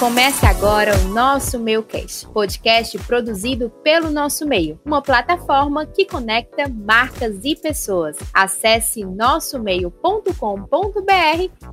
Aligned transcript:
Comece 0.00 0.46
agora 0.46 0.96
o 0.96 1.08
Nosso 1.08 1.58
Meio 1.58 1.82
Cast, 1.82 2.26
podcast 2.28 2.98
produzido 3.00 3.68
pelo 3.84 4.08
Nosso 4.08 4.46
Meio, 4.46 4.80
uma 4.82 5.02
plataforma 5.02 5.84
que 5.84 6.06
conecta 6.06 6.66
marcas 6.66 7.44
e 7.44 7.54
pessoas. 7.54 8.16
Acesse 8.32 9.04
nossomeio.com.br 9.04 10.32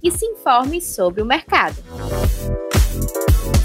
e 0.04 0.12
se 0.12 0.26
informe 0.26 0.82
sobre 0.82 1.22
o 1.22 1.26
mercado. 1.26 1.78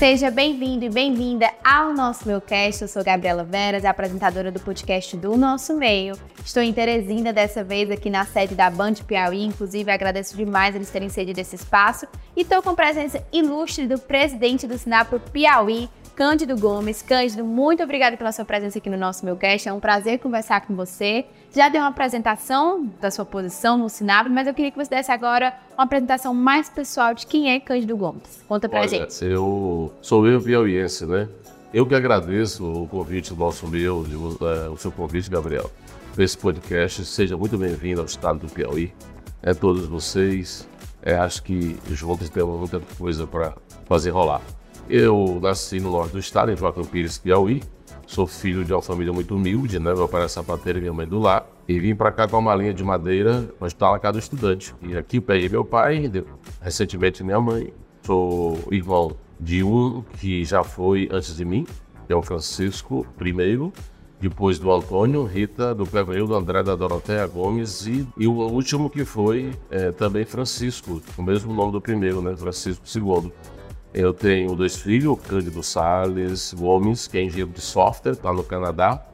Seja 0.03 0.33
bem-vindo 0.33 0.85
e 0.85 0.89
bem-vinda 0.89 1.49
ao 1.63 1.95
nosso 1.95 2.27
Meucast. 2.27 2.83
Eu 2.83 2.89
sou 2.89 3.05
Gabriela 3.05 3.45
Veras, 3.45 3.85
apresentadora 3.85 4.51
do 4.51 4.59
podcast 4.59 5.17
do 5.17 5.37
Nosso 5.37 5.77
Meio. 5.77 6.17
Estou 6.45 6.61
em 6.61 6.73
Teresina 6.73 7.33
dessa 7.33 7.63
vez 7.63 7.89
aqui 7.89 8.11
na 8.11 8.25
sede 8.25 8.57
da 8.57 8.69
Band 8.69 8.95
Piauí, 9.07 9.45
inclusive 9.45 9.93
agradeço 9.93 10.37
demais 10.37 10.75
eles 10.75 10.91
terem 10.91 11.09
cedido 11.09 11.39
esse 11.39 11.55
espaço 11.55 12.09
e 12.37 12.41
estou 12.41 12.61
com 12.61 12.75
presença 12.75 13.25
ilustre 13.33 13.87
do 13.87 13.97
presidente 13.97 14.67
do 14.67 14.77
Sinapro 14.77 15.21
Piauí, 15.21 15.89
Cândido 16.15 16.57
Gomes. 16.59 17.01
Cândido, 17.01 17.45
muito 17.45 17.83
obrigada 17.83 18.17
pela 18.17 18.33
sua 18.33 18.45
presença 18.45 18.79
aqui 18.79 18.91
no 18.91 18.97
nosso 18.97 19.25
meu 19.25 19.37
cast. 19.37 19.69
É 19.69 19.73
um 19.73 19.81
prazer 19.81 20.19
conversar 20.19 20.67
com 20.67 20.75
você. 20.75 21.25
Já 21.55 21.69
deu 21.69 21.81
uma 21.81 21.89
apresentação 21.89 22.87
da 23.01 23.11
sua 23.11 23.25
posição 23.25 23.79
no 23.79 23.89
Sinapro, 23.89 24.31
mas 24.31 24.47
eu 24.47 24.55
queria 24.55 24.71
que 24.71 24.77
você 24.77 24.91
desse 24.91 25.11
agora 25.11 25.55
uma 25.75 25.85
apresentação 25.85 26.35
mais 26.35 26.69
pessoal 26.69 27.15
de 27.15 27.27
quem 27.27 27.51
é 27.51 27.61
Cândido 27.61 27.97
Gomes. 27.97 28.43
Conta 28.47 28.69
pra 28.69 28.81
Olha, 28.81 28.89
gente. 28.89 29.25
Eu 29.25 29.93
sou 30.03 30.27
eu 30.27 30.41
piauiense, 30.41 31.07
né? 31.07 31.29
Eu 31.73 31.87
que 31.87 31.95
agradeço 31.95 32.65
o 32.71 32.87
convite 32.87 33.33
nosso 33.35 33.67
meu, 33.67 34.05
é, 34.43 34.69
o 34.69 34.77
seu 34.77 34.93
convite, 34.93 35.31
Gabriel, 35.31 35.71
para 36.15 36.23
esse 36.23 36.37
podcast. 36.37 37.07
Seja 37.07 37.37
muito 37.37 37.57
bem-vindo 37.57 38.01
ao 38.01 38.07
estado 38.07 38.41
do 38.41 38.53
Piauí. 38.53 38.93
É 39.43 39.55
todos 39.55 39.87
vocês. 39.87 40.69
É, 41.03 41.17
acho 41.17 41.43
que 41.43 41.79
juntos 41.91 42.29
temos 42.29 42.59
muita 42.59 42.81
coisa 42.99 43.27
para 43.27 43.55
fazer 43.87 44.11
rolar. 44.11 44.43
Eu 44.95 45.39
nasci 45.41 45.81
no 45.81 45.91
norte 45.91 46.13
do 46.13 46.19
estado, 46.19 46.53
em 46.53 46.57
Joaquim 46.57 46.85
Pires, 46.85 47.17
Piauí. 47.17 47.63
Sou 48.07 48.27
filho 48.27 48.63
de 48.63 48.75
uma 48.75 48.83
família 48.83 49.11
muito 49.11 49.35
humilde, 49.35 49.79
né? 49.79 49.95
Meu 49.95 50.07
pai 50.07 50.23
é 50.23 50.29
sapateiro 50.29 50.79
e 50.79 50.83
minha 50.83 50.93
mãe 50.93 51.07
do 51.07 51.19
lar. 51.19 51.47
E 51.67 51.81
vim 51.81 51.95
para 51.95 52.13
cá 52.13 52.29
com 52.29 52.37
uma 52.37 52.55
linha 52.55 52.75
de 52.75 52.85
madeira 52.85 53.49
para 53.59 53.69
estudar 53.69 53.93
na 53.93 53.99
casa 53.99 54.13
do 54.13 54.19
estudante. 54.19 54.75
E 54.83 54.95
aqui 54.95 55.19
peguei 55.19 55.49
meu 55.49 55.65
pai, 55.65 56.13
recentemente 56.61 57.25
minha 57.25 57.41
mãe. 57.41 57.73
Sou 58.03 58.59
irmão 58.71 59.17
de 59.41 59.65
um 59.65 60.05
que 60.21 60.45
já 60.45 60.63
foi 60.63 61.09
antes 61.11 61.35
de 61.39 61.45
mim, 61.47 61.67
que 62.07 62.13
é 62.13 62.15
o 62.15 62.21
Francisco 62.21 63.07
I, 63.19 63.73
depois 64.21 64.59
do 64.59 64.71
Antônio, 64.71 65.25
Rita, 65.25 65.75
do 65.75 65.87
do 65.87 66.35
André, 66.35 66.63
da 66.63 66.77
Doroteia 66.77 67.27
Gomes 67.27 67.87
e, 67.87 68.07
e 68.19 68.27
o 68.27 68.35
último 68.35 68.91
que 68.91 69.07
foi 69.07 69.53
é, 69.71 69.91
também 69.91 70.27
Francisco, 70.27 71.01
o 71.17 71.23
mesmo 71.23 71.55
nome 71.55 71.73
do 71.73 71.81
primeiro, 71.81 72.21
né? 72.21 72.37
Francisco 72.37 72.85
II. 72.95 73.33
Eu 73.95 74.15
tenho 74.15 74.55
dois 74.55 74.77
filhos, 74.77 75.19
Cândido 75.29 75.63
Salles 75.63 76.55
Gomes, 76.55 77.07
que 77.07 77.19
é 77.19 77.23
engenheiro 77.23 77.51
de 77.51 77.61
software, 77.61 78.13
está 78.13 78.33
no 78.33 78.43
Canadá, 78.43 79.05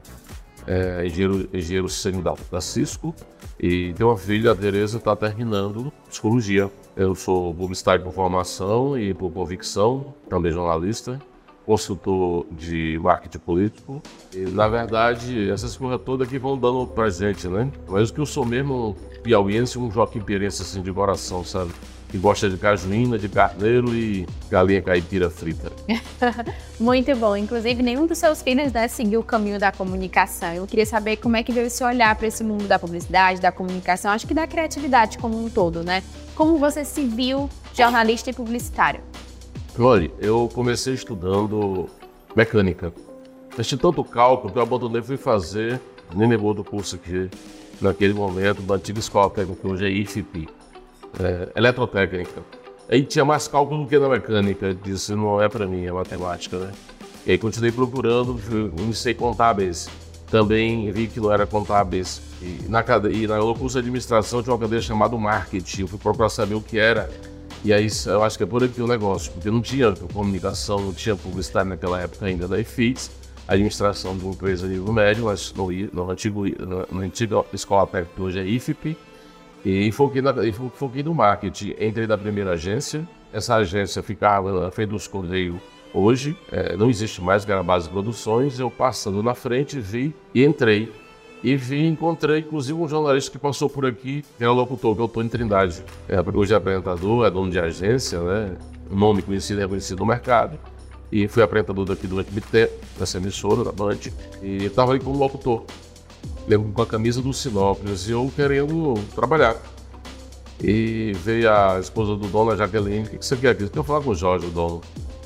é, 0.65 1.05
engenheiro, 1.05 1.49
engenheiro 1.53 1.89
sênior 1.89 2.23
da, 2.23 2.35
da 2.49 2.61
Cisco, 2.61 3.13
e 3.59 3.91
tem 3.93 4.05
uma 4.05 4.17
filha, 4.17 4.53
a 4.53 4.55
Tereza, 4.55 4.97
está 4.97 5.13
terminando 5.17 5.91
psicologia. 6.07 6.71
Eu 6.95 7.13
sou 7.13 7.53
publicitário 7.53 8.05
por 8.05 8.13
formação 8.13 8.97
e 8.97 9.13
por 9.13 9.29
convicção, 9.31 10.13
também 10.29 10.53
jornalista, 10.53 11.19
consultor 11.65 12.45
de 12.49 12.97
marketing 13.03 13.39
político. 13.39 14.01
E, 14.33 14.39
na 14.39 14.69
verdade, 14.69 15.49
essas 15.49 15.75
coisas 15.75 15.99
todas 16.05 16.25
aqui 16.25 16.39
vão 16.39 16.57
dando 16.57 16.87
presente, 16.87 17.49
né? 17.49 17.69
Mas 17.85 18.09
o 18.09 18.13
que 18.13 18.21
eu 18.21 18.25
sou 18.25 18.45
mesmo 18.45 18.95
piauiense, 19.23 19.77
um 19.77 19.91
joaquim 19.91 20.21
pirense 20.21 20.61
assim 20.61 20.81
de 20.81 20.93
coração, 20.93 21.43
sabe? 21.43 21.71
Que 22.09 22.17
gosta 22.17 22.49
de 22.49 22.57
cajuína, 22.57 23.19
de 23.19 23.29
carneiro 23.29 23.93
e 23.93 24.27
galinha 24.49 24.81
caipira 24.81 25.29
frita. 25.29 25.71
Muito 26.79 27.15
bom. 27.15 27.37
Inclusive, 27.37 27.83
nenhum 27.83 28.07
dos 28.07 28.17
seus 28.17 28.41
filhos 28.41 28.73
né, 28.73 28.87
seguiu 28.87 29.19
o 29.19 29.23
caminho 29.23 29.59
da 29.59 29.71
comunicação. 29.71 30.51
Eu 30.53 30.65
queria 30.65 30.87
saber 30.87 31.17
como 31.17 31.37
é 31.37 31.43
que 31.43 31.51
veio 31.51 31.67
esse 31.67 31.83
olhar 31.83 32.15
para 32.15 32.27
esse 32.27 32.43
mundo 32.43 32.67
da 32.67 32.79
publicidade, 32.79 33.39
da 33.39 33.51
comunicação, 33.51 34.11
acho 34.11 34.25
que 34.25 34.33
da 34.33 34.47
criatividade 34.47 35.19
como 35.19 35.43
um 35.43 35.49
todo, 35.49 35.83
né? 35.83 36.03
Como 36.35 36.57
você 36.57 36.83
se 36.83 37.05
viu 37.05 37.47
jornalista 37.75 38.31
e 38.31 38.33
publicitário? 38.33 39.01
Olha, 39.77 40.11
eu 40.19 40.49
comecei 40.53 40.95
estudando 40.95 41.87
mecânica. 42.35 42.91
Assisti 43.53 43.77
tanto 43.77 44.03
cálculo 44.03 44.51
que 44.51 44.57
eu 44.57 44.63
abandonei 44.63 45.01
e 45.01 45.03
fui 45.03 45.17
fazer, 45.17 45.79
nem 46.15 46.27
lembrou 46.27 46.53
do 46.53 46.63
curso 46.63 46.95
aqui, 46.95 47.29
naquele 47.79 48.13
momento, 48.13 48.61
da 48.63 48.75
antiga 48.75 48.99
escola 48.99 49.29
técnica, 49.29 49.61
que 49.61 49.67
hoje 49.67 49.85
é 49.85 49.89
IFP 49.89 50.58
é, 51.19 51.49
eletrotécnica. 51.55 52.41
Aí 52.89 53.03
tinha 53.03 53.23
mais 53.23 53.47
cálculo 53.47 53.83
do 53.83 53.89
que 53.89 53.99
na 53.99 54.09
mecânica. 54.09 54.73
Disse, 54.73 55.13
não 55.13 55.41
é 55.41 55.47
para 55.47 55.67
mim, 55.67 55.85
é 55.85 55.91
matemática, 55.91 56.57
né? 56.57 56.71
E 57.25 57.31
aí 57.31 57.37
continuei 57.37 57.71
procurando, 57.71 58.39
iniciei 58.79 59.13
contábeis. 59.13 59.89
Também 60.31 60.91
vi 60.91 61.07
que 61.07 61.19
não 61.19 61.31
era 61.31 61.45
contábeis. 61.45 62.21
E 62.41 62.65
na, 62.67 62.83
e 63.11 63.27
na 63.27 63.39
curso 63.53 63.73
de 63.73 63.79
administração 63.79 64.41
tinha 64.41 64.53
uma 64.53 64.59
cadeira 64.59 64.83
chamada 64.83 65.15
marketing. 65.17 65.81
Eu 65.81 65.87
fui 65.87 65.99
procurar 65.99 66.29
saber 66.29 66.55
o 66.55 66.61
que 66.61 66.79
era. 66.79 67.09
E 67.63 67.73
aí 67.73 67.87
eu 68.05 68.23
acho 68.23 68.37
que 68.37 68.43
é 68.43 68.47
por 68.47 68.63
aqui 68.63 68.81
o 68.81 68.87
negócio, 68.87 69.31
porque 69.33 69.51
não 69.51 69.61
tinha 69.61 69.93
comunicação, 70.13 70.79
não 70.79 70.93
tinha 70.93 71.15
publicidade 71.15 71.67
naquela 71.67 71.99
época 71.99 72.25
ainda. 72.25 72.47
Daí 72.47 72.63
fiz 72.63 73.11
administração 73.47 74.15
de 74.15 74.23
uma 74.23 74.33
empresa 74.33 74.67
de 74.67 74.75
nível 74.75 74.93
médio, 74.93 75.25
mas 75.25 75.53
no, 75.53 75.69
no 75.71 76.09
antigo, 76.09 76.45
na, 76.47 76.85
na 76.91 77.05
antiga 77.05 77.43
escola 77.51 77.85
técnica, 77.85 78.21
hoje 78.21 78.39
é 78.39 78.45
IFP. 78.45 78.95
E 79.65 79.91
foquei, 79.91 80.21
na, 80.21 80.31
e 80.45 80.51
foquei 80.51 81.03
no 81.03 81.13
marketing. 81.13 81.75
Entrei 81.79 82.07
na 82.07 82.17
primeira 82.17 82.51
agência. 82.51 83.07
Essa 83.31 83.55
agência 83.55 84.01
ficava 84.01 84.65
na 84.65 84.71
frente 84.71 84.89
dos 84.89 85.07
Correios 85.07 85.59
hoje. 85.93 86.37
É, 86.51 86.75
não 86.75 86.89
existe 86.89 87.21
mais 87.21 87.45
Garabase 87.45 87.89
Produções. 87.89 88.59
Eu 88.59 88.71
passando 88.71 89.21
na 89.21 89.35
frente, 89.35 89.79
vi 89.79 90.15
e 90.33 90.43
entrei. 90.43 90.91
E 91.43 91.55
vi, 91.55 91.85
encontrei 91.85 92.39
inclusive 92.39 92.77
um 92.77 92.87
jornalista 92.87 93.31
que 93.31 93.37
passou 93.37 93.69
por 93.69 93.85
aqui, 93.85 94.25
que 94.37 94.43
era 94.43 94.51
o 94.51 94.55
locutor, 94.55 94.93
que 94.93 95.01
é 95.01 95.05
o 95.05 95.07
Tony 95.07 95.29
Trindade. 95.29 95.83
É, 96.07 96.17
hoje 96.33 96.53
é 96.53 96.57
apresentador, 96.57 97.25
é 97.25 97.31
dono 97.31 97.49
de 97.49 97.59
agência, 97.59 98.19
né? 98.19 98.57
Nome 98.91 99.21
conhecido 99.21 99.59
e 99.59 99.63
reconhecido 99.63 99.99
no 99.99 100.05
mercado. 100.05 100.59
E 101.11 101.27
fui 101.27 101.41
apresentador 101.41 101.85
daqui 101.85 102.07
do 102.07 102.23
FBT, 102.23 102.69
dessa 102.97 103.17
emissora, 103.17 103.63
da 103.63 103.71
Band. 103.71 103.97
E 104.43 104.65
estava 104.65 104.93
aí 104.93 104.99
como 104.99 105.17
locutor 105.17 105.63
com 106.57 106.81
a 106.81 106.85
camisa 106.85 107.21
do 107.21 107.31
Sinópolis 107.31 108.07
e 108.07 108.11
eu 108.11 108.31
querendo 108.35 108.95
trabalhar. 109.13 109.55
E 110.61 111.13
veio 111.23 111.51
a 111.51 111.79
esposa 111.79 112.15
do 112.15 112.27
dono, 112.27 112.51
a 112.51 112.55
Jaqueline, 112.55 113.05
o 113.05 113.09
que, 113.09 113.25
você 113.25 113.37
quer 113.37 113.51
aqui? 113.51 113.63
Eu 113.63 113.69
quero 113.69 113.83
falar 113.83 114.01
com 114.01 114.09
o 114.09 114.15
Jorge, 114.15 114.47
o 114.47 114.49
dono. 114.49 114.81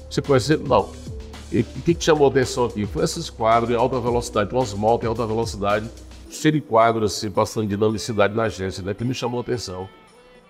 Você 0.10 0.22
conhece 0.22 0.54
ele? 0.54 0.68
Não. 0.68 0.92
E 1.52 1.62
o 1.62 1.64
que, 1.64 1.94
que 1.94 2.04
chamou 2.04 2.28
a 2.28 2.30
atenção 2.30 2.66
aqui? 2.66 2.86
Foi 2.86 3.04
esses 3.04 3.30
quadros 3.30 3.72
em 3.72 3.76
alta 3.76 4.00
velocidade, 4.00 4.54
umas 4.54 4.74
motos 4.74 5.06
em 5.06 5.08
alta 5.08 5.26
velocidade, 5.26 5.90
cheio 6.30 6.54
de 6.54 6.62
quadros 6.62 7.16
assim, 7.16 7.32
passando 7.32 7.68
dinamicidade 7.68 8.36
na 8.36 8.44
agência, 8.44 8.84
né? 8.84 8.94
Que 8.94 9.04
me 9.04 9.14
chamou 9.14 9.40
a 9.40 9.42
atenção. 9.42 9.84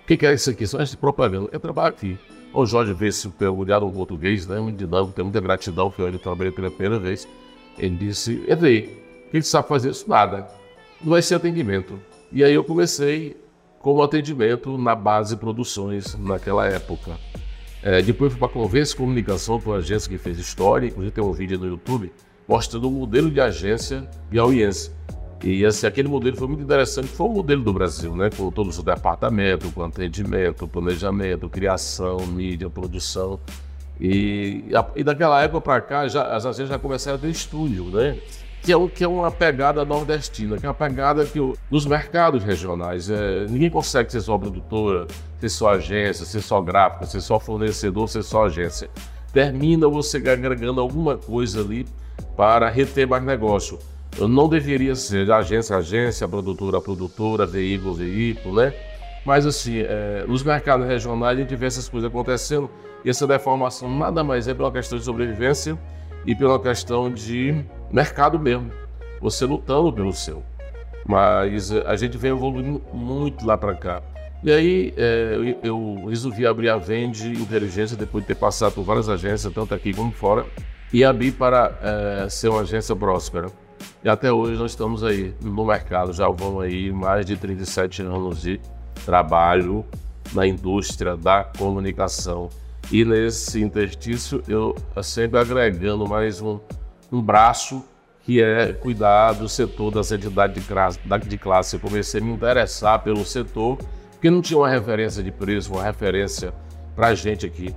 O 0.03 0.07
que, 0.07 0.17
que 0.17 0.25
é 0.25 0.33
isso 0.33 0.49
aqui? 0.49 0.65
São 0.67 0.81
essas 0.81 0.95
propaganda. 0.95 1.49
Eu 1.51 1.59
trabalho 1.59 1.93
aqui. 1.93 2.17
O 2.53 2.65
Jorge 2.65 2.93
veio 2.93 3.13
se 3.13 3.29
perguntar 3.29 3.79
no 3.79 3.91
português, 3.91 4.47
né? 4.47 4.59
Muito 4.59 4.77
dinâmico, 4.77 5.13
tem 5.13 5.23
muita 5.23 5.39
gratidão 5.39 5.89
que 5.89 6.01
ele 6.01 6.17
trabalhei 6.17 6.51
pela 6.51 6.69
primeira 6.69 6.99
vez. 6.99 7.27
Ele 7.77 7.95
disse, 7.95 8.43
entrei. 8.49 9.01
O 9.27 9.31
que 9.31 9.37
ele 9.37 9.43
sabe 9.43 9.67
fazer 9.67 9.91
isso? 9.91 10.09
Nada 10.09 10.62
vai 11.03 11.21
ser 11.21 11.35
atendimento. 11.35 11.99
E 12.31 12.43
aí 12.43 12.53
eu 12.53 12.63
comecei 12.63 13.37
como 13.79 14.01
atendimento 14.01 14.77
na 14.77 14.95
base 14.95 15.35
produções 15.35 16.15
naquela 16.17 16.65
época. 16.65 17.17
É, 17.81 18.01
depois 18.01 18.31
fui 18.31 18.39
para 18.39 18.47
a 18.47 18.51
Convença 18.51 18.95
Comunicação, 18.95 19.59
para 19.59 19.71
uma 19.71 19.77
agência 19.77 20.09
que 20.09 20.17
fez 20.17 20.39
história, 20.39 20.87
inclusive 20.87 21.11
tem 21.11 21.23
um 21.23 21.33
vídeo 21.33 21.59
no 21.59 21.67
YouTube 21.67 22.11
mostrando 22.47 22.87
o 22.87 22.91
modelo 22.91 23.29
de 23.29 23.41
agência 23.41 24.09
piauiense. 24.29 24.91
E 25.43 25.65
assim, 25.65 25.85
aquele 25.85 26.07
modelo 26.07 26.37
foi 26.37 26.47
muito 26.47 26.63
interessante, 26.63 27.07
foi 27.07 27.27
o 27.27 27.29
modelo 27.29 27.61
do 27.61 27.73
Brasil, 27.73 28.15
né? 28.15 28.29
com 28.29 28.49
todos 28.49 28.77
os 28.77 28.83
departamentos, 28.83 29.69
com 29.73 29.83
atendimento, 29.83 30.65
planejamento, 30.65 31.49
criação, 31.49 32.25
mídia, 32.25 32.69
produção. 32.69 33.37
E, 33.99 34.63
e 34.95 35.03
daquela 35.03 35.41
época 35.43 35.59
para 35.59 35.81
cá, 35.81 36.07
já, 36.07 36.33
as 36.33 36.45
agências 36.45 36.69
já 36.69 36.79
começaram 36.79 37.17
a 37.17 37.19
ter 37.19 37.29
estúdio, 37.29 37.85
né? 37.85 38.17
Que 38.63 38.71
é, 38.71 38.87
que 38.87 39.03
é 39.03 39.07
uma 39.07 39.29
pegada 39.29 39.83
nordestina, 39.83 40.57
que 40.57 40.65
é 40.65 40.69
uma 40.69 40.73
pegada 40.73 41.25
que 41.25 41.37
nos 41.69 41.85
mercados 41.85 42.43
regionais, 42.43 43.09
é, 43.09 43.45
ninguém 43.49 43.69
consegue 43.69 44.09
ser 44.09 44.21
só 44.21 44.37
produtora, 44.37 45.05
ser 45.39 45.49
só 45.49 45.73
agência, 45.73 46.25
ser 46.25 46.41
só 46.41 46.61
gráfica, 46.61 47.05
ser 47.05 47.19
só 47.19 47.39
fornecedor, 47.39 48.07
ser 48.07 48.23
só 48.23 48.45
agência. 48.45 48.89
Termina 49.33 49.87
você 49.89 50.17
agregando 50.17 50.79
alguma 50.79 51.17
coisa 51.17 51.59
ali 51.59 51.85
para 52.37 52.69
reter 52.69 53.05
mais 53.05 53.23
negócio. 53.23 53.77
Eu 54.17 54.29
não 54.29 54.47
deveria 54.47 54.95
ser 54.95 55.29
agência, 55.29 55.75
agência, 55.75 56.25
produtora, 56.25 56.79
produtora, 56.79 57.45
veículo, 57.45 57.95
veículo, 57.95 58.55
né? 58.55 58.73
Mas 59.25 59.45
assim, 59.45 59.79
é, 59.79 60.23
nos 60.25 60.41
mercados 60.41 60.87
regionais 60.87 61.37
a 61.37 61.41
gente 61.41 61.55
vê 61.55 61.65
essas 61.65 61.89
coisas 61.89 62.09
acontecendo 62.09 62.69
e 63.03 63.09
essa 63.09 63.27
deformação 63.27 63.89
nada 63.93 64.23
mais 64.23 64.47
é 64.47 64.53
pela 64.53 64.71
questão 64.71 64.97
de 64.97 65.03
sobrevivência 65.03 65.77
e 66.25 66.33
pela 66.33 66.59
questão 66.59 67.11
de 67.11 67.65
mercado 67.93 68.39
mesmo. 68.39 68.71
Você 69.21 69.45
lutando 69.45 69.93
pelo 69.93 70.11
seu. 70.11 70.43
Mas 71.05 71.71
eh, 71.71 71.83
a 71.85 71.95
gente 71.95 72.17
vem 72.17 72.31
evoluindo 72.31 72.81
muito 72.91 73.45
lá 73.45 73.57
para 73.57 73.75
cá. 73.75 74.01
E 74.43 74.51
aí 74.51 74.93
é, 74.97 75.55
eu 75.63 76.05
resolvi 76.09 76.45
abrir 76.45 76.67
a 76.67 76.75
Vende 76.75 77.29
Inteligência 77.29 77.95
depois 77.95 78.25
de 78.25 78.27
ter 78.27 78.35
passado 78.35 78.73
por 78.73 78.83
várias 78.83 79.07
agências, 79.07 79.53
tanto 79.53 79.73
aqui 79.73 79.93
como 79.93 80.11
fora, 80.11 80.45
e 80.91 81.01
abrir 81.05 81.31
para 81.31 81.77
é, 81.81 82.29
ser 82.29 82.49
uma 82.49 82.61
agência 82.61 82.93
próspera. 82.93 83.47
E 84.03 84.09
até 84.09 84.31
hoje 84.33 84.59
nós 84.59 84.71
estamos 84.71 85.01
aí 85.01 85.33
no 85.41 85.65
mercado, 85.65 86.11
já 86.11 86.27
vamos 86.27 86.61
aí 86.61 86.91
mais 86.91 87.25
de 87.25 87.37
37 87.37 88.01
anos 88.01 88.41
de 88.41 88.59
trabalho 89.05 89.85
na 90.33 90.45
indústria 90.45 91.15
da 91.15 91.45
comunicação. 91.57 92.49
E 92.91 93.05
nesse 93.05 93.61
interstício 93.61 94.43
eu 94.45 94.75
sempre 95.01 95.39
agregando 95.39 96.05
mais 96.05 96.41
um, 96.41 96.59
um 97.13 97.21
braço 97.21 97.83
que 98.23 98.41
é 98.41 98.73
cuidar 98.73 99.33
do 99.33 99.47
setor 99.47 99.91
das 99.91 100.11
entidades 100.11 100.63
de 101.27 101.37
classe. 101.37 101.75
Eu 101.75 101.79
comecei 101.79 102.21
a 102.21 102.23
me 102.23 102.31
interessar 102.31 102.99
pelo 103.03 103.23
setor, 103.25 103.77
porque 104.13 104.29
não 104.29 104.41
tinha 104.41 104.57
uma 104.57 104.69
referência 104.69 105.21
de 105.21 105.31
preço, 105.31 105.73
uma 105.73 105.83
referência 105.83 106.53
para 106.95 107.07
a 107.07 107.15
gente 107.15 107.45
aqui. 107.45 107.75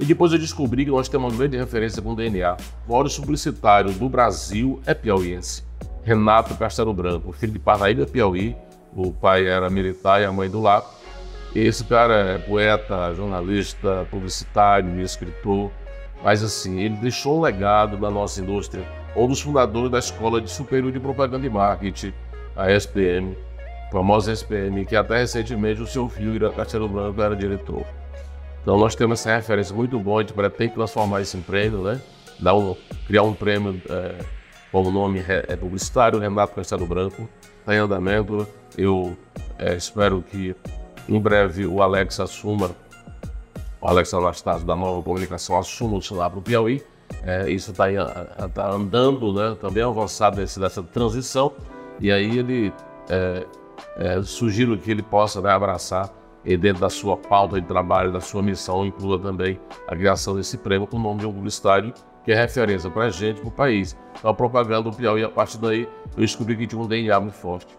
E 0.00 0.04
depois 0.04 0.32
eu 0.32 0.38
descobri 0.38 0.84
que 0.84 0.90
nós 0.90 1.08
temos 1.08 1.32
uma 1.32 1.38
grande 1.38 1.56
referência 1.56 2.00
com 2.00 2.12
o 2.12 2.16
DNA. 2.16 2.56
O 2.88 2.92
maior 2.92 3.08
publicitário 3.14 3.92
do 3.92 4.08
Brasil 4.08 4.80
é 4.86 4.94
piauiense. 4.94 5.62
Renato 6.02 6.54
Castelo 6.56 6.92
Branco, 6.92 7.30
filho 7.32 7.52
de 7.52 7.58
Parnaíba 7.58 8.06
Piauí. 8.06 8.56
O 8.96 9.12
pai 9.12 9.46
era 9.46 9.70
militar 9.70 10.20
e 10.20 10.24
a 10.24 10.32
mãe 10.32 10.50
do 10.50 10.60
lar. 10.60 10.82
Esse 11.54 11.84
cara 11.84 12.14
é 12.14 12.38
poeta, 12.38 13.14
jornalista, 13.14 14.06
publicitário, 14.10 15.00
escritor. 15.00 15.70
Mas 16.22 16.42
assim, 16.42 16.80
ele 16.80 16.96
deixou 16.96 17.38
um 17.38 17.40
legado 17.40 17.98
na 17.98 18.10
nossa 18.10 18.40
indústria 18.40 18.86
um 19.16 19.26
dos 19.26 19.40
fundadores 19.40 19.90
da 19.90 19.98
Escola 19.98 20.40
de 20.40 20.50
Superior 20.50 20.90
de 20.92 21.00
Propaganda 21.00 21.46
e 21.46 21.50
Marketing, 21.50 22.12
a 22.56 22.70
SPM, 22.70 23.36
a 23.88 23.92
famosa 23.92 24.32
SPM, 24.32 24.84
que 24.86 24.96
até 24.96 25.18
recentemente 25.18 25.82
o 25.82 25.86
seu 25.86 26.08
filho, 26.08 26.34
Ira 26.34 26.50
Castelo 26.50 26.88
Branco, 26.88 27.20
era 27.20 27.36
diretor. 27.36 27.84
Então 28.62 28.78
nós 28.78 28.94
temos 28.94 29.20
essa 29.20 29.36
referência 29.36 29.74
muito 29.74 29.98
boa, 29.98 30.20
a 30.20 30.22
gente 30.22 30.32
pretende 30.32 30.74
transformar 30.74 31.20
esse 31.20 31.36
prêmio, 31.38 31.82
né? 31.82 32.00
Dar 32.38 32.54
um, 32.54 32.76
criar 33.06 33.24
um 33.24 33.34
prêmio 33.34 33.80
é, 33.90 34.24
com 34.70 34.82
o 34.82 34.90
nome 34.90 35.22
é, 35.28 35.56
publicitário, 35.56 36.18
Renato 36.18 36.54
Castelo 36.54 36.86
Branco, 36.86 37.28
está 37.58 37.74
em 37.74 37.78
andamento. 37.78 38.46
Eu 38.78 39.16
é, 39.58 39.74
espero 39.74 40.22
que 40.22 40.54
em 41.08 41.20
breve 41.20 41.66
o 41.66 41.82
Alex 41.82 42.20
assuma, 42.20 42.70
o 43.82 43.88
Alex 43.88 44.14
Anastácio 44.14 44.66
da 44.66 44.76
Nova 44.76 45.02
Comunicação 45.02 45.58
assuma 45.58 45.98
o 45.98 46.02
celular 46.02 46.30
para 46.30 46.38
o 46.38 46.42
Piauí 46.42 46.82
é, 47.24 47.50
isso 47.50 47.70
está 47.70 47.84
tá 48.48 48.70
andando, 48.70 49.32
né, 49.32 49.56
também 49.60 49.82
avançado 49.82 50.40
nesse, 50.40 50.58
nessa 50.58 50.82
transição, 50.82 51.52
e 52.00 52.10
aí 52.10 52.38
ele 52.38 52.72
é, 53.08 53.46
é, 53.96 54.22
sugiro 54.22 54.76
que 54.78 54.90
ele 54.90 55.02
possa 55.02 55.40
né, 55.40 55.50
abraçar 55.50 56.10
e 56.44 56.56
dentro 56.56 56.80
da 56.80 56.90
sua 56.90 57.16
pauta 57.16 57.60
de 57.60 57.66
trabalho, 57.66 58.10
da 58.10 58.20
sua 58.20 58.42
missão, 58.42 58.84
inclua 58.84 59.18
também 59.18 59.60
a 59.86 59.94
criação 59.94 60.34
desse 60.34 60.58
prêmio 60.58 60.88
com 60.88 60.96
o 60.96 61.00
nome 61.00 61.20
de 61.20 61.26
um 61.26 61.32
publicitário 61.32 61.92
que 62.24 62.32
é 62.32 62.36
referência 62.36 62.90
para 62.90 63.04
a 63.04 63.10
gente, 63.10 63.40
para 63.40 63.48
o 63.48 63.52
país. 63.52 63.96
Então 64.18 64.30
a 64.30 64.34
propaganda 64.34 64.90
do 64.90 64.96
Piauí, 64.96 65.22
a 65.24 65.28
partir 65.28 65.58
daí, 65.58 65.88
eu 66.16 66.20
descobri 66.20 66.56
que 66.56 66.66
tinha 66.66 66.80
um 66.80 66.86
DNA 66.86 67.18
muito 67.20 67.34
forte. 67.34 67.76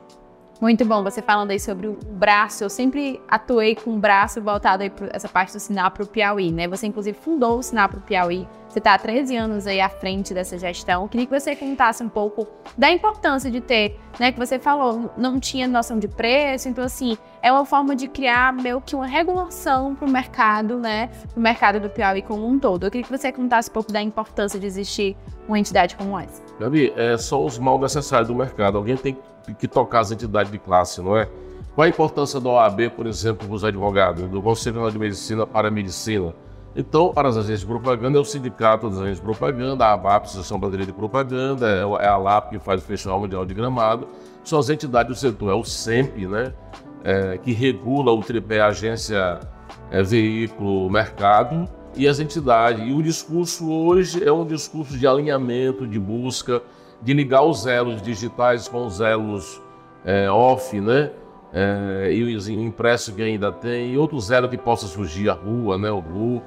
Muito 0.63 0.85
bom, 0.85 1.03
você 1.03 1.21
falando 1.21 1.51
aí 1.51 1.59
sobre 1.59 1.87
o 1.87 1.97
braço, 2.11 2.63
eu 2.63 2.69
sempre 2.69 3.21
atuei 3.27 3.75
com 3.75 3.95
o 3.95 3.99
braço 3.99 4.41
voltado 4.41 4.81
aí 4.81 4.89
para 4.89 5.09
essa 5.11 5.27
parte 5.27 5.51
do 5.51 5.59
Sinal 5.59 5.91
para 5.91 6.03
o 6.03 6.07
Piauí, 6.07 6.53
né? 6.53 6.69
Você 6.69 6.87
inclusive 6.87 7.17
fundou 7.17 7.57
o 7.57 7.61
Sinal 7.61 7.89
para 7.89 7.97
o 7.97 8.01
Piauí, 8.01 8.47
você 8.69 8.79
está 8.79 8.93
há 8.93 8.97
13 8.97 9.35
anos 9.35 9.67
aí 9.67 9.81
à 9.81 9.89
frente 9.89 10.33
dessa 10.33 10.57
gestão. 10.57 11.01
Eu 11.01 11.09
queria 11.09 11.27
que 11.27 11.37
você 11.37 11.53
contasse 11.53 12.01
um 12.01 12.07
pouco 12.07 12.47
da 12.77 12.89
importância 12.89 13.51
de 13.51 13.59
ter, 13.59 13.99
né? 14.17 14.31
Que 14.31 14.39
você 14.39 14.57
falou, 14.57 15.11
não 15.17 15.37
tinha 15.37 15.67
noção 15.67 15.99
de 15.99 16.07
preço, 16.07 16.69
então 16.69 16.85
assim, 16.85 17.17
é 17.41 17.51
uma 17.51 17.65
forma 17.65 17.93
de 17.93 18.07
criar 18.07 18.53
meio 18.53 18.79
que 18.79 18.95
uma 18.95 19.05
regulação 19.05 19.93
para 19.93 20.07
o 20.07 20.09
mercado, 20.09 20.77
né? 20.79 21.07
Para 21.33 21.39
o 21.39 21.43
mercado 21.43 21.79
do 21.81 21.89
Piauí 21.89 22.21
como 22.21 22.47
um 22.47 22.57
todo. 22.57 22.85
Eu 22.85 22.89
queria 22.89 23.05
que 23.05 23.11
você 23.11 23.33
contasse 23.33 23.69
um 23.69 23.73
pouco 23.73 23.91
da 23.91 24.01
importância 24.01 24.57
de 24.57 24.65
existir 24.65 25.17
uma 25.45 25.59
entidade 25.59 25.97
como 25.97 26.17
essa. 26.17 26.41
Gabi, 26.57 26.93
é 26.95 27.17
só 27.17 27.43
os 27.43 27.59
mal 27.59 27.77
necessários 27.77 28.29
do 28.29 28.35
mercado. 28.35 28.77
Alguém 28.77 28.95
tem 28.95 29.13
que 29.13 29.32
que 29.57 29.67
tocar 29.67 30.01
as 30.01 30.11
entidades 30.11 30.51
de 30.51 30.59
classe, 30.59 31.01
não 31.01 31.17
é? 31.17 31.27
Qual 31.75 31.85
a 31.85 31.89
importância 31.89 32.39
da 32.39 32.49
OAB, 32.49 32.91
por 32.95 33.07
exemplo, 33.07 33.47
para 33.47 33.55
os 33.55 33.63
advogados, 33.63 34.29
do 34.29 34.41
Conselho 34.41 34.89
de 34.91 34.99
Medicina 34.99 35.47
para 35.47 35.69
a 35.69 35.71
Medicina? 35.71 36.33
Então, 36.75 37.13
para 37.13 37.29
as 37.29 37.37
agências 37.37 37.59
de 37.61 37.65
propaganda, 37.67 38.17
é 38.17 38.21
o 38.21 38.25
Sindicato 38.25 38.89
das 38.89 38.97
Agências 38.97 39.17
de 39.17 39.23
Propaganda, 39.23 39.85
a 39.85 39.93
ABAP, 39.93 40.25
Associação 40.25 40.59
Brasileira 40.59 40.91
de 40.91 40.97
Propaganda, 40.97 41.67
é, 41.67 42.03
é 42.03 42.07
a 42.07 42.17
LAP, 42.17 42.51
que 42.51 42.59
faz 42.59 42.81
o 42.81 42.85
Festival 42.85 43.19
Mundial 43.19 43.45
de 43.45 43.53
Gramado, 43.53 44.07
são 44.43 44.57
as 44.57 44.69
entidades 44.69 45.15
do 45.15 45.19
setor, 45.19 45.51
é 45.51 45.53
o 45.53 45.63
SEMP, 45.63 46.25
né, 46.27 46.51
é, 47.03 47.37
que 47.37 47.53
regula 47.53 48.11
o 48.11 48.21
tripé 48.21 48.59
agência, 48.59 49.39
é, 49.91 50.01
veículo, 50.01 50.89
mercado, 50.89 51.69
e 51.95 52.07
as 52.07 52.19
entidades. 52.19 52.83
E 52.87 52.91
o 52.91 53.03
discurso 53.03 53.71
hoje 53.71 54.23
é 54.23 54.31
um 54.31 54.45
discurso 54.45 54.97
de 54.97 55.05
alinhamento, 55.05 55.85
de 55.85 55.99
busca, 55.99 56.61
de 57.01 57.13
ligar 57.13 57.43
os 57.43 57.65
elos 57.65 58.01
digitais 58.01 58.67
com 58.67 58.85
os 58.85 59.01
elos 59.01 59.61
é, 60.05 60.29
off, 60.29 60.79
né? 60.79 61.11
É, 61.55 62.11
e 62.11 62.23
o 62.23 62.51
impresso 62.51 63.13
que 63.13 63.21
ainda 63.21 63.51
tem, 63.51 63.93
e 63.93 63.97
outros 63.97 64.31
elos 64.31 64.49
que 64.49 64.57
possa 64.57 64.87
surgir, 64.87 65.29
a 65.29 65.33
rua, 65.33 65.77
né? 65.77 65.91
O 65.91 65.99
RU. 65.99 66.41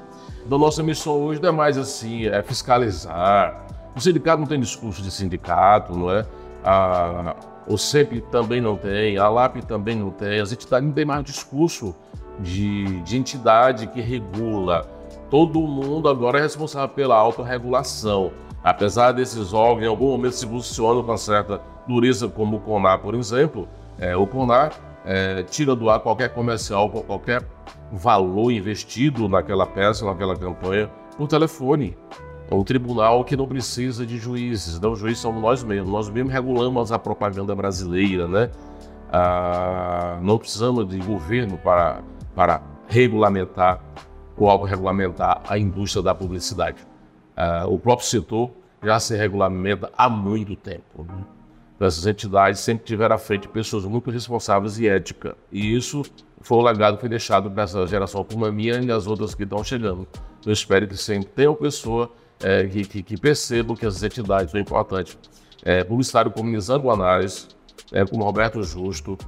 Então, 0.44 0.58
nossa 0.58 0.82
missão 0.82 1.14
hoje 1.22 1.40
não 1.40 1.48
é 1.48 1.52
mais 1.52 1.78
assim, 1.78 2.26
é 2.26 2.42
fiscalizar. 2.42 3.66
O 3.94 4.00
sindicato 4.00 4.40
não 4.40 4.46
tem 4.46 4.60
discurso 4.60 5.02
de 5.02 5.10
sindicato, 5.10 5.96
não 5.96 6.10
é? 6.10 6.26
A, 6.64 7.36
o 7.66 7.78
CEP 7.78 8.20
também 8.30 8.60
não 8.60 8.76
tem, 8.76 9.16
a 9.16 9.28
LAP 9.28 9.56
também 9.64 9.96
não 9.96 10.10
tem, 10.10 10.40
as 10.40 10.52
entidades 10.52 10.86
não 10.86 10.94
têm 10.94 11.04
mais 11.04 11.24
discurso 11.24 11.94
de, 12.38 13.02
de 13.02 13.16
entidade 13.16 13.86
que 13.88 14.00
regula. 14.00 14.86
Todo 15.30 15.60
mundo 15.60 16.08
agora 16.08 16.38
é 16.38 16.42
responsável 16.42 16.88
pela 16.88 17.16
autorregulação. 17.16 18.32
Apesar 18.66 19.12
desses 19.12 19.54
órgãos 19.54 19.84
em 19.84 19.86
algum 19.86 20.08
momento 20.08 20.32
se 20.32 20.44
posicionam 20.44 21.00
com 21.04 21.16
certa 21.16 21.60
dureza, 21.86 22.26
como 22.26 22.56
o 22.56 22.60
CONAR, 22.60 22.98
por 22.98 23.14
exemplo, 23.14 23.68
é, 23.96 24.16
o 24.16 24.26
CONAR 24.26 24.72
é, 25.04 25.44
tira 25.44 25.76
do 25.76 25.88
ar 25.88 26.00
qualquer 26.00 26.34
comercial, 26.34 26.90
qualquer 26.90 27.46
valor 27.92 28.50
investido 28.50 29.28
naquela 29.28 29.64
peça, 29.66 30.04
naquela 30.04 30.34
campanha, 30.34 30.90
por 31.16 31.28
telefone. 31.28 31.96
É 32.50 32.54
um 32.56 32.64
tribunal 32.64 33.22
que 33.22 33.36
não 33.36 33.46
precisa 33.46 34.04
de 34.04 34.18
juízes, 34.18 34.80
não, 34.80 34.96
juízes 34.96 35.20
somos 35.20 35.40
nós 35.40 35.62
mesmos. 35.62 35.88
Nós 35.88 36.08
mesmos 36.08 36.32
regulamos 36.32 36.90
a 36.90 36.98
propaganda 36.98 37.54
brasileira, 37.54 38.26
né? 38.26 38.50
Ah, 39.12 40.18
não 40.20 40.38
precisamos 40.38 40.88
de 40.88 40.98
governo 40.98 41.56
para, 41.56 42.00
para 42.34 42.60
regulamentar 42.88 43.80
ou 44.36 44.50
autorregulamentar 44.50 45.40
a 45.48 45.56
indústria 45.56 46.02
da 46.02 46.12
publicidade. 46.12 46.84
Uh, 47.36 47.70
o 47.70 47.78
próprio 47.78 48.08
setor 48.08 48.50
já 48.86 49.00
se 49.00 49.16
regulamenta 49.16 49.90
há 49.96 50.08
muito 50.08 50.54
tempo. 50.56 51.04
Né? 51.04 51.24
Essas 51.80 52.06
entidades 52.06 52.60
sempre 52.60 52.84
tiveram 52.84 53.16
à 53.16 53.18
frente 53.18 53.48
pessoas 53.48 53.84
muito 53.84 54.10
responsáveis 54.10 54.78
e 54.78 54.88
éticas. 54.88 55.34
E 55.52 55.76
isso 55.76 56.02
foi 56.40 56.58
o 56.58 56.62
legado 56.62 56.94
que 56.94 57.00
foi 57.00 57.08
deixado 57.08 57.50
para 57.50 57.64
essa 57.64 57.86
geração 57.86 58.24
como 58.24 58.46
a 58.46 58.52
minha 58.52 58.80
e 58.80 58.90
as 58.90 59.06
outras 59.06 59.34
que 59.34 59.42
estão 59.42 59.62
chegando. 59.62 60.06
Eu 60.44 60.52
espero 60.52 60.86
que 60.86 60.96
sempre 60.96 61.26
tenham 61.26 61.54
pessoas 61.54 62.08
é, 62.42 62.66
que, 62.66 62.84
que, 62.84 63.02
que, 63.02 63.16
percebam 63.16 63.76
que 63.76 63.84
as 63.84 64.02
entidades 64.02 64.52
são 64.52 64.60
importantes. 64.60 65.18
É, 65.64 65.82
publicitário 65.82 66.30
comunizando 66.30 66.90
análise, 66.90 67.48
é, 67.92 68.06
como 68.06 68.22
Roberto 68.22 68.62
Justo, 68.62 69.18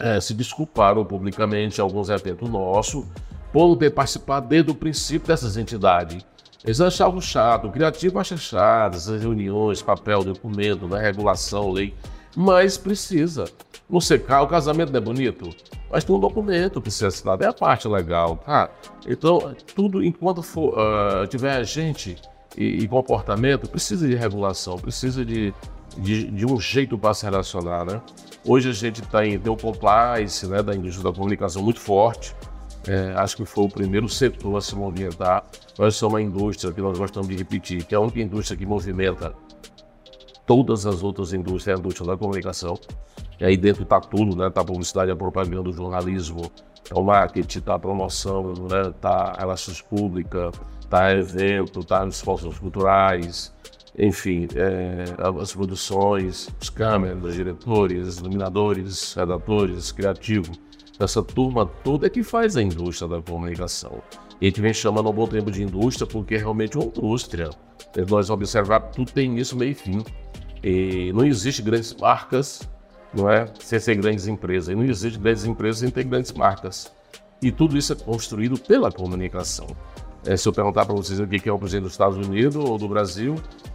é, 0.00 0.20
se 0.20 0.32
desculparam 0.32 1.04
publicamente 1.04 1.78
em 1.78 1.82
alguns 1.82 2.08
eventos 2.08 2.48
nossos 2.48 3.04
por 3.52 3.68
não 3.68 3.76
ter 3.76 3.90
participado 3.90 4.48
desde 4.48 4.70
o 4.70 4.74
princípio 4.74 5.28
dessas 5.28 5.56
entidades. 5.56 6.24
Eles 6.64 6.80
achavam 6.80 7.20
chato, 7.20 7.66
o 7.66 7.72
criativo 7.72 8.18
acha 8.18 8.36
chato, 8.36 8.96
essas 8.96 9.20
reuniões, 9.20 9.82
papel, 9.82 10.22
documento, 10.22 10.86
né, 10.86 11.00
regulação, 11.00 11.70
lei. 11.70 11.94
Mas 12.36 12.78
precisa. 12.78 13.46
No 13.90 14.00
secar, 14.00 14.42
o 14.42 14.46
casamento 14.46 14.90
não 14.90 14.98
é 14.98 15.02
bonito, 15.02 15.50
mas 15.90 16.04
tem 16.04 16.14
um 16.14 16.20
documento 16.20 16.74
que 16.74 16.82
precisa 16.82 17.08
assinado, 17.08 17.44
é 17.44 17.48
a 17.48 17.52
parte 17.52 17.86
legal, 17.88 18.36
tá? 18.36 18.70
Então, 19.06 19.54
tudo 19.74 20.02
enquanto 20.02 20.42
for, 20.42 20.72
uh, 20.78 21.26
tiver 21.26 21.62
gente 21.64 22.16
e, 22.56 22.84
e, 22.84 22.88
comportamento, 22.88 23.68
precisa 23.68 24.06
de 24.06 24.14
regulação, 24.14 24.78
precisa 24.78 25.24
de, 25.24 25.52
de, 25.98 26.30
de 26.30 26.46
um 26.46 26.58
jeito 26.58 26.96
para 26.96 27.12
se 27.12 27.24
relacionar, 27.24 27.84
né? 27.84 28.00
Hoje 28.46 28.70
a 28.70 28.72
gente 28.72 29.02
tá 29.02 29.26
em, 29.26 29.38
tem 29.38 29.52
um 29.52 29.56
compliance 29.56 30.46
né, 30.46 30.62
da 30.62 30.74
indústria 30.74 31.04
da 31.04 31.12
comunicação 31.12 31.62
muito 31.62 31.80
forte, 31.80 32.34
é, 32.86 33.12
acho 33.16 33.36
que 33.36 33.44
foi 33.44 33.64
o 33.64 33.68
primeiro 33.68 34.08
setor 34.08 34.56
a 34.56 34.60
se 34.60 34.74
movimentar. 34.74 35.44
Nós 35.78 35.96
somos 35.96 36.14
uma 36.14 36.22
indústria 36.22 36.72
que 36.72 36.80
nós 36.80 36.98
gostamos 36.98 37.28
de 37.28 37.36
repetir, 37.36 37.84
que 37.84 37.94
é 37.94 37.98
a 37.98 38.00
única 38.00 38.20
indústria 38.20 38.56
que 38.56 38.66
movimenta 38.66 39.34
todas 40.46 40.86
as 40.86 41.02
outras 41.02 41.32
indústrias, 41.32 41.68
é 41.68 41.72
a 41.72 41.78
indústria 41.78 42.06
da 42.06 42.16
comunicação. 42.16 42.78
E 43.40 43.44
aí 43.44 43.56
dentro 43.56 43.82
está 43.82 44.00
tudo, 44.00 44.36
né? 44.36 44.48
Está 44.48 44.60
a 44.60 44.64
publicidade, 44.64 45.10
a 45.10 45.16
propaganda, 45.16 45.68
o 45.68 45.72
jornalismo, 45.72 46.50
está 46.82 46.98
o 46.98 47.04
marketing, 47.04 47.58
está 47.58 47.74
a 47.74 47.78
promoção, 47.78 48.52
né? 48.70 48.88
Está 48.90 49.32
relações 49.38 49.80
públicas, 49.80 50.54
está 50.80 51.12
evento, 51.12 51.80
está 51.80 52.06
esforços 52.06 52.58
culturais, 52.58 53.52
enfim, 53.98 54.48
é, 54.54 55.04
as 55.40 55.52
produções, 55.52 56.48
os 56.60 56.70
câmeras, 56.70 57.34
diretores, 57.34 58.18
iluminadores, 58.18 59.14
redatores, 59.14 59.92
criativos, 59.92 60.58
essa 61.04 61.22
turma 61.22 61.66
toda 61.66 62.06
é 62.06 62.10
que 62.10 62.22
faz 62.22 62.56
a 62.56 62.62
indústria 62.62 63.08
da 63.08 63.22
comunicação. 63.22 64.02
E 64.40 64.46
a 64.46 64.48
gente 64.48 64.60
vem 64.60 64.74
chamando 64.74 65.06
ao 65.06 65.12
bom 65.12 65.26
tempo 65.26 65.50
de 65.50 65.62
indústria 65.62 66.06
porque 66.06 66.34
é 66.34 66.38
realmente 66.38 66.76
uma 66.76 66.86
indústria. 66.86 67.50
Nós 68.08 68.30
observar 68.30 68.80
tudo 68.80 69.12
tem 69.12 69.30
início, 69.30 69.56
meio 69.56 69.72
e 69.72 69.74
fim. 69.74 70.04
E 70.62 71.12
não 71.12 71.24
existe 71.24 71.62
grandes 71.62 71.94
marcas, 71.94 72.68
não 73.14 73.30
é? 73.30 73.46
Sem 73.60 73.78
ser 73.78 73.96
grandes 73.96 74.26
empresas. 74.26 74.68
E 74.68 74.74
não 74.74 74.84
existe 74.84 75.18
grandes 75.18 75.44
empresas 75.44 75.78
sem 75.80 75.90
ter 75.90 76.04
grandes 76.04 76.32
marcas. 76.32 76.92
E 77.40 77.50
tudo 77.50 77.76
isso 77.76 77.92
é 77.92 77.96
construído 77.96 78.58
pela 78.58 78.90
comunicação. 78.90 79.66
É, 80.24 80.36
se 80.36 80.48
eu 80.48 80.52
perguntar 80.52 80.86
para 80.86 80.94
vocês 80.94 81.18
o 81.18 81.26
que 81.26 81.48
é 81.48 81.52
o 81.52 81.58
presidente 81.58 81.84
dos 81.84 81.92
Estados 81.92 82.16
Unidos 82.16 82.56
ou 82.56 82.78
do 82.78 82.88
Brasil, 82.88 83.34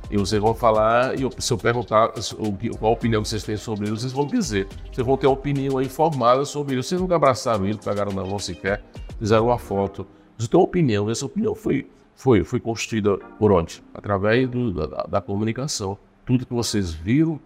e 0.10 0.18
vocês 0.18 0.42
vão 0.42 0.54
falar, 0.54 1.16
e 1.16 1.30
se 1.42 1.52
eu 1.52 1.58
perguntar 1.58 2.14
o, 2.38 2.78
qual 2.78 2.92
a 2.92 2.94
opinião 2.94 3.22
que 3.22 3.28
vocês 3.28 3.44
têm 3.44 3.58
sobre 3.58 3.88
ele, 3.88 3.98
vocês 3.98 4.14
vão 4.14 4.26
dizer. 4.26 4.68
Vocês 4.92 5.06
vão 5.06 5.18
ter 5.18 5.28
uma 5.28 5.34
opinião 5.34 5.78
aí 5.78 5.90
formada 5.90 6.46
sobre 6.46 6.74
ele. 6.74 6.84
Vocês 6.84 7.00
nunca 7.00 7.16
abraçaram 7.16 7.66
ele, 7.66 7.78
pegaram 7.78 8.14
na 8.14 8.24
mão 8.24 8.40
sequer, 8.40 8.84
fizeram 9.20 9.48
uma 9.48 9.58
foto. 9.58 10.08
Vocês 10.38 10.48
têm 10.48 10.60
uma 10.60 10.66
opinião, 10.66 11.10
essa 11.10 11.26
opinião 11.26 11.54
foi, 11.54 11.90
foi, 12.16 12.44
foi 12.44 12.60
construída 12.60 13.18
por 13.38 13.52
onde? 13.52 13.84
Através 13.94 14.50
do, 14.50 14.72
da, 14.72 15.04
da 15.04 15.22
comunicação. 15.22 15.98
Tudo 16.26 16.46
que 16.46 16.54
vocês 16.54 16.94
viram, 16.94 17.40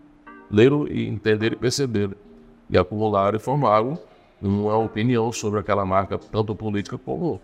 leram 0.49 0.87
e 0.87 1.07
entenderam 1.07 1.55
e 1.55 1.59
perceberam. 1.59 2.13
E 2.69 2.77
acumularam 2.77 3.37
e 3.37 3.39
formaram 3.39 3.97
uma 4.41 4.77
opinião 4.77 5.31
sobre 5.31 5.59
aquela 5.59 5.85
marca, 5.85 6.17
tanto 6.17 6.55
política 6.55 6.97
como 6.97 7.39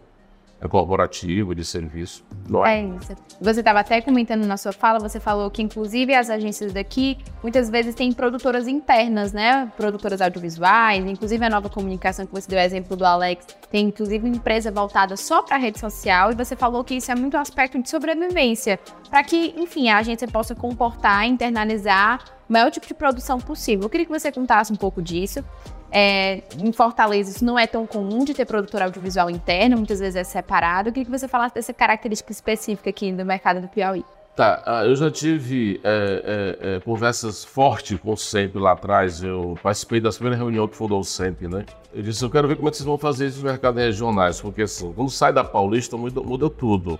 corporativo, 0.67 1.53
de 1.53 1.63
serviço. 1.63 2.25
É? 2.65 2.79
é 2.79 2.83
isso. 2.85 3.15
Você 3.39 3.59
estava 3.59 3.81
até 3.81 4.01
comentando 4.01 4.45
na 4.45 4.57
sua 4.57 4.71
fala, 4.71 4.99
você 4.99 5.19
falou 5.19 5.51
que 5.51 5.61
inclusive 5.61 6.15
as 6.15 6.29
agências 6.29 6.73
daqui 6.73 7.17
muitas 7.43 7.69
vezes 7.69 7.93
têm 7.93 8.11
produtoras 8.11 8.67
internas, 8.67 9.31
né? 9.31 9.71
Produtoras 9.77 10.21
audiovisuais, 10.21 11.05
inclusive 11.05 11.45
a 11.45 11.49
nova 11.49 11.69
comunicação 11.69 12.25
que 12.25 12.31
você 12.33 12.49
deu 12.49 12.59
exemplo 12.59 12.95
do 12.95 13.05
Alex, 13.05 13.45
tem 13.69 13.87
inclusive 13.87 14.27
empresa 14.27 14.71
voltada 14.71 15.15
só 15.15 15.43
para 15.43 15.57
a 15.57 15.59
rede 15.59 15.79
social 15.79 16.31
e 16.31 16.35
você 16.35 16.55
falou 16.55 16.83
que 16.83 16.95
isso 16.95 17.11
é 17.11 17.15
muito 17.15 17.37
um 17.37 17.39
aspecto 17.39 17.81
de 17.81 17.89
sobrevivência, 17.89 18.79
para 19.09 19.23
que, 19.23 19.53
enfim, 19.57 19.89
a 19.89 19.97
agência 19.97 20.27
possa 20.27 20.55
comportar, 20.55 21.27
internalizar 21.27 22.23
o 22.49 22.53
maior 22.53 22.71
tipo 22.71 22.87
de 22.87 22.93
produção 22.93 23.39
possível. 23.39 23.83
Eu 23.83 23.89
queria 23.89 24.05
que 24.05 24.11
você 24.11 24.31
contasse 24.31 24.71
um 24.71 24.75
pouco 24.75 25.01
disso. 25.01 25.43
É, 25.91 26.43
em 26.59 26.71
Fortaleza, 26.71 27.31
isso 27.31 27.45
não 27.45 27.57
é 27.57 27.65
tão 27.65 27.85
comum 27.87 28.23
de 28.23 28.33
ter 28.33 28.45
produtor 28.45 28.81
audiovisual 28.81 29.29
interno, 29.29 29.77
muitas 29.77 29.99
vezes 29.99 30.15
é 30.15 30.23
separado. 30.23 30.89
Eu 30.89 30.93
queria 30.93 31.05
que 31.05 31.11
você 31.11 31.27
falasse 31.27 31.55
dessa 31.55 31.73
característica 31.73 32.31
específica 32.31 32.89
aqui 32.89 33.11
do 33.11 33.25
mercado 33.25 33.61
do 33.61 33.67
Piauí. 33.67 34.03
Tá, 34.37 34.61
ah, 34.67 34.85
eu 34.85 34.95
já 34.95 35.09
tive 35.09 35.81
é, 35.83 36.59
é, 36.61 36.75
é, 36.75 36.79
conversas 36.81 37.43
fortes 37.43 37.99
com 37.99 38.13
o 38.13 38.15
SEMP 38.15 38.55
lá 38.57 38.73
atrás. 38.73 39.23
Eu 39.23 39.57
participei 39.63 39.99
da 39.99 40.11
primeira 40.11 40.35
reunião 40.35 40.67
que 40.67 40.75
fundou 40.75 40.99
o 40.99 41.03
SEMP, 41.03 41.47
né? 41.47 41.65
Eu 41.91 42.03
disse, 42.03 42.23
eu 42.23 42.29
quero 42.29 42.47
ver 42.47 42.55
como 42.55 42.67
é 42.67 42.71
que 42.71 42.77
vocês 42.77 42.85
vão 42.85 42.99
fazer 42.99 43.25
isso 43.25 43.37
nos 43.37 43.45
mercados 43.45 43.81
regionais, 43.81 44.39
porque 44.39 44.61
assim, 44.61 44.93
quando 44.93 45.09
sai 45.09 45.33
da 45.33 45.43
Paulista 45.43 45.97
muda, 45.97 46.21
muda 46.21 46.51
tudo. 46.51 46.99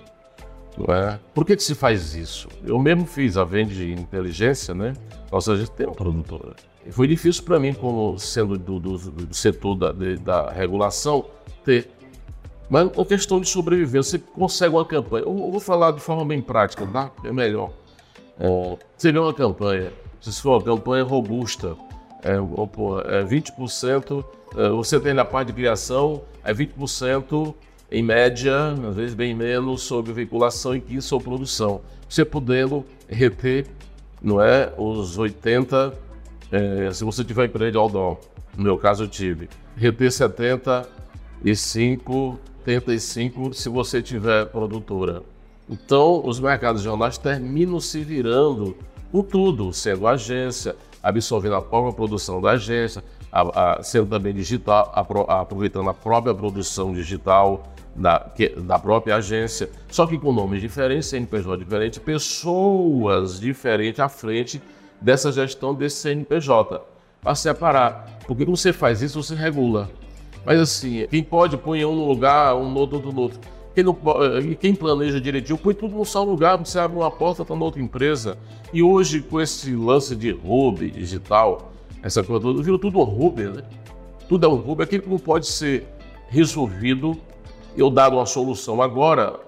Não 0.78 0.94
é? 0.94 1.20
Por 1.34 1.46
que, 1.46 1.56
que 1.56 1.64
se 1.64 1.74
faz 1.74 2.14
isso? 2.14 2.48
Eu 2.64 2.78
mesmo 2.78 3.06
fiz 3.06 3.36
a 3.36 3.44
venda 3.44 3.74
de 3.74 3.92
inteligência, 3.92 4.74
né? 4.74 4.94
Nossa, 5.32 5.54
a 5.54 5.58
gente 5.58 5.72
tem 5.72 5.88
uma 5.88 5.96
produtora. 5.96 6.56
Foi 6.92 7.08
difícil 7.08 7.44
para 7.44 7.60
mim, 7.60 7.74
como 7.74 8.18
sendo 8.18 8.58
do, 8.58 8.80
do, 8.80 8.98
do 8.98 9.36
setor 9.36 9.76
da, 9.76 9.92
de, 9.92 10.18
da 10.18 10.52
regulação, 10.52 11.26
ter. 11.66 11.90
Mas 12.70 12.90
uma 12.96 13.06
questão 13.06 13.40
de 13.42 13.50
sobrevivência, 13.50 14.20
você 14.20 14.20
consegue 14.20 14.76
uma 14.76 14.86
campanha. 14.86 15.26
Eu, 15.26 15.34
vou 15.34 15.60
falar 15.60 15.92
de 15.92 16.00
forma 16.00 16.24
bem 16.24 16.42
prática, 16.42 16.86
tá? 16.86 17.12
É 17.24 17.32
melhor. 17.32 17.72
É, 18.40 18.78
seria 18.98 19.22
uma 19.22 19.34
campanha, 19.34 19.92
se 20.22 20.42
for 20.42 20.58
uma 20.58 20.62
campanha 20.62 21.04
robusta, 21.04 21.76
é, 22.24 22.34
é 22.34 23.24
20%, 23.24 24.26
é, 24.56 24.70
você 24.70 25.00
tem 25.00 25.14
na 25.14 25.26
parte 25.26 25.48
de 25.48 25.54
criação, 25.54 26.22
é 26.44 26.54
20% 26.54 27.54
em 27.92 28.04
média, 28.04 28.76
às 28.88 28.96
vezes 28.96 29.16
bem 29.16 29.34
menos, 29.34 29.82
sobre 29.84 30.14
veiculação 30.14 30.76
e 30.76 30.82
15% 30.82 31.02
sobre 31.02 31.26
produção. 31.26 31.82
Você 32.08 32.24
podendo 32.26 32.86
reter, 33.08 33.66
não 34.22 34.42
é, 34.42 34.74
os 34.78 35.18
80% 35.18 35.94
é, 36.52 36.92
se 36.92 37.04
você 37.04 37.24
tiver 37.24 37.46
empresa 37.46 37.72
de 37.72 37.78
outdoor, 37.78 38.18
no 38.56 38.64
meu 38.64 38.78
caso 38.78 39.04
eu 39.04 39.08
tive, 39.08 39.50
reter 39.76 40.12
75, 40.12 42.40
85 42.66 43.54
se 43.54 43.70
você 43.70 44.02
tiver 44.02 44.46
produtora. 44.46 45.22
Então, 45.70 46.26
os 46.26 46.40
mercados 46.40 46.82
jornais 46.82 47.18
terminam 47.18 47.82
se 47.82 48.02
virando 48.02 48.78
com 49.12 49.22
tudo, 49.22 49.74
sendo 49.74 50.08
agência, 50.08 50.78
absorvendo 51.04 51.56
a 51.56 51.62
própria 51.62 51.94
produção 51.94 52.42
da 52.42 52.52
agência, 52.52 53.04
a, 53.30 53.80
a, 53.80 53.84
sendo 53.84 54.08
também 54.08 54.34
digital, 54.34 54.90
a, 54.94 55.02
aproveitando 55.42 55.90
a 55.90 55.94
própria 55.94 56.34
produção 56.34 56.94
digital 56.94 57.64
da, 57.98 58.20
que, 58.20 58.50
da 58.50 58.78
própria 58.78 59.16
agência, 59.16 59.70
só 59.90 60.06
que 60.06 60.18
com 60.18 60.32
nomes 60.32 60.62
diferentes, 60.62 61.08
CNPJ 61.08 61.58
diferente, 61.58 62.00
pessoas 62.00 63.40
diferentes 63.40 64.00
à 64.00 64.08
frente 64.08 64.62
dessa 65.02 65.32
gestão 65.32 65.74
desse 65.74 65.98
CNPJ, 65.98 66.82
para 67.22 67.36
separar. 67.36 68.20
Porque 68.28 68.46
quando 68.46 68.56
você 68.56 68.72
faz 68.72 69.02
isso, 69.02 69.22
você 69.22 69.36
regula. 69.36 69.90
Mas 70.46 70.60
assim, 70.60 71.08
quem 71.10 71.24
pode 71.24 71.58
põe 71.58 71.84
um 71.84 71.96
no 71.96 72.08
lugar, 72.08 72.56
um 72.56 72.70
no 72.70 72.80
outro, 72.80 73.00
no 73.12 73.22
outro. 73.22 73.40
Quem, 73.74 73.84
não, 73.84 73.96
eh, 74.24 74.56
quem 74.56 74.74
planeja 74.74 75.20
direitinho, 75.20 75.58
põe 75.58 75.74
tudo 75.74 75.96
no 75.96 76.06
só 76.06 76.24
lugar, 76.24 76.58
você 76.58 76.80
abre 76.80 76.98
uma 76.98 77.12
porta, 77.12 77.42
está 77.42 77.56
na 77.56 77.66
outra 77.66 77.82
empresa. 77.82 78.38
E 78.74 78.82
hoje, 78.82 79.22
com 79.22 79.42
esse 79.42 79.76
lance 79.76 80.16
de 80.16 80.32
hub 80.32 80.90
digital, 80.90 81.72
essa 82.02 82.24
coisa 82.24 82.42
toda, 82.42 82.64
virou 82.64 82.80
tudo 82.80 83.00
um 83.00 83.04
hub, 83.04 83.44
né? 83.44 83.64
Tudo 84.28 84.46
é 84.46 84.50
um 84.50 84.56
hub, 84.56 84.82
aquilo 84.82 85.04
que 85.04 85.10
não 85.10 85.20
pode 85.20 85.48
ser 85.48 85.86
resolvido, 86.30 87.20
eu 87.78 87.90
dar 87.90 88.12
uma 88.12 88.26
solução 88.26 88.82
agora, 88.82 89.40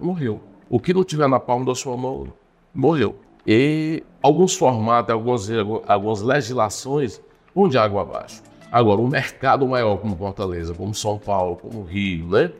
morreu. 0.00 0.40
O 0.68 0.80
que 0.80 0.92
não 0.92 1.04
tiver 1.04 1.28
na 1.28 1.38
palma 1.38 1.64
da 1.64 1.74
sua 1.74 1.96
mão, 1.96 2.28
morreu. 2.74 3.16
E 3.46 4.02
alguns 4.22 4.56
formatos, 4.56 5.12
algumas, 5.12 5.48
algumas 5.86 6.22
legislações 6.22 7.20
vão 7.54 7.68
de 7.68 7.78
água 7.78 8.02
abaixo. 8.02 8.42
Agora, 8.72 9.00
um 9.00 9.06
mercado 9.06 9.66
maior 9.66 9.98
como 9.98 10.16
Fortaleza, 10.16 10.74
como 10.74 10.92
São 10.94 11.18
Paulo, 11.18 11.56
como 11.56 11.84
Rio, 11.84 12.26
né? 12.26 12.50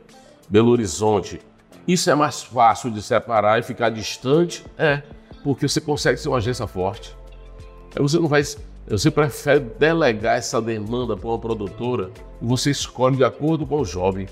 Belo 0.49 0.71
Horizonte, 0.71 1.41
isso 1.89 2.09
é 2.09 2.15
mais 2.15 2.43
fácil 2.43 2.91
de 2.91 3.03
separar 3.03 3.59
e 3.59 3.63
ficar 3.63 3.91
distante? 3.91 4.65
É, 4.79 5.03
porque 5.43 5.69
você 5.69 5.81
consegue 5.81 6.19
ser 6.19 6.29
uma 6.29 6.39
agência 6.39 6.67
forte. 6.67 7.17
Aí 7.95 8.03
você 8.03 8.19
não 8.19 8.29
vai. 8.29 8.43
Você 8.89 9.11
prefere 9.11 9.61
delegar 9.61 10.37
essa 10.37 10.63
demanda 10.63 11.17
para 11.17 11.29
uma 11.29 11.39
produtora 11.39 12.13
você 12.41 12.71
escolhe 12.71 13.17
de 13.17 13.25
acordo 13.25 13.67
com 13.67 13.81
o 13.81 13.85
jovem. 13.85 14.29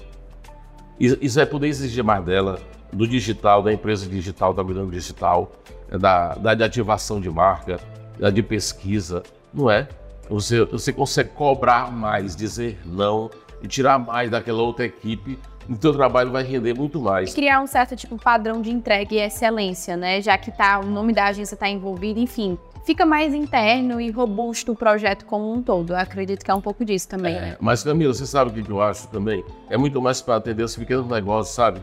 Isso 0.98 1.36
vai 1.36 1.46
poder 1.46 1.68
exigir 1.68 2.04
mais 2.04 2.24
dela, 2.24 2.60
do 2.92 3.06
digital, 3.06 3.62
da 3.62 3.72
empresa 3.72 4.06
digital, 4.06 4.54
da 4.54 4.64
cuidando 4.64 4.90
digital, 4.90 5.52
da, 5.90 6.34
da 6.34 6.54
de 6.54 6.62
ativação 6.62 7.20
de 7.20 7.28
marca, 7.28 7.80
da 8.18 8.30
de 8.30 8.42
pesquisa, 8.42 9.22
não 9.52 9.70
é? 9.70 9.88
Você, 10.28 10.64
você 10.64 10.92
consegue 10.92 11.30
cobrar 11.30 11.90
mais, 11.90 12.34
dizer 12.34 12.78
não 12.84 13.30
e 13.62 13.68
tirar 13.68 13.98
mais 13.98 14.30
daquela 14.30 14.62
outra 14.62 14.84
equipe 14.84 15.38
o 15.68 15.76
teu 15.76 15.92
trabalho 15.92 16.30
vai 16.30 16.42
render 16.42 16.74
muito 16.74 17.00
mais. 17.00 17.32
Criar 17.32 17.60
um 17.60 17.66
certo 17.66 17.96
tipo 17.96 18.18
padrão 18.18 18.60
de 18.60 18.70
entrega 18.70 19.14
e 19.14 19.18
excelência, 19.18 19.96
né? 19.96 20.20
Já 20.20 20.36
que 20.36 20.50
tá, 20.50 20.78
o 20.78 20.86
nome 20.86 21.12
da 21.12 21.26
agência 21.26 21.54
está 21.54 21.68
envolvido, 21.68 22.20
enfim. 22.20 22.58
Fica 22.84 23.06
mais 23.06 23.32
interno 23.32 24.00
e 24.00 24.10
robusto 24.10 24.72
o 24.72 24.76
projeto 24.76 25.24
como 25.24 25.52
um 25.52 25.62
todo. 25.62 25.92
Eu 25.92 25.96
acredito 25.96 26.44
que 26.44 26.50
é 26.50 26.54
um 26.54 26.60
pouco 26.60 26.84
disso 26.84 27.08
também. 27.08 27.34
É, 27.34 27.40
né? 27.40 27.56
Mas, 27.60 27.82
Camila, 27.82 28.12
você 28.12 28.26
sabe 28.26 28.60
o 28.60 28.64
que 28.64 28.70
eu 28.70 28.82
acho 28.82 29.08
também? 29.08 29.42
É 29.70 29.76
muito 29.76 30.00
mais 30.02 30.20
para 30.20 30.36
atender 30.36 30.62
os 30.62 30.76
pequenos 30.76 31.08
negócios, 31.08 31.54
sabe? 31.54 31.80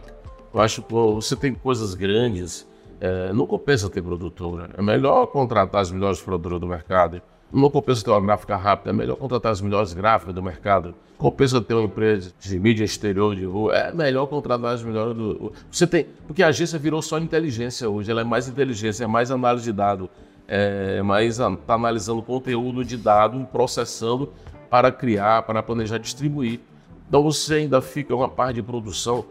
Eu 0.53 0.61
acho 0.61 0.81
que 0.83 0.93
você 0.93 1.35
tem 1.35 1.53
coisas 1.53 1.95
grandes 1.95 2.67
é, 3.01 3.33
não 3.33 3.47
compensa 3.47 3.89
ter 3.89 4.03
produtora. 4.03 4.69
É 4.77 4.81
melhor 4.81 5.25
contratar 5.25 5.81
as 5.81 5.91
melhores 5.91 6.21
produtoras 6.21 6.59
do 6.59 6.67
mercado. 6.67 7.19
Não 7.51 7.69
compensa 7.69 8.05
ter 8.05 8.11
uma 8.11 8.21
gráfica 8.21 8.55
rápida, 8.55 8.91
é 8.91 8.93
melhor 8.93 9.17
contratar 9.17 9.51
as 9.51 9.59
melhores 9.59 9.91
gráficas 9.91 10.33
do 10.33 10.41
mercado. 10.41 10.93
Compensa 11.17 11.59
ter 11.59 11.73
uma 11.73 11.83
empresa 11.83 12.31
de 12.39 12.59
mídia 12.59 12.85
exterior 12.85 13.35
de 13.35 13.43
rua, 13.43 13.75
é 13.75 13.91
melhor 13.91 14.27
contratar 14.27 14.73
as 14.73 14.83
melhores 14.83 15.17
do. 15.17 15.51
Você 15.69 15.85
tem. 15.85 16.05
Porque 16.27 16.43
a 16.43 16.47
agência 16.47 16.79
virou 16.79 17.01
só 17.01 17.17
inteligência 17.17 17.89
hoje, 17.89 18.09
ela 18.09 18.21
é 18.21 18.23
mais 18.23 18.47
inteligência, 18.47 19.03
é 19.03 19.07
mais 19.07 19.31
análise 19.31 19.65
de 19.65 19.73
dado, 19.73 20.09
é 20.47 21.01
mais 21.01 21.39
está 21.39 21.73
analisando 21.75 22.21
conteúdo 22.21 22.83
de 22.83 22.97
dado, 22.97 23.47
processando 23.51 24.33
para 24.69 24.91
criar, 24.91 25.43
para 25.43 25.61
planejar, 25.63 25.97
distribuir. 25.97 26.59
Então 27.07 27.23
você 27.23 27.55
ainda 27.55 27.81
fica 27.81 28.15
uma 28.15 28.29
parte 28.29 28.55
de 28.55 28.63
produção, 28.63 29.25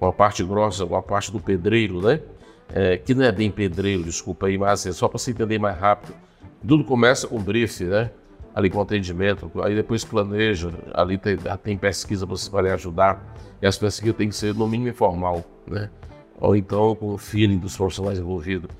uma 0.00 0.12
parte 0.12 0.42
grossa, 0.44 0.84
uma 0.84 1.02
parte 1.02 1.32
do 1.32 1.40
pedreiro, 1.40 2.00
né? 2.00 2.20
é, 2.72 2.96
que 2.96 3.14
não 3.14 3.24
é 3.24 3.32
bem 3.32 3.50
pedreiro, 3.50 4.02
desculpa 4.02 4.46
aí, 4.46 4.56
mas 4.58 4.86
é 4.86 4.92
só 4.92 5.08
para 5.08 5.18
você 5.18 5.30
entender 5.30 5.58
mais 5.58 5.78
rápido. 5.78 6.14
Tudo 6.66 6.84
começa 6.84 7.26
com 7.28 7.38
brief, 7.38 7.84
né? 7.84 8.10
Ali 8.54 8.70
com 8.70 8.80
atendimento, 8.80 9.50
aí 9.62 9.74
depois 9.74 10.04
planeja, 10.04 10.70
ali 10.92 11.18
tem, 11.18 11.36
tem 11.62 11.76
pesquisa 11.76 12.24
para 12.24 12.36
você 12.36 12.48
poder 12.48 12.70
ajudar, 12.72 13.36
e 13.60 13.66
as 13.66 13.76
pesquisas 13.76 14.16
têm 14.16 14.28
que 14.28 14.36
ser 14.36 14.54
no 14.54 14.68
mínimo 14.68 14.88
informal, 14.90 15.44
né? 15.66 15.90
Ou 16.40 16.54
então 16.54 16.94
com 16.94 17.14
o 17.14 17.18
feeling 17.18 17.58
dos 17.58 17.76
profissionais 17.76 18.18
envolvidos. 18.18 18.70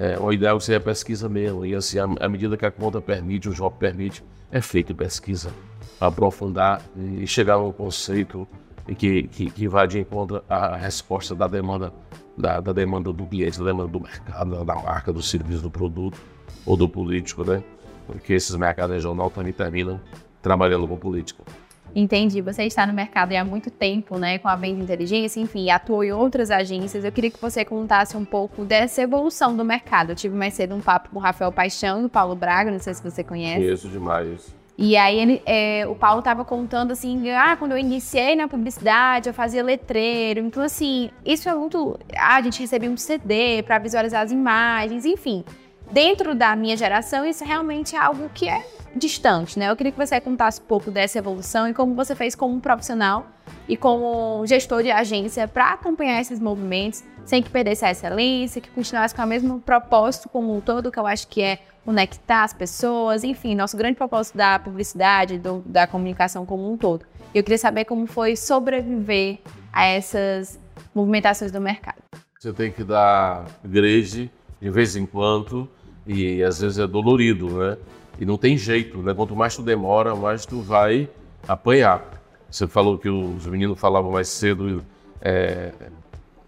É, 0.00 0.18
o 0.18 0.32
ideal 0.32 0.58
seria 0.58 0.80
pesquisa 0.80 1.28
mesmo. 1.28 1.66
E 1.66 1.74
assim, 1.74 1.98
à 1.98 2.26
medida 2.26 2.56
que 2.56 2.64
a 2.64 2.70
conta 2.70 3.02
permite, 3.02 3.50
o 3.50 3.52
job 3.52 3.76
permite, 3.78 4.24
é 4.50 4.58
feita 4.62 4.94
pesquisa. 4.94 5.52
Aprofundar 6.00 6.80
e 6.96 7.26
chegar 7.26 7.54
a 7.54 7.62
um 7.62 7.70
conceito 7.70 8.48
que, 8.96 9.24
que, 9.24 9.50
que 9.50 9.68
vai 9.68 9.86
de 9.86 10.00
encontro 10.00 10.42
à 10.48 10.74
resposta 10.74 11.34
da 11.34 11.46
demanda, 11.46 11.92
da, 12.34 12.60
da, 12.60 12.72
demanda 12.72 13.12
do 13.12 13.26
cliente, 13.26 13.58
da 13.58 13.66
demanda 13.66 13.92
do 13.92 14.00
mercado, 14.00 14.64
da 14.64 14.74
marca, 14.74 15.12
do 15.12 15.20
serviço, 15.20 15.60
do 15.60 15.70
produto 15.70 16.18
ou 16.64 16.78
do 16.78 16.88
político, 16.88 17.44
né? 17.44 17.62
Porque 18.06 18.32
esses 18.32 18.56
mercados 18.56 18.94
regionais 18.94 19.32
também 19.34 19.52
terminam 19.52 20.00
trabalhando 20.40 20.88
com 20.88 20.96
política. 20.96 21.44
Entendi. 21.94 22.40
Você 22.40 22.64
está 22.64 22.86
no 22.86 22.92
mercado 22.92 23.32
há 23.32 23.44
muito 23.44 23.70
tempo, 23.70 24.18
né, 24.18 24.38
com 24.38 24.48
a 24.48 24.56
venda 24.56 24.82
inteligência, 24.82 25.40
enfim, 25.40 25.70
atuou 25.70 26.04
em 26.04 26.12
outras 26.12 26.50
agências. 26.50 27.04
Eu 27.04 27.12
queria 27.12 27.30
que 27.30 27.40
você 27.40 27.64
contasse 27.64 28.16
um 28.16 28.24
pouco 28.24 28.64
dessa 28.64 29.02
evolução 29.02 29.56
do 29.56 29.64
mercado. 29.64 30.10
Eu 30.10 30.16
tive 30.16 30.36
mais 30.36 30.54
cedo 30.54 30.74
um 30.74 30.80
papo 30.80 31.10
com 31.10 31.18
o 31.18 31.22
Rafael 31.22 31.52
Paixão 31.52 32.02
e 32.02 32.04
o 32.04 32.08
Paulo 32.08 32.34
Braga, 32.34 32.70
não 32.70 32.78
sei 32.78 32.94
se 32.94 33.02
você 33.02 33.24
conhece. 33.24 33.64
Conheço 33.64 33.88
demais. 33.88 34.60
E 34.82 34.96
aí 34.96 35.18
ele, 35.18 35.42
é, 35.44 35.86
o 35.86 35.94
Paulo 35.94 36.20
estava 36.20 36.42
contando 36.42 36.92
assim, 36.92 37.30
ah, 37.32 37.54
quando 37.54 37.72
eu 37.72 37.78
iniciei 37.78 38.34
na 38.34 38.48
publicidade, 38.48 39.28
eu 39.28 39.34
fazia 39.34 39.62
letreiro. 39.62 40.40
Então, 40.40 40.62
assim, 40.62 41.10
isso 41.22 41.50
é 41.50 41.54
muito. 41.54 42.00
Ah, 42.16 42.36
a 42.36 42.40
gente 42.40 42.60
recebia 42.60 42.90
um 42.90 42.96
CD 42.96 43.62
para 43.62 43.78
visualizar 43.78 44.22
as 44.22 44.32
imagens, 44.32 45.04
enfim. 45.04 45.44
Dentro 45.92 46.36
da 46.36 46.54
minha 46.54 46.76
geração, 46.76 47.24
isso 47.26 47.44
realmente 47.44 47.96
é 47.96 47.98
algo 47.98 48.30
que 48.32 48.48
é 48.48 48.64
distante, 48.94 49.58
né? 49.58 49.68
Eu 49.68 49.76
queria 49.76 49.90
que 49.90 49.98
você 49.98 50.20
contasse 50.20 50.60
um 50.60 50.64
pouco 50.64 50.88
dessa 50.88 51.18
evolução 51.18 51.68
e 51.68 51.74
como 51.74 51.94
você 51.94 52.14
fez 52.14 52.34
como 52.36 52.60
profissional 52.60 53.26
e 53.68 53.76
como 53.76 54.46
gestor 54.46 54.84
de 54.84 54.90
agência 54.90 55.48
para 55.48 55.72
acompanhar 55.72 56.20
esses 56.20 56.38
movimentos 56.38 57.02
sem 57.24 57.42
que 57.42 57.50
perdesse 57.50 57.84
a 57.84 57.90
excelência, 57.90 58.60
que 58.60 58.70
continuasse 58.70 59.14
com 59.14 59.22
o 59.22 59.26
mesmo 59.26 59.60
propósito 59.60 60.28
como 60.28 60.56
um 60.56 60.60
todo, 60.60 60.92
que 60.92 60.98
eu 60.98 61.06
acho 61.06 61.26
que 61.26 61.42
é 61.42 61.58
conectar 61.84 62.44
as 62.44 62.52
pessoas, 62.52 63.24
enfim, 63.24 63.54
nosso 63.56 63.76
grande 63.76 63.96
propósito 63.96 64.36
da 64.38 64.58
publicidade, 64.58 65.38
do, 65.38 65.60
da 65.66 65.86
comunicação 65.86 66.46
como 66.46 66.72
um 66.72 66.76
todo. 66.76 67.04
Eu 67.34 67.42
queria 67.42 67.58
saber 67.58 67.84
como 67.84 68.06
foi 68.06 68.36
sobreviver 68.36 69.38
a 69.72 69.86
essas 69.86 70.58
movimentações 70.94 71.50
do 71.50 71.60
mercado. 71.60 71.98
Você 72.38 72.52
tem 72.52 72.70
que 72.70 72.84
dar 72.84 73.44
igreja 73.64 74.30
de 74.60 74.70
vez 74.70 74.94
em 74.94 75.06
quando 75.06 75.68
e 76.10 76.42
às 76.42 76.60
vezes 76.60 76.78
é 76.78 76.86
dolorido, 76.86 77.48
né? 77.58 77.76
E 78.18 78.24
não 78.24 78.36
tem 78.36 78.56
jeito, 78.56 78.98
né? 78.98 79.14
Quanto 79.14 79.34
mais 79.36 79.54
tu 79.54 79.62
demora, 79.62 80.14
mais 80.14 80.44
tu 80.44 80.60
vai 80.60 81.08
apanhar. 81.46 82.20
Você 82.50 82.66
falou 82.66 82.98
que 82.98 83.08
os 83.08 83.46
meninos 83.46 83.78
falavam 83.78 84.10
mais 84.10 84.28
cedo 84.28 84.84
é, 85.20 85.72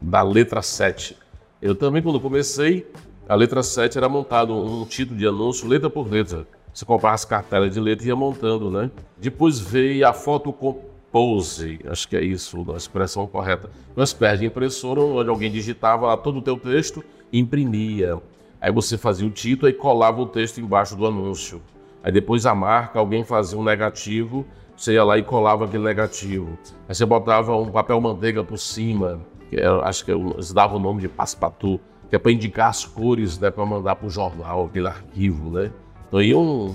da 0.01 0.23
letra 0.23 0.61
7. 0.61 1.17
Eu 1.61 1.75
também, 1.75 2.03
quando 2.03 2.21
comecei, 2.21 2.91
a 3.29 3.35
letra 3.37 3.63
7 3.63 3.97
era 3.97 4.09
montado 4.09 4.53
um 4.53 4.85
título 4.85 5.19
de 5.19 5.27
anúncio 5.27 5.69
letra 5.69 5.89
por 5.89 6.11
letra. 6.11 6.47
Você 6.75 6.85
comprava 6.85 7.15
as 7.15 7.25
cartelas 7.25 7.73
de 7.73 7.79
letra 7.79 8.05
e 8.05 8.09
ia 8.09 8.17
montando, 8.17 8.71
né? 8.71 8.91
Depois 9.17 9.61
veio 9.61 10.07
a 10.09 10.13
foto 10.13 10.53
compose, 10.53 11.79
acho 11.87 12.09
que 12.09 12.17
é 12.17 12.23
isso 12.23 12.65
a 12.73 12.77
expressão 12.77 13.27
correta. 13.27 13.71
Nós 13.95 14.13
perde 14.13 14.45
a 14.45 14.49
impressora, 14.49 15.01
onde 15.01 15.31
alguém 15.31 15.51
digitava 15.51 16.17
todo 16.17 16.39
o 16.39 16.43
teu 16.43 16.57
texto 16.57 17.05
e 17.31 17.39
imprimia. 17.39 18.19
Aí 18.63 18.71
você 18.71 18.97
fazia 18.97 19.27
o 19.27 19.31
título 19.31 19.69
e 19.69 19.73
colava 19.73 20.23
o 20.23 20.27
texto 20.27 20.61
embaixo 20.61 20.95
do 20.95 21.05
anúncio. 21.05 21.61
Aí 22.01 22.13
depois 22.13 22.47
a 22.47 22.55
marca, 22.55 23.01
alguém 23.01 23.25
fazia 23.25 23.59
um 23.59 23.65
negativo, 23.65 24.47
você 24.77 24.93
ia 24.93 25.03
lá 25.03 25.19
e 25.19 25.23
colava 25.25 25.65
aquele 25.65 25.83
negativo. 25.83 26.57
Aí 26.89 26.95
você 26.95 27.05
botava 27.05 27.57
um 27.57 27.73
papel 27.73 28.01
manteiga 28.01 28.45
por 28.45 28.57
cima, 28.57 29.21
que 29.51 29.57
era, 29.57 29.85
acho 29.85 30.05
que 30.05 30.13
eles 30.13 30.53
davam 30.53 30.77
o 30.77 30.81
nome 30.81 31.01
de 31.01 31.09
paspatu, 31.09 31.81
que 32.09 32.15
é 32.15 32.19
para 32.21 32.31
indicar 32.31 32.69
as 32.69 32.85
cores, 32.85 33.37
né, 33.37 33.51
para 33.51 33.67
mandar 33.67 33.97
para 33.97 34.07
o 34.07 34.11
jornal, 34.11 34.67
aquele 34.67 34.87
arquivo, 34.87 35.51
né? 35.51 35.73
Então 36.07 36.21
aí 36.21 36.33
um 36.33 36.73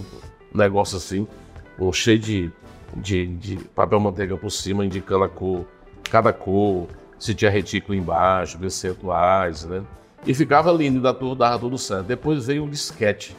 negócio 0.53 0.97
assim, 0.97 1.25
um 1.79 1.93
cheio 1.93 2.19
de, 2.19 2.51
de, 2.97 3.27
de 3.27 3.55
papel 3.55 4.01
manteiga 4.01 4.35
por 4.35 4.49
cima, 4.49 4.85
indicando 4.85 5.23
a 5.23 5.29
cor, 5.29 5.65
cada 6.11 6.33
cor, 6.33 6.87
se 7.17 7.33
tinha 7.33 7.49
retículo 7.49 7.97
embaixo, 7.97 8.59
percentuais, 8.59 9.63
né? 9.63 9.83
E 10.27 10.33
ficava 10.33 10.69
lindo, 10.73 10.99
da 10.99 11.13
tudo, 11.13 11.35
dava 11.35 11.57
tudo 11.57 11.77
certo. 11.77 12.05
Depois 12.05 12.45
veio 12.45 12.65
um 12.65 12.69
disquete. 12.69 13.33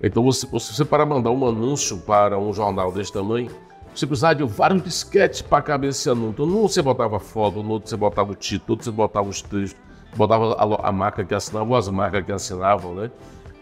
Então, 0.00 0.22
você, 0.22 0.46
você 0.46 0.84
para 0.84 1.04
mandar 1.04 1.32
um 1.32 1.44
anúncio 1.44 1.98
para 1.98 2.38
um 2.38 2.52
jornal 2.52 2.92
desse 2.92 3.12
tamanho, 3.12 3.50
você 3.92 4.06
precisava 4.06 4.36
de 4.36 4.44
vários 4.44 4.80
disquetes 4.80 5.42
para 5.42 5.60
caber 5.60 5.90
esse 5.90 6.08
anúncio. 6.08 6.46
Num 6.46 6.62
você 6.62 6.80
botava 6.80 7.18
foto, 7.18 7.64
no 7.64 7.70
outro 7.72 7.90
você 7.90 7.96
botava 7.96 8.30
o 8.30 8.34
título, 8.36 8.74
outro 8.74 8.84
você 8.84 8.92
botava 8.92 9.28
os 9.28 9.42
textos, 9.42 9.76
botava 10.16 10.54
a, 10.54 10.88
a 10.88 10.92
marca 10.92 11.24
que 11.24 11.34
assinava 11.34 11.68
ou 11.68 11.76
as 11.76 11.88
marcas 11.88 12.24
que 12.24 12.30
assinavam, 12.30 12.94
né? 12.94 13.10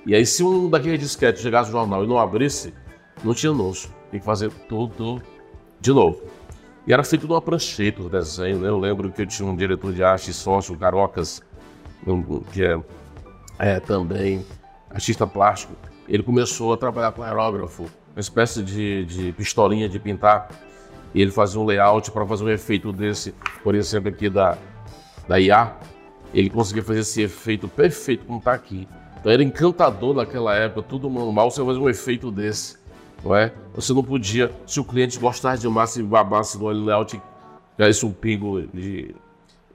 E 0.05 0.14
aí, 0.14 0.27
se 0.27 0.44
um 0.44 0.68
daqueles 0.68 1.01
disquetes 1.01 1.40
chegasse 1.40 1.70
no 1.70 1.79
jornal 1.79 2.05
e 2.05 2.07
não 2.07 2.18
abrisse, 2.18 2.74
não 3.24 3.33
tinha 3.33 3.51
anúncio. 3.51 3.90
Tem 4.11 4.20
que 4.20 4.27
fazer 4.27 4.51
tudo 4.68 5.22
de 5.81 5.90
novo. 5.90 6.20
E 6.87 6.92
era 6.92 7.03
feito 7.03 7.27
numa 7.27 7.42
prancheta 7.42 8.03
o 8.03 8.09
desenho, 8.09 8.59
né? 8.59 8.68
Eu 8.68 8.79
lembro 8.79 9.11
que 9.11 9.22
eu 9.22 9.27
tinha 9.27 9.48
um 9.48 9.57
diretor 9.57 9.92
de 9.92 10.03
arte 10.03 10.33
sócio, 10.33 10.74
o 10.74 10.79
Carocas, 10.79 11.42
que 12.53 12.65
é, 12.65 12.81
é 13.59 13.81
também 13.81 14.45
artista 14.91 15.27
plástico, 15.27 15.75
ele 16.09 16.23
começou 16.23 16.73
a 16.73 16.77
trabalhar 16.77 17.13
com 17.13 17.23
aerógrafo, 17.23 17.85
uma 18.15 18.21
espécie 18.21 18.63
de, 18.63 19.05
de 19.05 19.33
pistolinha 19.33 19.89
de 19.89 19.99
pintar. 19.99 20.49
E 21.15 21.23
ele 21.23 21.31
fazia 21.31 21.61
um 21.61 21.65
layout 21.65 22.11
para 22.11 22.27
fazer 22.27 22.45
um 22.45 22.51
efeito 22.51 22.93
desse, 22.93 23.35
por 23.63 23.75
exemplo, 23.75 24.09
aqui 24.09 24.29
da, 24.29 24.57
da 25.27 25.41
IA. 25.41 25.75
Ele 26.35 26.51
conseguia 26.51 26.83
fazer 26.83 27.01
esse 27.01 27.23
efeito 27.23 27.69
perfeito 27.69 28.27
como 28.27 28.39
está 28.39 28.53
aqui. 28.53 28.87
Então 29.19 29.33
era 29.33 29.43
encantador 29.43 30.15
naquela 30.15 30.55
época, 30.55 30.83
tudo 30.83 31.09
normal, 31.09 31.51
você 31.51 31.65
fazer 31.65 31.79
um 31.79 31.89
efeito 31.89 32.31
desse. 32.31 32.77
Não 33.25 33.35
é? 33.35 33.53
Você 33.75 33.93
não 33.93 34.03
podia, 34.03 34.53
se 34.67 34.79
o 34.79 34.85
cliente 34.85 35.19
gostasse 35.19 35.63
de 35.63 35.69
massa 35.69 35.99
e 35.99 36.03
babasse 36.03 36.59
no 36.59 36.69
layout, 36.69 37.21
caísse 37.77 38.05
um 38.07 38.13
pingo 38.13 38.63
de, 38.73 39.15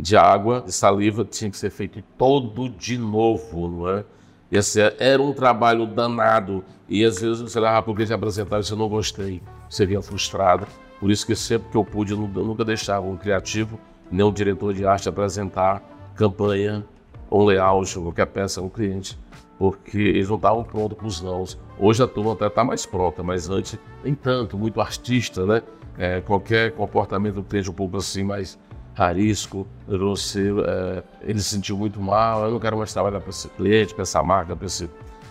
de 0.04 0.18
água, 0.18 0.60
de 0.60 0.74
saliva, 0.74 1.24
tinha 1.24 1.50
que 1.50 1.56
ser 1.56 1.70
feito 1.70 2.04
todo 2.18 2.68
de 2.68 2.98
novo, 2.98 3.70
não 3.70 3.90
é? 3.90 4.04
E 4.52 4.58
assim, 4.58 4.82
era 5.00 5.22
um 5.22 5.32
trabalho 5.32 5.88
danado. 5.88 6.62
E 6.90 7.06
às 7.06 7.22
vezes 7.22 7.42
você 7.42 7.58
leva 7.58 7.82
para 7.82 7.90
o 7.90 7.96
cliente 7.96 8.12
apresentar 8.12 8.60
e 8.60 8.66
você 8.66 8.76
não 8.76 8.90
gostei. 8.90 9.42
Você 9.70 9.86
vinha 9.86 10.02
frustrado. 10.02 10.68
Por 11.00 11.10
isso 11.10 11.26
que 11.26 11.34
sempre 11.38 11.70
que 11.70 11.78
eu 11.78 11.86
pude, 11.86 12.12
eu 12.12 12.18
nunca 12.18 12.66
deixava 12.66 13.06
um 13.06 13.16
criativo, 13.16 13.80
nem 14.12 14.26
um 14.26 14.32
diretor 14.32 14.74
de 14.74 14.86
arte 14.86 15.08
apresentar 15.08 15.82
campanha, 16.16 16.86
um 17.32 17.46
layout, 17.46 17.98
qualquer 17.98 18.28
peça 18.28 18.62
um 18.62 18.68
cliente. 18.68 19.18
Porque 19.58 19.98
eles 19.98 20.28
não 20.28 20.36
estavam 20.36 20.66
prontos 20.66 20.98
para 20.98 21.08
os 21.08 21.22
nãos. 21.22 21.58
Hoje 21.80 22.04
a 22.04 22.08
turma 22.08 22.34
até 22.34 22.48
está 22.48 22.62
mais 22.62 22.86
pronta, 22.86 23.24
mas 23.24 23.50
antes 23.50 23.80
nem 24.04 24.14
tanto, 24.14 24.58
muito 24.58 24.82
artista, 24.82 25.46
né? 25.46 25.62
É, 25.98 26.20
qualquer 26.20 26.74
comportamento 26.74 27.36
do 27.36 27.44
cliente 27.44 27.70
um 27.70 27.74
pouco 27.74 27.96
assim, 27.96 28.24
mais 28.24 28.60
Rarisco, 28.94 29.68
você, 29.88 30.52
é, 30.66 31.04
ele 31.22 31.40
se 31.40 31.50
sentiu 31.50 31.78
muito 31.78 32.00
mal, 32.00 32.46
eu 32.46 32.52
não 32.52 32.60
quero 32.60 32.78
mais 32.78 32.94
trabalhar 32.94 33.20
para 33.20 33.32
esse 33.32 33.50
cliente, 33.50 33.94
para 33.94 34.04
essa 34.04 34.22
marca, 34.22 34.56
para 34.56 34.68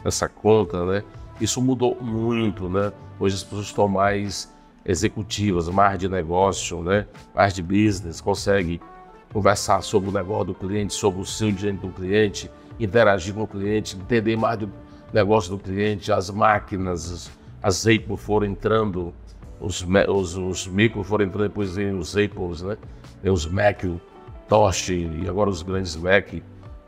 essa 0.05 0.29
conta, 0.29 0.85
né? 0.85 1.05
Isso 1.41 1.63
mudou 1.63 1.97
muito, 2.01 2.69
né? 2.69 2.93
Hoje 3.21 3.37
as 3.37 3.45
pessoas 3.45 3.67
estão 3.67 3.87
mais 3.87 4.53
executivas, 4.85 5.69
mais 5.69 5.99
de 5.99 6.09
negócio, 6.09 6.83
né? 6.83 7.07
Mais 7.35 7.55
de 7.55 7.63
business, 7.63 8.21
conseguem 8.21 8.81
conversar 9.33 9.81
sobre 9.83 10.11
o 10.11 10.13
negócio 10.13 10.47
do 10.47 10.55
cliente, 10.55 10.93
sobre 10.93 11.21
o 11.21 11.25
seu 11.25 11.53
direito 11.53 11.87
do 11.87 11.93
cliente, 11.93 12.51
interagir 12.81 13.33
com 13.33 13.43
o 13.43 13.47
cliente, 13.47 13.97
entender 13.97 14.37
mais 14.37 14.59
do 14.59 14.71
negócio 15.13 15.51
do 15.51 15.59
cliente, 15.59 16.11
as 16.11 16.31
máquinas, 16.31 17.31
as 17.63 17.87
Apple 17.87 18.17
foram 18.17 18.47
entrando, 18.47 19.15
os, 19.61 19.87
os, 20.09 20.37
os 20.37 20.67
micro 20.67 21.05
foram 21.05 21.27
entrando, 21.27 21.49
depois 21.49 21.77
os 21.77 22.17
Apples, 22.17 22.63
né? 22.63 22.77
Os 23.31 23.47
Mac, 23.47 23.85
o 23.85 24.01
Tosh 24.49 24.91
e 24.91 25.27
agora 25.29 25.51
os 25.51 25.63
grandes 25.63 25.97
Mac, 25.97 26.33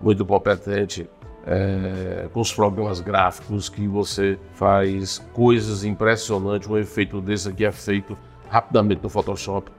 muito 0.01 0.25
competente 0.25 1.09
é, 1.47 2.29
com 2.33 2.41
os 2.41 2.53
programas 2.53 3.01
gráficos 3.01 3.69
que 3.69 3.87
você 3.87 4.39
faz 4.55 5.19
coisas 5.33 5.85
impressionantes. 5.85 6.69
Um 6.69 6.77
efeito 6.77 7.21
desse 7.21 7.49
aqui 7.49 7.65
é 7.65 7.73
feito 7.73 8.17
rapidamente 8.49 9.03
no 9.03 9.09
Photoshop, 9.09 9.71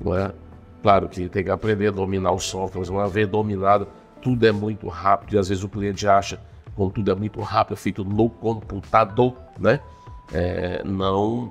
não 0.00 0.14
é? 0.16 0.32
Claro 0.82 1.08
que 1.08 1.28
tem 1.28 1.44
que 1.44 1.50
aprender 1.50 1.88
a 1.88 1.90
dominar 1.90 2.32
o 2.32 2.38
software, 2.38 2.80
mas 2.80 2.88
uma 2.88 3.08
vez 3.08 3.26
dominado, 3.28 3.88
tudo 4.22 4.46
é 4.46 4.52
muito 4.52 4.88
rápido 4.88 5.34
e 5.34 5.38
às 5.38 5.48
vezes 5.48 5.64
o 5.64 5.68
cliente 5.68 6.06
acha, 6.06 6.40
como 6.74 6.90
tudo 6.90 7.10
é 7.10 7.14
muito 7.14 7.40
rápido, 7.40 7.76
feito 7.76 8.04
no 8.04 8.30
computador, 8.30 9.34
né? 9.58 9.80
É, 10.32 10.82
não, 10.84 11.50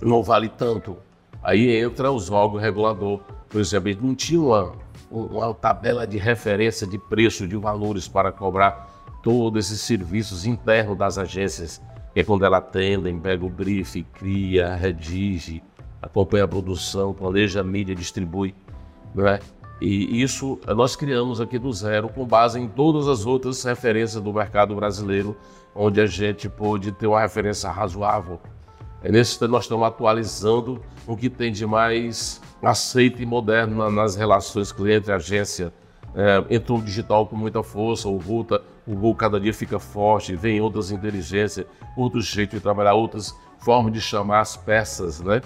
não 0.00 0.22
vale 0.22 0.48
tanto. 0.48 0.96
Aí 1.42 1.76
entra 1.76 2.10
os 2.10 2.30
órgãos 2.30 2.62
regulador. 2.62 3.20
Por 3.48 3.60
exemplo, 3.60 3.96
não 4.00 4.14
tinha 4.14 4.40
uma, 4.40 4.72
uma 5.10 5.54
tabela 5.54 6.06
de 6.06 6.18
referência 6.18 6.86
de 6.86 6.98
preço, 6.98 7.48
de 7.48 7.56
valores 7.56 8.06
para 8.06 8.30
cobrar 8.30 8.90
todos 9.22 9.66
esses 9.66 9.80
serviços 9.80 10.46
internos 10.46 10.96
das 10.96 11.18
agências, 11.18 11.80
que 12.12 12.20
é 12.20 12.24
quando 12.24 12.44
ela 12.44 12.58
atendem, 12.58 13.18
pega 13.18 13.44
o 13.44 13.48
brief, 13.48 14.02
cria, 14.14 14.74
redige, 14.74 15.62
acompanha 16.00 16.44
a 16.44 16.48
produção, 16.48 17.12
planeja 17.12 17.60
a 17.60 17.64
mídia, 17.64 17.94
distribui. 17.94 18.54
Não 19.14 19.26
é? 19.26 19.38
E 19.80 20.22
isso 20.22 20.60
nós 20.76 20.94
criamos 20.94 21.40
aqui 21.40 21.58
do 21.58 21.72
zero, 21.72 22.08
com 22.08 22.24
base 22.24 22.58
em 22.58 22.68
todas 22.68 23.08
as 23.08 23.26
outras 23.26 23.64
referências 23.64 24.22
do 24.22 24.32
mercado 24.32 24.76
brasileiro, 24.76 25.36
onde 25.74 26.00
a 26.00 26.06
gente 26.06 26.48
pôde 26.48 26.92
ter 26.92 27.08
uma 27.08 27.20
referência 27.20 27.68
razoável. 27.68 28.40
É 29.04 29.10
nesse 29.10 29.42
nós 29.48 29.64
estamos 29.64 29.86
atualizando 29.86 30.80
o 31.06 31.16
que 31.16 31.28
tem 31.28 31.50
de 31.50 31.66
mais 31.66 32.40
aceito 32.62 33.20
e 33.20 33.26
moderno 33.26 33.90
nas 33.90 34.14
relações 34.14 34.70
cliente-agência. 34.70 35.72
É, 36.14 36.54
entrou 36.54 36.78
o 36.78 36.82
digital 36.82 37.26
com 37.26 37.34
muita 37.34 37.62
força, 37.62 38.08
o 38.08 38.44
tá, 38.44 38.60
o 38.86 38.94
Google 38.94 39.14
cada 39.14 39.40
dia 39.40 39.52
fica 39.52 39.78
forte, 39.78 40.36
vem 40.36 40.60
outras 40.60 40.90
inteligências, 40.90 41.66
outros 41.96 42.26
jeitos 42.26 42.58
de 42.58 42.62
trabalhar, 42.62 42.94
outras 42.94 43.34
formas 43.58 43.92
de 43.92 44.00
chamar 44.00 44.40
as 44.40 44.56
peças, 44.56 45.20
né? 45.20 45.40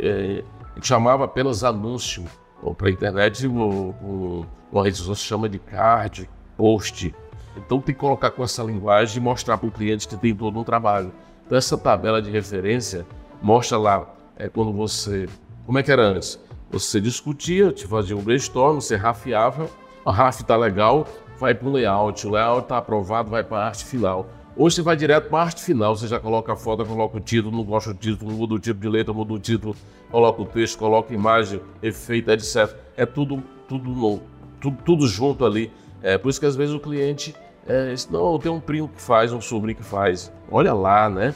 É, 0.00 0.44
chamava 0.80 1.24
apenas 1.24 1.64
anúncio, 1.64 2.24
para 2.78 2.88
a 2.88 2.90
internet, 2.90 3.46
uma 3.46 4.84
rede 4.84 4.96
social 4.96 5.14
se 5.14 5.22
chama 5.22 5.48
de 5.48 5.58
card, 5.58 6.28
post. 6.56 7.14
Então 7.56 7.80
tem 7.80 7.94
que 7.94 8.00
colocar 8.00 8.30
com 8.30 8.44
essa 8.44 8.62
linguagem 8.62 9.18
e 9.18 9.20
mostrar 9.20 9.58
para 9.58 9.68
o 9.68 9.72
cliente 9.72 10.06
que 10.06 10.16
tem 10.16 10.34
todo 10.34 10.58
um 10.58 10.64
trabalho. 10.64 11.12
Então 11.46 11.56
essa 11.56 11.78
tabela 11.78 12.20
de 12.20 12.30
referência 12.30 13.06
mostra 13.40 13.78
lá 13.78 14.14
é, 14.36 14.48
quando 14.48 14.72
você. 14.72 15.28
Como 15.64 15.78
é 15.78 15.82
que 15.82 15.90
era 15.90 16.02
antes? 16.02 16.38
Você 16.70 17.00
discutia, 17.00 17.72
te 17.72 17.86
fazia 17.86 18.16
um 18.16 18.22
brainstorm, 18.22 18.76
você 18.80 18.96
rafiava, 18.96 19.70
a 20.04 20.10
RAF 20.10 20.42
está 20.42 20.56
legal, 20.56 21.06
vai 21.38 21.54
para 21.54 21.68
o 21.68 21.72
layout, 21.72 22.26
o 22.26 22.30
layout 22.30 22.62
está 22.64 22.78
aprovado, 22.78 23.30
vai 23.30 23.44
para 23.44 23.58
a 23.58 23.66
arte 23.66 23.84
final. 23.84 24.28
Hoje 24.56 24.76
você 24.76 24.82
vai 24.82 24.96
direto 24.96 25.28
para 25.28 25.38
a 25.38 25.42
arte 25.42 25.62
final, 25.62 25.96
você 25.96 26.08
já 26.08 26.18
coloca 26.18 26.52
a 26.52 26.56
foto, 26.56 26.84
coloca 26.84 27.18
o 27.18 27.20
título, 27.20 27.56
não 27.56 27.62
gosta 27.62 27.92
do 27.92 27.98
título, 28.00 28.32
muda 28.32 28.54
o 28.54 28.58
tipo 28.58 28.80
de 28.80 28.88
letra, 28.88 29.14
muda 29.14 29.34
o 29.34 29.38
título, 29.38 29.76
coloca 30.10 30.42
o 30.42 30.46
texto, 30.46 30.78
coloca 30.78 31.14
imagem, 31.14 31.60
efeito, 31.82 32.30
etc. 32.30 32.74
É 32.96 33.06
tudo, 33.06 33.42
tudo, 33.68 34.20
tudo, 34.60 34.78
tudo 34.84 35.06
junto 35.06 35.44
ali. 35.44 35.70
É 36.02 36.18
por 36.18 36.30
isso 36.30 36.40
que 36.40 36.46
às 36.46 36.56
vezes 36.56 36.74
o 36.74 36.80
cliente 36.80 37.34
é, 37.68 37.90
diz, 37.90 38.08
não, 38.08 38.38
tenho 38.38 38.54
um 38.54 38.60
primo 38.60 38.88
que 38.88 39.00
faz, 39.00 39.32
um 39.32 39.40
sobrinho 39.40 39.76
que 39.76 39.84
faz. 39.84 40.32
Olha 40.50 40.72
lá, 40.72 41.08
né? 41.08 41.34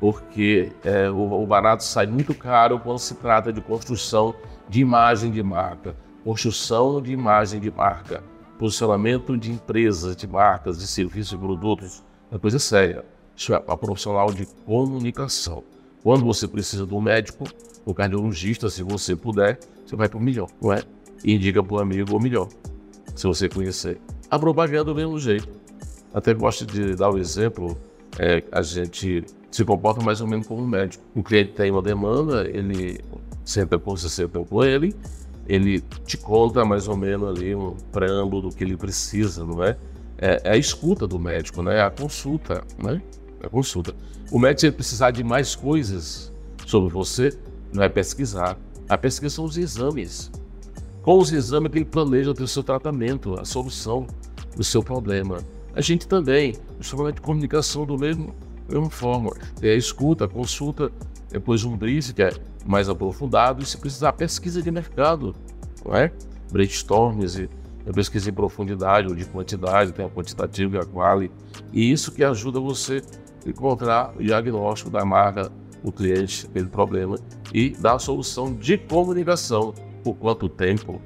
Porque 0.00 0.72
é, 0.84 1.10
o, 1.10 1.42
o 1.42 1.46
barato 1.46 1.82
sai 1.82 2.06
muito 2.06 2.34
caro 2.34 2.78
quando 2.78 2.98
se 2.98 3.14
trata 3.14 3.52
de 3.52 3.60
construção 3.60 4.34
de 4.68 4.80
imagem 4.80 5.30
de 5.30 5.42
marca, 5.42 5.96
construção 6.22 7.00
de 7.00 7.12
imagem 7.12 7.60
de 7.60 7.70
marca, 7.70 8.22
posicionamento 8.58 9.36
de 9.36 9.50
empresas, 9.50 10.16
de 10.16 10.26
marcas, 10.26 10.78
de 10.78 10.86
serviços 10.86 11.32
e 11.32 11.36
produtos 11.36 12.02
é 12.30 12.38
coisa 12.38 12.58
séria. 12.58 13.04
Isso 13.36 13.54
é 13.54 13.56
a 13.56 13.76
profissional 13.76 14.32
de 14.32 14.46
comunicação. 14.66 15.62
Quando 16.02 16.24
você 16.24 16.46
precisa 16.46 16.84
do 16.84 17.00
médico, 17.00 17.44
o 17.84 17.94
cardiologista, 17.94 18.68
se 18.68 18.82
você 18.82 19.14
puder, 19.16 19.58
você 19.84 19.96
vai 19.96 20.08
para 20.08 20.18
o 20.18 20.22
melhor, 20.22 20.48
não 20.60 20.72
é? 20.72 20.82
E 21.24 21.34
indica 21.34 21.62
para 21.62 21.74
o 21.74 21.78
amigo 21.80 22.16
o 22.16 22.20
melhor, 22.20 22.48
se 23.14 23.26
você 23.26 23.48
conhecer. 23.48 24.00
A 24.30 24.38
propaganda 24.38 24.84
do 24.84 24.94
mesmo 24.94 25.18
jeito. 25.18 25.63
Até 26.14 26.32
gosto 26.32 26.64
de 26.64 26.94
dar 26.94 27.10
o 27.10 27.14
um 27.14 27.18
exemplo, 27.18 27.76
é, 28.18 28.42
a 28.50 28.62
gente 28.62 29.24
se 29.50 29.64
comporta 29.64 30.02
mais 30.02 30.20
ou 30.20 30.26
menos 30.26 30.46
como 30.46 30.62
um 30.62 30.66
médico. 30.66 31.04
O 31.14 31.22
cliente 31.22 31.52
tem 31.52 31.70
uma 31.70 31.82
demanda, 31.82 32.48
ele 32.48 33.00
senta 33.44 33.78
com 33.78 33.96
você, 33.96 34.08
senta 34.08 34.38
com 34.38 34.64
ele, 34.64 34.94
ele 35.46 35.80
te 36.06 36.16
conta 36.16 36.64
mais 36.64 36.88
ou 36.88 36.96
menos 36.96 37.28
ali 37.28 37.54
um 37.54 37.74
preâmbulo 37.92 38.48
do 38.48 38.54
que 38.54 38.64
ele 38.64 38.76
precisa, 38.76 39.44
não 39.44 39.62
é? 39.62 39.76
é, 40.18 40.40
é 40.44 40.50
a 40.52 40.56
escuta 40.56 41.06
do 41.06 41.18
médico, 41.18 41.62
né? 41.62 41.76
É 41.76 41.82
a 41.82 41.90
consulta, 41.90 42.62
né? 42.82 43.02
É 43.42 43.46
a 43.46 43.50
consulta. 43.50 43.94
O 44.30 44.38
médico, 44.38 44.72
precisar 44.72 45.10
de 45.10 45.22
mais 45.22 45.54
coisas 45.54 46.32
sobre 46.66 46.92
você, 46.92 47.36
não 47.72 47.82
é 47.82 47.88
pesquisar. 47.88 48.56
A 48.88 48.96
pesquisa 48.96 49.34
são 49.34 49.44
os 49.44 49.56
exames. 49.56 50.30
Com 51.02 51.18
os 51.18 51.32
exames 51.32 51.70
que 51.70 51.78
ele 51.78 51.84
planeja 51.84 52.32
o 52.32 52.48
seu 52.48 52.62
tratamento, 52.62 53.38
a 53.38 53.44
solução 53.44 54.06
do 54.56 54.64
seu 54.64 54.82
problema. 54.82 55.38
A 55.74 55.80
gente 55.80 56.06
também, 56.06 56.54
instrumento 56.78 57.16
de 57.16 57.20
comunicação 57.20 57.84
do 57.84 57.98
mesmo, 57.98 58.34
da 58.68 58.74
mesma 58.74 58.90
forma. 58.90 59.32
É 59.60 59.70
a 59.70 59.74
escuta, 59.74 60.24
a 60.24 60.28
consulta, 60.28 60.92
depois 61.30 61.64
um 61.64 61.76
brief 61.76 62.12
que 62.12 62.22
é 62.22 62.32
mais 62.64 62.88
aprofundado 62.88 63.62
e 63.62 63.66
se 63.66 63.76
precisar 63.76 64.12
pesquisa 64.12 64.62
de 64.62 64.70
mercado, 64.70 65.34
não 65.84 65.96
é? 65.96 66.12
Brainstorms 66.52 67.36
e 67.36 67.48
eu 67.84 67.92
pesquisa 67.92 68.30
em 68.30 68.32
profundidade 68.32 69.08
ou 69.08 69.14
de 69.14 69.24
quantidade, 69.24 69.92
tem 69.92 70.06
a 70.06 70.08
quantitativa 70.08 70.76
e 70.76 70.78
a 70.78 70.84
quali. 70.84 71.30
E 71.72 71.90
isso 71.90 72.12
que 72.12 72.22
ajuda 72.22 72.60
você 72.60 73.02
a 73.44 73.48
encontrar 73.48 74.14
o 74.16 74.22
diagnóstico 74.22 74.90
da 74.90 75.04
marca, 75.04 75.50
o 75.82 75.92
cliente, 75.92 76.46
aquele 76.46 76.68
problema 76.68 77.18
e 77.52 77.70
dar 77.70 77.94
a 77.94 77.98
solução 77.98 78.54
de 78.54 78.78
comunicação. 78.78 79.74
Por 80.02 80.14
quanto 80.14 80.48
tempo? 80.48 81.00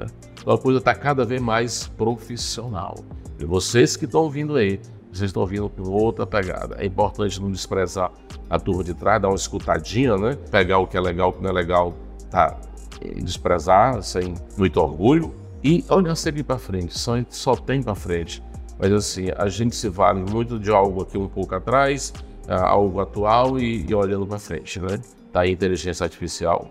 É? 0.00 0.06
Então 0.40 0.54
a 0.54 0.58
coisa 0.58 0.78
está 0.78 0.94
cada 0.94 1.24
vez 1.24 1.40
mais 1.40 1.88
profissional. 1.88 2.96
E 3.44 3.46
vocês 3.46 3.94
que 3.94 4.06
estão 4.06 4.30
vindo 4.30 4.56
aí, 4.56 4.80
vocês 5.12 5.28
estão 5.28 5.44
vindo 5.44 5.68
com 5.68 5.82
outra 5.90 6.26
pegada. 6.26 6.76
É 6.78 6.86
importante 6.86 7.38
não 7.42 7.50
desprezar 7.50 8.10
a 8.48 8.58
turma 8.58 8.82
de 8.82 8.94
trás, 8.94 9.20
dar 9.20 9.28
uma 9.28 9.36
escutadinha, 9.36 10.16
né? 10.16 10.38
Pegar 10.50 10.78
o 10.78 10.86
que 10.86 10.96
é 10.96 11.00
legal, 11.00 11.28
o 11.28 11.32
que 11.34 11.42
não 11.42 11.50
é 11.50 11.52
legal, 11.52 11.92
tá? 12.30 12.58
E 13.02 13.22
desprezar 13.22 14.02
sem 14.02 14.32
muito 14.56 14.80
orgulho 14.80 15.34
e 15.62 15.84
olhar 15.90 16.14
sempre 16.14 16.42
para 16.42 16.56
frente, 16.56 16.98
só, 16.98 17.22
só 17.28 17.54
tem 17.54 17.82
para 17.82 17.94
frente. 17.94 18.42
Mas 18.78 18.90
assim, 18.90 19.26
a 19.36 19.46
gente 19.46 19.76
se 19.76 19.90
vale 19.90 20.20
muito 20.20 20.58
de 20.58 20.70
algo 20.70 21.02
aqui 21.02 21.18
um 21.18 21.28
pouco 21.28 21.54
atrás, 21.54 22.14
uh, 22.48 22.64
algo 22.64 22.98
atual 22.98 23.58
e, 23.58 23.84
e 23.86 23.94
olhando 23.94 24.26
para 24.26 24.38
frente, 24.38 24.80
né? 24.80 24.98
Tá 25.30 25.46
inteligência 25.46 26.04
artificial. 26.04 26.70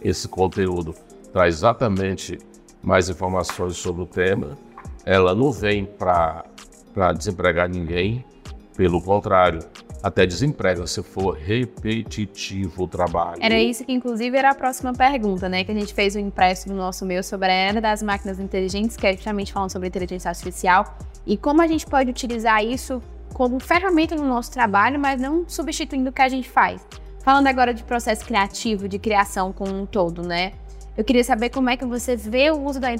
Esse 0.00 0.28
conteúdo 0.28 0.94
traz 1.32 1.56
exatamente 1.56 2.38
mais 2.80 3.08
informações 3.08 3.76
sobre 3.76 4.02
o 4.02 4.06
tema. 4.06 4.56
Ela 5.04 5.34
não 5.34 5.50
vem 5.50 5.84
para 5.84 6.44
desempregar 7.16 7.68
ninguém, 7.68 8.24
pelo 8.76 9.00
contrário, 9.02 9.60
até 10.02 10.24
desemprego 10.24 10.86
se 10.86 11.02
for 11.02 11.36
repetitivo 11.36 12.84
o 12.84 12.88
trabalho. 12.88 13.38
Era 13.42 13.58
isso 13.58 13.84
que, 13.84 13.92
inclusive, 13.92 14.36
era 14.36 14.50
a 14.50 14.54
próxima 14.54 14.92
pergunta, 14.94 15.48
né? 15.48 15.62
Que 15.62 15.72
a 15.72 15.74
gente 15.74 15.92
fez 15.92 16.16
um 16.16 16.20
impresso 16.20 16.68
no 16.68 16.74
nosso 16.74 17.04
meio 17.04 17.22
sobre 17.22 17.48
a 17.48 17.52
era 17.52 17.80
das 17.80 18.02
máquinas 18.02 18.40
inteligentes, 18.40 18.96
que 18.96 19.06
é 19.06 19.12
justamente 19.12 19.52
falando 19.52 19.70
sobre 19.70 19.88
inteligência 19.88 20.28
artificial 20.28 20.96
e 21.26 21.36
como 21.36 21.60
a 21.60 21.66
gente 21.66 21.86
pode 21.86 22.08
utilizar 22.08 22.64
isso 22.64 23.02
como 23.34 23.60
ferramenta 23.60 24.14
no 24.16 24.26
nosso 24.26 24.50
trabalho, 24.50 24.98
mas 24.98 25.20
não 25.20 25.44
substituindo 25.46 26.10
o 26.10 26.12
que 26.12 26.22
a 26.22 26.28
gente 26.28 26.48
faz. 26.48 26.80
Falando 27.22 27.46
agora 27.46 27.74
de 27.74 27.82
processo 27.84 28.24
criativo, 28.24 28.88
de 28.88 28.98
criação 28.98 29.52
como 29.52 29.74
um 29.74 29.84
todo, 29.84 30.22
né? 30.22 30.52
Eu 31.00 31.04
queria 31.04 31.24
saber 31.24 31.48
como 31.48 31.70
é 31.70 31.78
que 31.78 31.84
você 31.86 32.14
vê 32.14 32.50
o 32.50 32.62
uso 32.62 32.78
da 32.78 32.90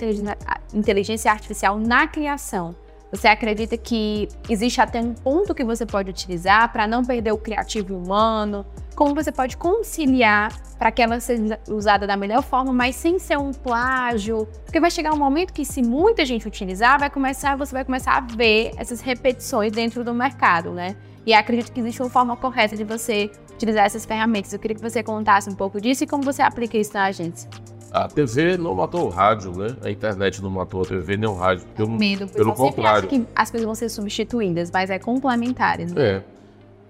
inteligência 0.73 1.31
artificial 1.31 1.79
na 1.79 2.07
criação. 2.07 2.75
Você 3.13 3.29
acredita 3.29 3.77
que 3.77 4.27
existe 4.49 4.81
até 4.81 5.03
um 5.03 5.13
ponto 5.13 5.55
que 5.55 5.63
você 5.63 5.85
pode 5.85 6.09
utilizar 6.09 6.73
para 6.73 6.87
não 6.87 7.05
perder 7.05 7.33
o 7.33 7.37
criativo 7.37 7.95
humano? 7.95 8.65
Como 8.97 9.15
você 9.15 9.31
pode 9.31 9.59
conciliar 9.59 10.51
para 10.79 10.91
que 10.91 11.03
ela 11.03 11.21
seja 11.21 11.61
usada 11.69 12.07
da 12.07 12.17
melhor 12.17 12.43
forma, 12.43 12.73
mas 12.73 12.97
sem 12.97 13.19
ser 13.19 13.37
um 13.37 13.53
plágio? 13.53 14.49
Porque 14.65 14.81
vai 14.81 14.91
chegar 14.91 15.13
um 15.13 15.19
momento 15.19 15.53
que, 15.53 15.67
se 15.67 15.83
muita 15.83 16.25
gente 16.25 16.49
utilizar, 16.49 16.99
vai 16.99 17.11
começar, 17.11 17.55
você 17.55 17.75
vai 17.75 17.85
começar 17.85 18.17
a 18.17 18.21
ver 18.23 18.71
essas 18.79 19.03
repetições 19.03 19.73
dentro 19.73 20.03
do 20.03 20.15
mercado, 20.15 20.73
né? 20.73 20.97
E 21.27 21.35
acredito 21.35 21.71
que 21.71 21.81
existe 21.81 22.01
uma 22.01 22.09
forma 22.09 22.35
correta 22.35 22.75
de 22.75 22.83
você 22.83 23.31
utilizar 23.53 23.85
essas 23.85 24.07
ferramentas. 24.07 24.55
Eu 24.55 24.59
queria 24.59 24.75
que 24.75 24.81
você 24.81 25.03
contasse 25.03 25.51
um 25.51 25.55
pouco 25.55 25.79
disso 25.79 26.05
e 26.05 26.07
como 26.07 26.23
você 26.23 26.41
aplica 26.41 26.79
isso 26.79 26.95
na 26.95 27.05
agência. 27.05 27.51
A 27.93 28.07
TV 28.07 28.57
não 28.57 28.75
matou 28.75 29.07
o 29.07 29.09
rádio, 29.09 29.53
né? 29.57 29.77
A 29.83 29.91
internet 29.91 30.41
não 30.41 30.51
matou 30.51 30.83
a 30.83 30.85
TV 30.85 31.17
nem 31.17 31.29
o 31.29 31.35
rádio. 31.35 31.67
Pelo, 31.75 31.91
Medo, 31.91 32.29
pelo 32.29 32.53
contrário. 32.55 33.09
que 33.09 33.27
as 33.35 33.51
coisas 33.51 33.65
vão 33.67 33.75
ser 33.75 33.89
substituídas, 33.89 34.71
mas 34.71 34.91
é 34.91 34.99
complementares, 34.99 35.93
né? 35.93 36.03
É. 36.03 36.23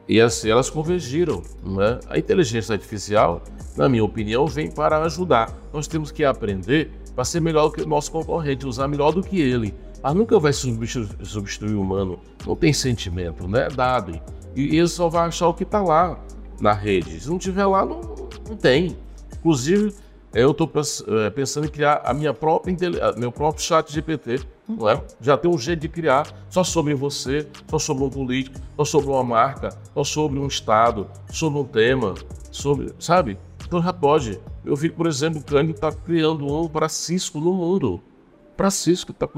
E 0.06 0.20
assim 0.20 0.50
elas 0.50 0.68
convergiram, 0.68 1.42
né? 1.64 2.00
A 2.08 2.18
inteligência 2.18 2.74
artificial, 2.74 3.42
na 3.76 3.88
minha 3.88 4.04
opinião, 4.04 4.46
vem 4.46 4.70
para 4.70 4.98
ajudar. 5.04 5.56
Nós 5.72 5.86
temos 5.86 6.10
que 6.10 6.24
aprender 6.24 6.90
para 7.14 7.24
ser 7.24 7.40
melhor 7.40 7.68
do 7.68 7.72
que 7.72 7.82
o 7.82 7.86
nosso 7.86 8.10
concorrente, 8.12 8.66
usar 8.66 8.86
melhor 8.88 9.12
do 9.12 9.22
que 9.22 9.40
ele. 9.40 9.74
Mas 10.02 10.14
nunca 10.14 10.38
vai 10.38 10.52
substituir, 10.52 11.08
substituir 11.24 11.74
o 11.74 11.80
humano. 11.80 12.18
Não 12.46 12.56
tem 12.56 12.72
sentimento, 12.72 13.46
né? 13.48 13.66
É 13.66 13.68
dado. 13.68 14.20
E 14.54 14.76
ele 14.76 14.88
só 14.88 15.08
vai 15.08 15.28
achar 15.28 15.48
o 15.48 15.54
que 15.54 15.62
está 15.62 15.80
lá 15.80 16.18
na 16.60 16.72
rede. 16.72 17.20
Se 17.20 17.28
não 17.28 17.38
tiver 17.38 17.64
lá, 17.64 17.86
não, 17.86 18.00
não 18.48 18.56
tem. 18.56 18.96
Inclusive, 19.38 19.94
eu 20.32 20.52
estou 20.52 20.70
é, 21.08 21.30
pensando 21.30 21.66
em 21.66 21.70
criar 21.70 22.02
a 22.04 22.14
minha 22.14 22.32
própria, 22.32 22.74
meu 23.16 23.32
próprio 23.32 23.64
chat 23.64 23.92
GPT, 23.92 24.40
não 24.68 24.88
é? 24.88 25.02
Já 25.20 25.36
tem 25.36 25.50
um 25.50 25.58
jeito 25.58 25.80
de 25.80 25.88
criar 25.88 26.26
só 26.48 26.62
sobre 26.62 26.94
você, 26.94 27.48
só 27.68 27.78
sobre 27.78 28.04
um 28.04 28.10
político, 28.10 28.56
só 28.76 28.84
sobre 28.84 29.10
uma 29.10 29.24
marca, 29.24 29.70
só 29.92 30.04
sobre 30.04 30.38
um 30.38 30.46
estado, 30.46 31.08
sobre 31.32 31.58
um 31.58 31.64
tema, 31.64 32.14
sobre, 32.52 32.94
sabe? 32.98 33.38
Então 33.66 33.82
já 33.82 33.92
pode. 33.92 34.40
Eu 34.64 34.76
vi, 34.76 34.88
por 34.88 35.06
exemplo, 35.06 35.40
o 35.40 35.44
Kanye 35.44 35.72
está 35.72 35.90
criando 35.90 36.46
um 36.46 36.68
para 36.68 36.88
Cisco 36.88 37.40
no 37.40 37.52
mundo. 37.52 38.00
Para 38.56 38.70
Cisco, 38.70 39.10
está 39.10 39.28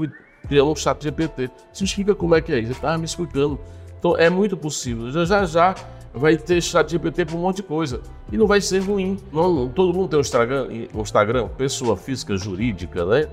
criando 0.47 0.71
um 0.71 0.75
chat 0.75 1.01
GPT. 1.01 1.49
Isso 1.73 1.83
explica 1.83 2.13
como 2.13 2.35
é 2.35 2.41
que 2.41 2.51
é 2.51 2.59
isso. 2.59 2.67
Ele 2.67 2.73
estava 2.73 2.97
me 2.99 3.05
explicando. 3.05 3.59
Então 3.97 4.15
é 4.17 4.29
muito 4.29 4.55
possível. 4.55 5.09
Já 5.11 5.25
já, 5.25 5.45
já 5.45 5.75
vai 6.13 6.37
ter 6.37 6.61
chat 6.61 6.89
GPT 6.89 7.25
para 7.25 7.35
um 7.35 7.39
monte 7.39 7.57
de 7.57 7.63
coisa. 7.63 8.01
E 8.31 8.37
não 8.37 8.47
vai 8.47 8.61
ser 8.61 8.79
ruim. 8.79 9.17
Não, 9.31 9.67
todo 9.69 9.93
mundo 9.93 10.09
tem 10.09 10.17
um 10.17 10.21
Instagram, 10.21 10.67
um 10.93 11.01
Instagram, 11.01 11.47
pessoa 11.49 11.97
física, 11.97 12.37
jurídica, 12.37 13.05
né? 13.05 13.27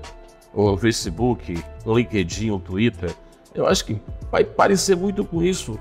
Um 0.53 0.75
Facebook, 0.75 1.63
um 1.85 1.95
LinkedIn, 1.95 2.51
um 2.51 2.59
Twitter. 2.59 3.13
Eu 3.53 3.67
acho 3.67 3.85
que 3.85 4.01
vai 4.31 4.43
parecer 4.43 4.95
muito 4.95 5.23
com 5.23 5.43
isso. 5.43 5.79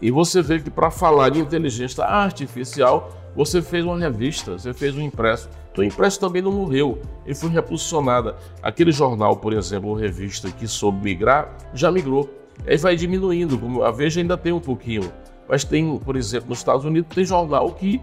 E 0.00 0.10
você 0.10 0.42
vê 0.42 0.60
que 0.60 0.70
para 0.70 0.90
falar 0.90 1.30
de 1.30 1.40
inteligência 1.40 2.04
artificial, 2.04 3.10
você 3.34 3.62
fez 3.62 3.84
uma 3.84 3.98
revista, 3.98 4.58
você 4.58 4.74
fez 4.74 4.96
um 4.96 5.00
impresso. 5.00 5.48
O 5.76 5.82
impresso 5.82 6.20
também 6.20 6.42
não 6.42 6.52
morreu, 6.52 7.00
ele 7.24 7.34
foi 7.34 7.48
reposicionado. 7.48 8.34
Aquele 8.62 8.92
jornal, 8.92 9.36
por 9.36 9.52
exemplo, 9.54 9.88
ou 9.88 9.94
revista 9.94 10.50
que 10.50 10.68
soube 10.68 11.02
migrar, 11.02 11.56
já 11.72 11.90
migrou. 11.90 12.28
Aí 12.66 12.76
vai 12.76 12.94
diminuindo, 12.94 13.58
como 13.58 13.82
a 13.82 13.90
Veja 13.90 14.20
ainda 14.20 14.36
tem 14.36 14.52
um 14.52 14.60
pouquinho. 14.60 15.10
Mas 15.52 15.64
tem, 15.64 15.98
por 15.98 16.16
exemplo, 16.16 16.48
nos 16.48 16.60
Estados 16.60 16.82
Unidos, 16.82 17.14
tem 17.14 17.26
jornal 17.26 17.72
que 17.72 18.00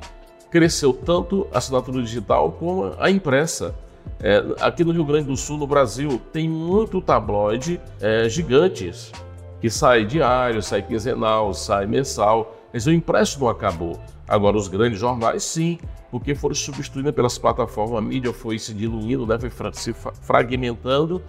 cresceu 0.51 0.93
tanto 0.93 1.47
a 1.51 1.57
assinatura 1.57 1.99
digital 1.99 2.51
como 2.51 2.93
a 2.99 3.09
impressa. 3.09 3.73
É, 4.19 4.43
aqui 4.61 4.83
no 4.83 4.91
Rio 4.91 5.03
Grande 5.03 5.29
do 5.29 5.35
Sul, 5.35 5.57
no 5.57 5.65
Brasil, 5.65 6.21
tem 6.31 6.47
muito 6.47 7.01
tabloide 7.01 7.81
é, 7.99 8.29
gigantes, 8.29 9.11
que 9.59 9.67
sai 9.67 10.05
diário, 10.05 10.61
sai 10.61 10.83
quinzenal, 10.83 11.51
sai 11.55 11.87
mensal. 11.87 12.55
Mas 12.71 12.85
o 12.85 12.91
impresso 12.91 13.39
não 13.39 13.49
acabou. 13.49 13.99
Agora, 14.27 14.55
os 14.55 14.67
grandes 14.67 14.99
jornais, 14.99 15.41
sim, 15.41 15.79
porque 16.11 16.35
foram 16.35 16.53
substituídos 16.53 17.13
pelas 17.13 17.39
plataformas, 17.39 17.97
a 17.97 18.01
mídia 18.01 18.31
foi 18.31 18.59
se 18.59 18.75
diluindo, 18.75 19.25
né, 19.25 19.39
foi 19.39 19.49
se 19.73 19.91
fragmentando, 20.21 21.19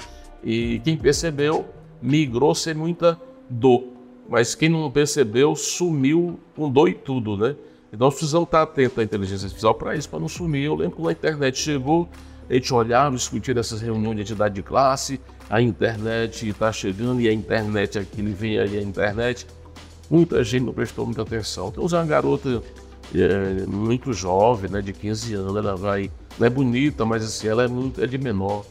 e 0.44 0.82
quem 0.84 0.98
percebeu 0.98 1.64
migrou 2.02 2.54
sem 2.54 2.74
muita 2.74 3.18
dor. 3.48 3.89
Mas 4.30 4.54
quem 4.54 4.68
não 4.68 4.88
percebeu 4.88 5.56
sumiu 5.56 6.38
com 6.54 6.70
dor 6.70 6.88
e 6.88 6.94
tudo, 6.94 7.36
né? 7.36 7.56
Então 7.92 8.06
nós 8.06 8.14
precisamos 8.14 8.46
estar 8.46 8.62
atentos 8.62 8.96
à 8.96 9.02
inteligência 9.02 9.46
artificial 9.46 9.74
para 9.74 9.96
isso, 9.96 10.08
para 10.08 10.20
não 10.20 10.28
sumir. 10.28 10.66
Eu 10.66 10.76
lembro 10.76 10.96
quando 10.96 11.08
a 11.08 11.12
internet 11.12 11.58
chegou, 11.58 12.08
a 12.48 12.54
gente 12.54 12.72
olhava, 12.72 13.16
discutia 13.16 13.58
essas 13.58 13.80
reuniões 13.80 14.14
de 14.14 14.22
entidade 14.22 14.54
de 14.54 14.62
classe, 14.62 15.20
a 15.48 15.60
internet 15.60 16.48
está 16.48 16.72
chegando 16.72 17.20
e 17.20 17.28
a 17.28 17.32
internet, 17.32 17.98
aquilo 17.98 18.32
vem 18.32 18.56
aí 18.60 18.78
a 18.78 18.82
internet. 18.82 19.48
Muita 20.08 20.42
gente 20.44 20.64
não 20.64 20.72
prestou 20.72 21.04
muita 21.04 21.22
atenção. 21.22 21.68
Então, 21.68 21.84
uma 21.84 22.04
garota 22.04 22.62
é, 23.12 23.66
muito 23.66 24.12
jovem, 24.12 24.70
né, 24.70 24.80
de 24.80 24.92
15 24.92 25.34
anos, 25.34 25.56
ela 25.56 25.74
vai. 25.74 26.08
Não 26.38 26.46
é 26.46 26.50
bonita, 26.50 27.04
mas 27.04 27.24
assim, 27.24 27.48
ela 27.48 27.64
é, 27.64 27.68
muito, 27.68 28.02
é 28.02 28.06
de 28.06 28.16
menor. 28.16 28.64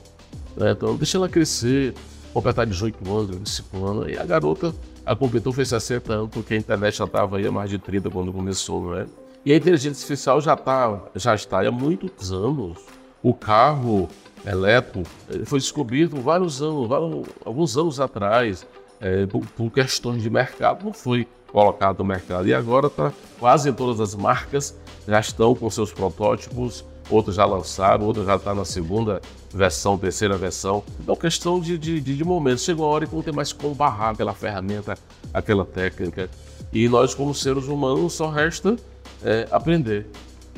Né? 0.56 0.72
Então, 0.72 0.96
deixa 0.96 1.18
ela 1.18 1.28
crescer, 1.28 1.94
completar 2.34 2.66
18 2.66 3.10
anos, 3.10 3.36
25 3.36 3.86
anos. 3.86 4.08
E 4.10 4.18
a 4.18 4.26
garota, 4.26 4.74
a 5.10 5.16
completou, 5.16 5.52
fez 5.52 5.70
60 5.70 6.14
anos, 6.14 6.30
porque 6.32 6.54
a 6.54 6.58
internet 6.58 6.96
já 6.96 7.06
estava 7.06 7.38
aí 7.38 7.48
há 7.48 7.52
mais 7.52 7.68
de 7.68 7.80
30 7.80 8.12
quando 8.12 8.32
começou, 8.32 8.80
não 8.80 8.96
é? 8.96 9.08
E 9.44 9.52
a 9.52 9.56
inteligência 9.56 9.90
artificial 9.90 10.40
já, 10.40 10.56
tá, 10.56 11.02
já 11.16 11.34
está 11.34 11.68
há 11.68 11.72
muitos 11.72 12.32
anos. 12.32 12.78
O 13.24 13.34
carro 13.34 14.08
elétrico 14.46 15.10
foi 15.46 15.58
descoberto 15.60 16.16
vários 16.22 16.62
anos, 16.62 16.88
vários, 16.88 17.28
alguns 17.44 17.76
anos 17.76 18.00
atrás, 18.00 18.68
é, 19.02 19.26
por, 19.26 19.44
por 19.48 19.72
questões 19.72 20.22
de 20.22 20.30
mercado, 20.30 20.86
não 20.86 20.94
foi 20.94 21.28
colocado 21.48 21.98
no 21.98 22.06
mercado. 22.06 22.48
E 22.48 22.54
agora 22.54 22.86
está 22.86 23.12
quase 23.40 23.74
todas 23.74 24.00
as 24.00 24.14
marcas 24.14 24.78
já 25.08 25.20
estão 25.20 25.56
com 25.56 25.68
seus 25.72 25.92
protótipos, 25.92 26.86
outros 27.10 27.36
já 27.36 27.46
lançaram, 27.46 28.06
outros 28.06 28.26
já 28.26 28.36
estão 28.36 28.54
tá 28.54 28.60
na 28.60 28.66
segunda 28.66 29.22
versão, 29.54 29.98
terceira 29.98 30.38
versão. 30.38 30.84
Então, 31.00 31.16
questão 31.16 31.60
de, 31.60 31.78
de, 31.78 32.00
de 32.00 32.24
momento. 32.24 32.62
Chega 32.62 32.82
uma 32.82 32.88
hora 32.88 33.08
que 33.08 33.16
não 33.16 33.22
tem 33.22 33.34
mais 33.34 33.52
como 33.52 33.74
barrar 33.74 34.12
aquela 34.12 34.34
ferramenta, 34.34 34.98
aquela 35.34 35.66
técnica. 35.66 36.30
E 36.72 36.88
nós, 36.88 37.16
como 37.16 37.34
seres 37.34 37.68
humanos, 37.68 38.14
só 38.14 38.30
resta 38.30 38.76
é, 39.24 39.48
aprender. 39.52 40.08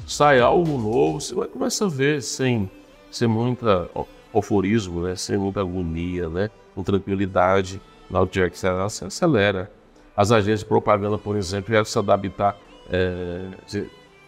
Sai 0.05 0.39
algo 0.39 0.77
novo, 0.77 1.21
você 1.21 1.33
vai 1.33 1.47
começar 1.47 1.85
a 1.85 1.89
ver 1.89 2.21
sem, 2.21 2.69
sem 3.09 3.27
muita 3.27 3.89
euforismo, 4.33 5.01
né? 5.01 5.15
sem 5.15 5.37
muita 5.37 5.61
agonia, 5.61 6.27
né? 6.27 6.49
com 6.75 6.83
tranquilidade. 6.83 7.81
Na 8.09 8.19
hora 8.19 8.49
que 8.49 8.59
você 8.59 8.67
acelera. 9.05 9.71
As 10.17 10.31
agências 10.31 10.59
de 10.59 10.65
propaganda, 10.65 11.17
por 11.17 11.37
exemplo, 11.37 11.65
tiveram 11.65 11.85
que 11.85 11.89
se 11.89 11.97
adaptar 11.97 12.57
é, 12.89 13.45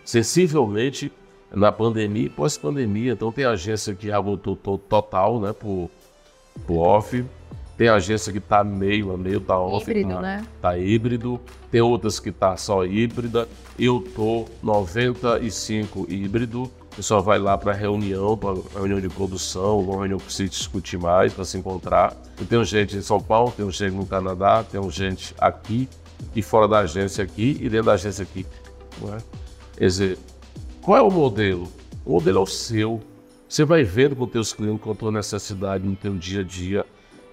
sensivelmente 0.06 1.12
na 1.54 1.72
pandemia 1.72 2.26
e 2.26 2.30
pós-pandemia. 2.30 3.14
Então 3.14 3.32
tem 3.32 3.46
agência 3.46 3.94
que 3.94 4.12
abortou 4.12 4.56
total, 4.56 5.40
né, 5.40 5.54
por, 5.54 5.90
por 6.66 6.80
off. 6.80 7.24
Tem 7.78 7.90
agência 7.90 8.32
que 8.32 8.38
está 8.38 8.64
meio 8.64 9.12
a 9.14 9.18
meio, 9.18 9.38
está 9.40 9.58
off. 9.58 9.90
Híbrido, 9.90 10.14
tá, 10.14 10.22
né? 10.22 10.46
Tá 10.62 10.78
híbrido. 10.78 11.40
Tem 11.72 11.82
outras 11.82 12.20
que 12.20 12.32
tá 12.32 12.56
só 12.56 12.86
híbrida. 12.86 13.48
Eu 13.78 14.04
tô 14.16 14.46
95 14.62 16.06
híbrido. 16.08 16.64
O 16.64 16.96
pessoal 16.96 17.24
vai 17.24 17.40
lá 17.40 17.58
para 17.58 17.74
reunião, 17.74 18.38
para 18.38 18.54
reunião 18.76 19.02
de 19.02 19.10
produção, 19.10 19.80
uma 19.80 19.98
reunião 19.98 20.20
que 20.20 20.32
se 20.32 20.48
discutir 20.48 21.00
mais, 21.00 21.34
para 21.34 21.44
se 21.44 21.58
encontrar. 21.58 22.16
Eu 22.40 22.46
tenho 22.46 22.64
gente 22.64 22.96
em 22.96 23.02
São 23.02 23.20
Paulo, 23.20 23.52
tenho 23.56 23.72
gente 23.72 23.96
no 23.96 24.06
Canadá, 24.06 24.64
tenho 24.64 24.88
gente 24.92 25.34
aqui 25.40 25.90
e 26.36 26.44
fora 26.44 26.68
da 26.68 26.80
agência 26.80 27.24
aqui 27.24 27.58
e 27.60 27.68
dentro 27.68 27.88
da 27.88 27.94
agência 27.94 28.22
aqui. 28.22 28.46
Não 29.02 29.16
é? 29.16 29.18
Quer 29.76 29.86
dizer, 29.88 30.20
qual 30.84 30.98
é 30.98 31.02
o 31.02 31.10
modelo? 31.10 31.72
O 32.06 32.12
modelo 32.12 32.40
é 32.40 32.42
o 32.42 32.46
seu. 32.46 33.02
Você 33.48 33.64
vai 33.64 33.84
vendo 33.84 34.16
com 34.16 34.26
os 34.26 34.32
teus 34.32 34.54
clientes 34.54 34.82
qual 34.82 34.94
a 34.94 34.98
tua 34.98 35.12
necessidade 35.12 35.88
no 35.88 35.96
teu 35.96 36.14
dia 36.16 36.42
a 36.42 36.44
dia. 36.44 36.86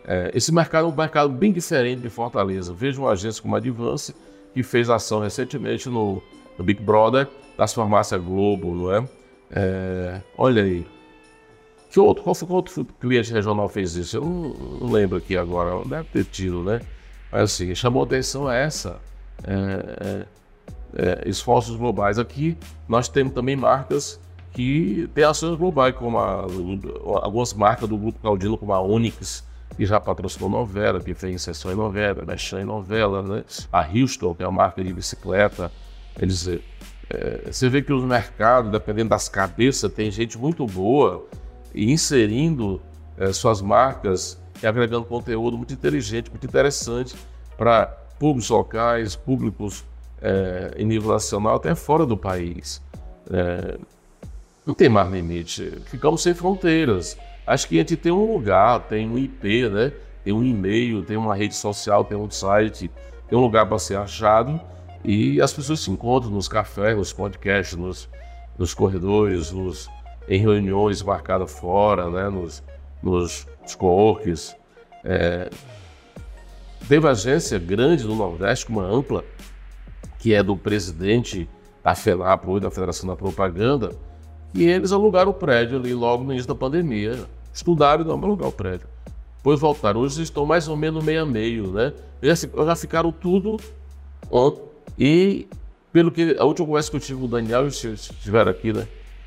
É, 0.04 0.30
esse 0.34 0.54
mercado 0.54 0.86
é 0.86 0.88
um 0.88 0.96
mercado 0.96 1.30
bem 1.30 1.52
diferente 1.52 2.00
de 2.00 2.08
Fortaleza. 2.08 2.72
Vejo 2.72 3.02
uma 3.02 3.10
agência 3.10 3.42
como 3.42 3.54
a 3.56 3.58
Advance, 3.58 4.14
que 4.54 4.62
fez 4.62 4.88
ação 4.88 5.20
recentemente 5.20 5.88
no, 5.88 6.22
no 6.56 6.64
Big 6.64 6.80
Brother 6.80 7.28
das 7.58 7.74
farmácias 7.74 8.22
Globo, 8.22 8.74
não 8.74 8.94
é? 8.94 9.08
É, 9.50 10.20
olha 10.38 10.62
aí. 10.62 10.86
Que 11.90 11.98
outro, 11.98 12.22
qual 12.22 12.34
foi 12.36 12.46
qual 12.46 12.56
outro 12.58 12.84
cliente 13.00 13.32
regional 13.32 13.68
fez 13.68 13.96
isso? 13.96 14.16
Eu 14.16 14.24
não, 14.24 14.78
não, 14.80 14.92
lembro 14.92 15.18
aqui 15.18 15.36
agora, 15.36 15.84
deve 15.84 16.08
ter 16.12 16.24
tido, 16.24 16.62
né? 16.62 16.80
Mas 17.32 17.42
assim, 17.42 17.74
chamou 17.74 18.04
atenção 18.04 18.50
essa. 18.50 19.00
É, 19.42 20.24
é, 20.94 21.28
esforços 21.28 21.76
globais. 21.76 22.18
Aqui 22.18 22.56
nós 22.88 23.08
temos 23.08 23.32
também 23.32 23.56
marcas 23.56 24.20
que 24.52 25.08
têm 25.14 25.24
ações 25.24 25.56
globais, 25.56 25.94
como 25.94 26.18
a, 26.18 26.46
algumas 27.22 27.54
marcas 27.54 27.88
do 27.88 27.96
Grupo 27.96 28.18
Caldino, 28.20 28.58
como 28.58 28.72
a 28.72 28.80
Onyx, 28.80 29.44
que 29.76 29.86
já 29.86 30.00
patrocinou 30.00 30.50
novela, 30.50 31.00
que 31.00 31.14
fez 31.14 31.34
inserção 31.34 31.72
em 31.72 31.76
novela, 31.76 32.24
Mexan 32.26 32.62
em 32.62 32.64
novela, 32.64 33.22
né? 33.22 33.44
A 33.72 33.86
Houston, 33.86 34.34
que 34.34 34.42
é 34.42 34.46
uma 34.46 34.62
marca 34.62 34.82
de 34.82 34.92
bicicleta. 34.92 35.70
Eles 36.18 36.48
é, 37.10 37.50
você 37.50 37.68
vê 37.68 37.82
que 37.82 37.92
os 37.92 38.04
mercados, 38.04 38.70
dependendo 38.70 39.10
das 39.10 39.28
cabeças, 39.28 39.92
tem 39.92 40.10
gente 40.10 40.38
muito 40.38 40.64
boa 40.64 41.26
e 41.74 41.90
inserindo 41.90 42.80
é, 43.18 43.32
suas 43.32 43.60
marcas 43.60 44.40
e 44.62 44.66
agregando 44.66 45.04
conteúdo 45.04 45.56
muito 45.56 45.74
inteligente, 45.74 46.30
muito 46.30 46.46
interessante 46.46 47.16
para 47.58 47.86
públicos 48.18 48.48
locais, 48.48 49.16
públicos 49.16 49.84
é, 50.20 50.74
em 50.76 50.84
nível 50.84 51.12
nacional, 51.12 51.56
até 51.56 51.74
fora 51.74 52.04
do 52.06 52.16
país. 52.16 52.82
É, 53.30 53.78
não 54.66 54.74
tem 54.74 54.88
mais 54.88 55.10
limite. 55.10 55.80
Ficamos 55.86 56.22
sem 56.22 56.34
fronteiras. 56.34 57.16
Acho 57.46 57.66
que 57.68 57.76
a 57.76 57.78
gente 57.78 57.96
tem 57.96 58.12
um 58.12 58.32
lugar, 58.32 58.80
tem 58.80 59.08
um 59.08 59.18
IP, 59.18 59.68
né? 59.68 59.92
tem 60.22 60.32
um 60.32 60.44
e-mail, 60.44 61.02
tem 61.02 61.16
uma 61.16 61.34
rede 61.34 61.54
social, 61.54 62.04
tem 62.04 62.16
um 62.16 62.30
site, 62.30 62.90
tem 63.28 63.38
um 63.38 63.40
lugar 63.40 63.66
para 63.66 63.78
ser 63.78 63.96
achado 63.96 64.60
e 65.04 65.40
as 65.40 65.52
pessoas 65.52 65.80
se 65.80 65.90
encontram 65.90 66.30
nos 66.30 66.46
cafés, 66.46 66.96
nos 66.96 67.12
podcasts, 67.12 67.76
nos, 67.76 68.08
nos 68.58 68.74
corredores, 68.74 69.50
nos, 69.50 69.88
em 70.28 70.38
reuniões 70.38 71.02
marcadas 71.02 71.50
fora, 71.50 72.10
né, 72.10 72.28
nos, 72.28 72.62
nos, 73.02 73.46
nos 73.62 73.74
co-works. 73.74 74.54
É, 75.02 75.48
teve 76.86 77.08
agência 77.08 77.58
grande 77.58 78.04
no 78.04 78.14
Nordeste, 78.14 78.68
uma 78.68 78.84
ampla, 78.84 79.24
que 80.20 80.32
é 80.32 80.42
do 80.42 80.56
presidente 80.56 81.48
da 81.82 81.94
FENAP, 81.94 82.60
da 82.60 82.70
Federação 82.70 83.08
da 83.08 83.16
Propaganda, 83.16 83.90
e 84.54 84.64
eles 84.64 84.92
alugaram 84.92 85.30
o 85.30 85.34
prédio 85.34 85.78
ali 85.78 85.94
logo 85.94 86.22
no 86.24 86.32
início 86.32 86.48
da 86.48 86.54
pandemia. 86.54 87.24
Estudaram 87.52 88.04
e 88.04 88.06
não 88.06 88.14
alugar 88.14 88.48
o 88.48 88.52
prédio. 88.52 88.86
Depois 89.38 89.58
voltaram. 89.58 90.00
Hoje 90.00 90.22
estão 90.22 90.44
mais 90.44 90.68
ou 90.68 90.76
menos 90.76 91.02
meio 91.02 91.22
a 91.22 91.26
meio, 91.26 91.72
né? 91.72 91.92
Já, 92.22 92.76
ficaram 92.76 93.10
tudo 93.10 93.56
e 94.98 95.48
pelo 95.92 96.10
que 96.10 96.36
a 96.38 96.44
última 96.44 96.66
conversa 96.66 96.90
que 96.90 96.96
eu 96.96 97.00
tive 97.00 97.18
com 97.18 97.24
o 97.24 97.28
Daniel, 97.28 97.62
eles 97.62 97.82
estiveram 97.82 98.50
aqui, 98.50 98.72
né? 98.72 98.86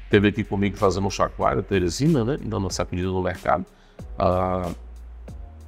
Teve 0.09 0.27
aqui 0.27 0.43
comigo 0.43 0.77
fazendo 0.77 1.07
um 1.07 1.09
chacoalho, 1.09 1.63
Teresina, 1.63 2.23
né? 2.23 2.37
Dando 2.37 2.65
uma 2.65 2.69
sacudida 2.69 3.07
no 3.07 3.21
mercado. 3.21 3.65
Ah, 4.17 4.69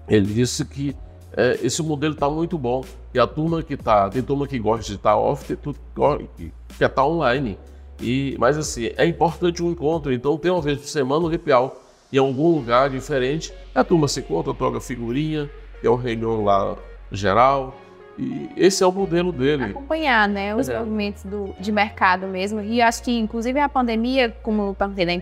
ele 0.07 0.31
disse 0.31 0.63
que 0.63 0.95
é, 1.35 1.59
esse 1.61 1.83
modelo 1.83 2.13
está 2.13 2.29
muito 2.29 2.57
bom. 2.57 2.83
E 3.13 3.19
a 3.19 3.27
turma 3.27 3.61
que 3.61 3.73
está, 3.73 4.09
tem 4.09 4.21
turma 4.21 4.47
que 4.47 4.57
gosta 4.57 4.85
de 4.85 4.95
estar 4.95 5.17
off, 5.17 5.45
tem 5.45 5.57
turma 5.93 6.19
que 6.37 6.51
quer 6.77 6.85
estar 6.85 6.89
tá 6.89 7.05
online. 7.05 7.57
E, 8.01 8.35
mas 8.39 8.57
assim, 8.57 8.91
é 8.95 9.05
importante 9.05 9.61
um 9.61 9.71
encontro. 9.71 10.13
Então 10.13 10.37
tem 10.37 10.51
uma 10.51 10.61
vez 10.61 10.79
por 10.79 10.87
semana 10.87 11.25
um 11.25 11.29
ripial 11.29 11.81
em 12.11 12.17
algum 12.17 12.55
lugar 12.55 12.89
diferente. 12.89 13.53
A 13.73 13.83
turma 13.83 14.07
se 14.07 14.21
encontra, 14.21 14.53
troca 14.53 14.79
figurinha, 14.79 15.49
tem 15.81 15.89
uma 15.89 16.01
reunião 16.01 16.43
lá 16.43 16.77
geral, 17.11 17.75
E 18.17 18.49
esse 18.55 18.81
é 18.81 18.87
o 18.87 18.91
modelo 18.91 19.31
dele. 19.31 19.65
Acompanhar, 19.65 20.27
né, 20.27 20.55
os 20.55 20.69
é. 20.69 20.79
movimentos 20.79 21.23
do, 21.23 21.53
de 21.59 21.71
mercado 21.71 22.27
mesmo. 22.27 22.61
E 22.61 22.81
acho 22.81 23.03
que, 23.03 23.11
inclusive, 23.11 23.59
a 23.59 23.67
pandemia, 23.67 24.29
como 24.41 24.69
eu 24.69 24.73
perguntei 24.73 25.05
da 25.05 25.13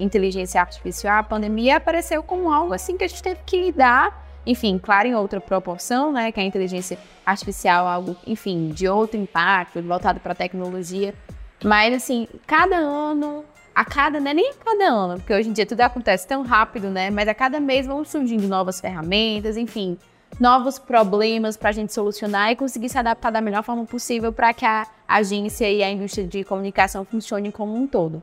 inteligência 0.00 0.60
artificial, 0.60 1.20
a 1.20 1.22
pandemia 1.22 1.76
apareceu 1.76 2.22
como 2.22 2.52
algo 2.52 2.74
assim 2.74 2.96
que 2.96 3.04
a 3.04 3.08
gente 3.08 3.22
teve 3.22 3.40
que 3.46 3.60
lidar. 3.60 4.21
Enfim, 4.46 4.78
claro, 4.78 5.08
em 5.08 5.14
outra 5.14 5.40
proporção, 5.40 6.12
né, 6.12 6.32
que 6.32 6.40
a 6.40 6.44
inteligência 6.44 6.98
artificial 7.24 7.86
é 7.86 7.90
algo, 7.90 8.16
enfim, 8.26 8.70
de 8.70 8.88
outro 8.88 9.18
impacto, 9.18 9.80
voltado 9.82 10.20
para 10.20 10.32
a 10.32 10.34
tecnologia. 10.34 11.14
Mas, 11.62 11.94
assim, 11.94 12.26
cada 12.46 12.76
ano 12.76 13.44
a 13.74 13.84
cada, 13.84 14.20
não 14.20 14.30
é 14.30 14.34
nem 14.34 14.50
a 14.50 14.54
cada 14.54 14.84
ano, 14.84 15.14
porque 15.18 15.32
hoje 15.32 15.48
em 15.48 15.52
dia 15.52 15.64
tudo 15.64 15.80
acontece 15.80 16.26
tão 16.26 16.42
rápido, 16.42 16.90
né? 16.90 17.10
Mas 17.10 17.28
a 17.28 17.34
cada 17.34 17.58
mês 17.58 17.86
vão 17.86 18.04
surgindo 18.04 18.46
novas 18.46 18.80
ferramentas, 18.80 19.56
enfim, 19.56 19.96
novos 20.38 20.78
problemas 20.78 21.56
para 21.56 21.70
a 21.70 21.72
gente 21.72 21.92
solucionar 21.92 22.50
e 22.50 22.56
conseguir 22.56 22.88
se 22.88 22.98
adaptar 22.98 23.30
da 23.30 23.40
melhor 23.40 23.62
forma 23.62 23.84
possível 23.84 24.32
para 24.32 24.52
que 24.52 24.64
a 24.64 24.86
agência 25.08 25.70
e 25.70 25.82
a 25.82 25.90
indústria 25.90 26.26
de 26.26 26.44
comunicação 26.44 27.04
funcionem 27.04 27.50
como 27.50 27.74
um 27.74 27.86
todo. 27.86 28.22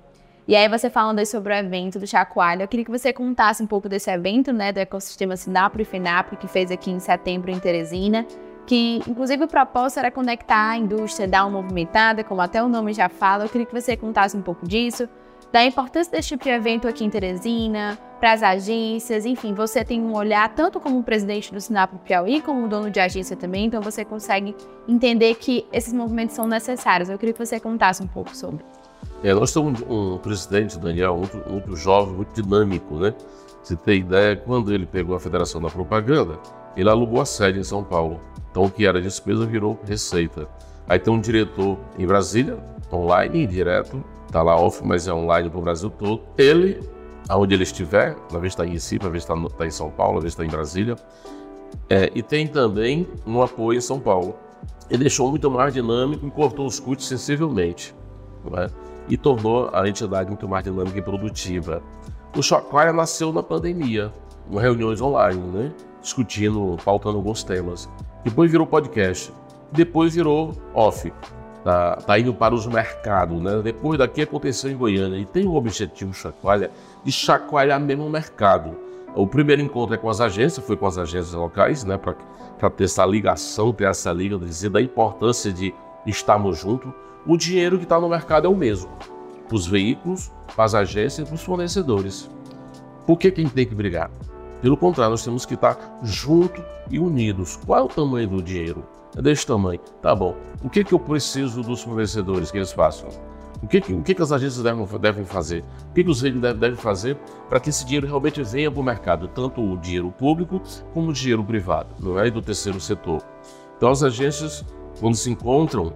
E 0.50 0.56
aí 0.56 0.68
você 0.68 0.90
falando 0.90 1.20
aí 1.20 1.28
sobre 1.28 1.54
o 1.54 1.56
evento 1.56 2.00
do 2.00 2.08
Chacoalho, 2.08 2.64
eu 2.64 2.68
queria 2.68 2.84
que 2.84 2.90
você 2.90 3.14
contasse 3.14 3.62
um 3.62 3.68
pouco 3.68 3.88
desse 3.88 4.10
evento, 4.10 4.52
né, 4.52 4.72
do 4.72 4.80
ecossistema 4.80 5.38
Sinapro 5.38 5.80
e 5.80 5.86
Fenapro, 5.86 6.36
que 6.36 6.48
fez 6.48 6.72
aqui 6.72 6.90
em 6.90 7.00
setembro 7.00 7.52
em 7.52 7.60
Teresina, 7.60 8.26
que 8.66 9.00
inclusive 9.08 9.44
o 9.44 9.48
propósito 9.48 10.00
era 10.00 10.10
conectar 10.10 10.72
a 10.72 10.76
indústria, 10.76 11.28
dar 11.28 11.46
uma 11.46 11.62
movimentada, 11.62 12.24
como 12.24 12.42
até 12.42 12.64
o 12.64 12.68
nome 12.68 12.94
já 12.94 13.08
fala. 13.08 13.46
Eu 13.46 13.50
queria 13.50 13.68
que 13.68 13.80
você 13.80 13.96
contasse 13.96 14.36
um 14.36 14.42
pouco 14.42 14.68
disso, 14.68 15.08
da 15.52 15.64
importância 15.64 16.12
desse 16.12 16.30
tipo 16.30 16.44
de 16.44 16.50
evento 16.50 16.88
aqui 16.88 17.06
em 17.06 17.12
Teresina, 17.12 17.96
para 18.20 18.32
as 18.32 18.42
agências, 18.42 19.28
enfim, 19.28 19.54
você 19.54 19.86
tem 19.86 20.02
um 20.02 20.16
olhar 20.16 20.50
tanto 20.56 20.80
como 20.80 21.04
presidente 21.04 21.54
do 21.54 21.62
Sinap 21.62 21.94
Piauí, 22.04 22.42
como 22.42 22.68
dono 22.68 22.90
de 22.90 23.00
agência 23.00 23.36
também, 23.36 23.66
então 23.66 23.84
você 23.84 24.04
consegue 24.04 24.56
entender 24.88 25.36
que 25.36 25.68
esses 25.72 25.94
movimentos 25.94 26.36
são 26.36 26.48
necessários. 26.48 27.08
Eu 27.08 27.20
queria 27.20 27.34
que 27.34 27.46
você 27.46 27.60
contasse 27.60 28.02
um 28.02 28.08
pouco 28.08 28.36
sobre. 28.36 28.66
É, 29.24 29.34
nós 29.34 29.52
temos 29.52 29.82
um, 29.82 30.16
um 30.16 30.18
presidente, 30.18 30.80
Daniel, 30.80 31.18
muito, 31.18 31.38
muito 31.50 31.76
jovem, 31.76 32.16
muito 32.16 32.42
dinâmico, 32.42 32.96
né? 32.96 33.14
Você 33.62 33.76
tem 33.76 34.00
ideia, 34.00 34.36
quando 34.36 34.74
ele 34.74 34.86
pegou 34.86 35.16
a 35.16 35.20
Federação 35.20 35.62
da 35.62 35.70
Propaganda, 35.70 36.40
ele 36.76 36.90
alugou 36.90 37.22
a 37.22 37.26
sede 37.26 37.60
em 37.60 37.64
São 37.64 37.84
Paulo. 37.84 38.22
Então, 38.50 38.64
o 38.64 38.72
que 38.72 38.86
era 38.86 39.02
despesa 39.02 39.46
virou 39.46 39.78
receita. 39.86 40.48
Aí 40.88 40.98
tem 40.98 41.14
um 41.14 41.20
diretor 41.20 41.78
em 41.98 42.08
Brasília, 42.08 42.58
online, 42.92 43.46
direto, 43.46 44.04
Está 44.30 44.44
lá 44.44 44.56
off, 44.56 44.86
mas 44.86 45.08
é 45.08 45.14
online 45.14 45.50
para 45.50 45.58
o 45.58 45.62
Brasil 45.64 45.90
todo. 45.90 46.22
Ele, 46.38 46.80
aonde 47.28 47.56
ele 47.56 47.64
estiver, 47.64 48.16
uma 48.30 48.40
vez 48.40 48.54
está 48.54 48.64
em 48.64 48.70
Recife, 48.70 49.04
uma 49.04 49.10
vez 49.10 49.24
está 49.24 49.36
tá 49.58 49.66
em 49.66 49.72
São 49.72 49.90
Paulo, 49.90 50.14
uma 50.14 50.22
vez 50.22 50.34
está 50.34 50.46
em 50.46 50.50
Brasília. 50.50 50.96
É, 51.90 52.12
e 52.14 52.22
tem 52.22 52.46
também 52.46 53.08
um 53.26 53.42
apoio 53.42 53.80
em 53.80 53.82
São 53.82 54.00
Paulo. 54.00 54.38
Ele 54.88 55.00
deixou 55.00 55.32
muito 55.32 55.50
mais 55.50 55.74
dinâmico 55.74 56.28
e 56.28 56.30
cortou 56.30 56.68
os 56.68 56.80
custos 56.80 57.08
sensivelmente. 57.08 57.96
É? 58.54 58.70
E 59.10 59.18
tornou 59.18 59.70
a 59.74 59.88
entidade 59.88 60.30
muito 60.30 60.48
mais 60.48 60.64
dinâmica 60.64 61.00
e 61.00 61.02
produtiva. 61.02 61.82
O 62.38 62.44
Chacoalha 62.44 62.94
nasceu 62.94 63.34
na 63.34 63.42
pandemia, 63.42 64.14
com 64.50 64.58
reuniões 64.58 65.02
online, 65.02 65.42
né? 65.42 65.72
discutindo, 66.02 66.78
pautando 66.84 67.18
alguns 67.18 67.44
temas. 67.44 67.90
Depois 68.24 68.52
virou 68.52 68.68
podcast. 68.68 69.34
Depois 69.72 70.16
virou 70.16 70.54
off 70.74 71.12
tá, 71.64 71.96
tá 71.98 72.20
indo 72.20 72.34
para 72.34 72.54
os 72.54 72.66
mercados, 72.66 73.40
né? 73.42 73.62
Depois 73.64 73.98
daqui 73.98 74.22
aconteceu 74.22 74.72
em 74.72 74.78
Goiânia 74.78 75.18
e 75.18 75.26
tem 75.26 75.46
o 75.46 75.56
objetivo 75.56 76.14
chacoalha 76.14 76.72
de 77.04 77.12
chacoalhar 77.12 77.80
mesmo 77.80 78.06
o 78.06 78.10
mercado. 78.10 78.76
O 79.16 79.28
primeiro 79.28 79.62
encontro 79.62 79.96
é 79.96 79.98
com 79.98 80.10
as 80.10 80.22
agências, 80.22 80.66
foi 80.66 80.78
com 80.78 80.86
as 80.86 80.98
agências 80.98 81.34
locais, 81.34 81.84
né? 81.84 81.98
Para 81.98 82.70
ter 82.70 82.86
essa 82.86 83.06
ligação, 83.06 83.74
ter 83.74 83.86
essa 83.86 84.12
liga, 84.12 84.38
dizer 84.38 84.70
da 84.70 84.82
importância 84.82 85.52
de 85.52 85.74
estarmos 86.06 86.58
juntos. 86.58 86.92
O 87.26 87.36
dinheiro 87.36 87.78
que 87.78 87.84
está 87.84 88.00
no 88.00 88.08
mercado 88.08 88.48
é 88.48 88.50
o 88.50 88.56
mesmo, 88.56 88.90
para 89.48 89.56
os 89.56 89.68
veículos, 89.68 90.32
para 90.56 90.66
as 90.66 90.74
agências, 90.74 91.28
para 91.28 91.36
os 91.36 91.44
fornecedores. 91.44 92.30
Por 93.06 93.18
que 93.18 93.30
quem 93.32 93.48
tem 93.48 93.66
que 93.66 93.76
brigar? 93.76 94.10
Pelo 94.62 94.78
contrário, 94.78 95.12
nós 95.12 95.24
temos 95.24 95.46
que 95.46 95.54
estar 95.54 96.00
juntos 96.02 96.64
e 96.90 97.00
unidos. 97.00 97.58
Qual 97.66 97.80
é 97.80 97.84
o 97.84 97.88
tamanho 97.88 98.28
do 98.28 98.44
dinheiro? 98.44 98.86
É 99.18 99.22
desse 99.22 99.46
tamanho. 99.46 99.80
Tá 100.02 100.16
bom. 100.16 100.36
O 100.64 100.70
que, 100.70 100.84
que 100.84 100.94
eu 100.94 101.00
preciso 101.00 101.62
dos 101.62 101.82
fornecedores 101.82 102.52
que 102.52 102.58
eles 102.58 102.72
façam? 102.72 103.10
O 103.62 103.68
que, 103.68 103.82
que, 103.82 103.94
o 103.94 104.02
que, 104.02 104.16
que 104.16 104.22
as 104.22 104.32
agências 104.32 104.64
devem, 104.64 104.86
devem 105.00 105.26
fazer? 105.26 105.64
O 105.90 105.94
que, 105.94 106.04
que 106.04 106.10
os 106.10 106.22
veículos 106.22 106.42
devem, 106.42 106.60
devem 106.60 106.78
fazer 106.78 107.18
para 107.50 107.60
que 107.60 107.70
esse 107.70 107.84
dinheiro 107.84 108.08
realmente 108.08 108.42
venha 108.44 108.72
para 108.72 108.80
o 108.80 108.84
mercado? 108.84 109.28
Tanto 109.28 109.62
o 109.62 109.78
dinheiro 109.78 110.12
público 110.12 110.62
como 110.94 111.10
o 111.10 111.14
dinheiro 111.14 111.44
privado, 111.44 111.90
não 112.00 112.18
é? 112.18 112.28
E 112.28 112.32
do 112.32 112.42
terceiro 112.42 112.80
setor. 112.80 113.22
Então 113.76 113.90
as 113.90 114.04
agências, 114.04 114.64
quando 115.00 115.16
se 115.16 115.30
encontram, 115.30 115.94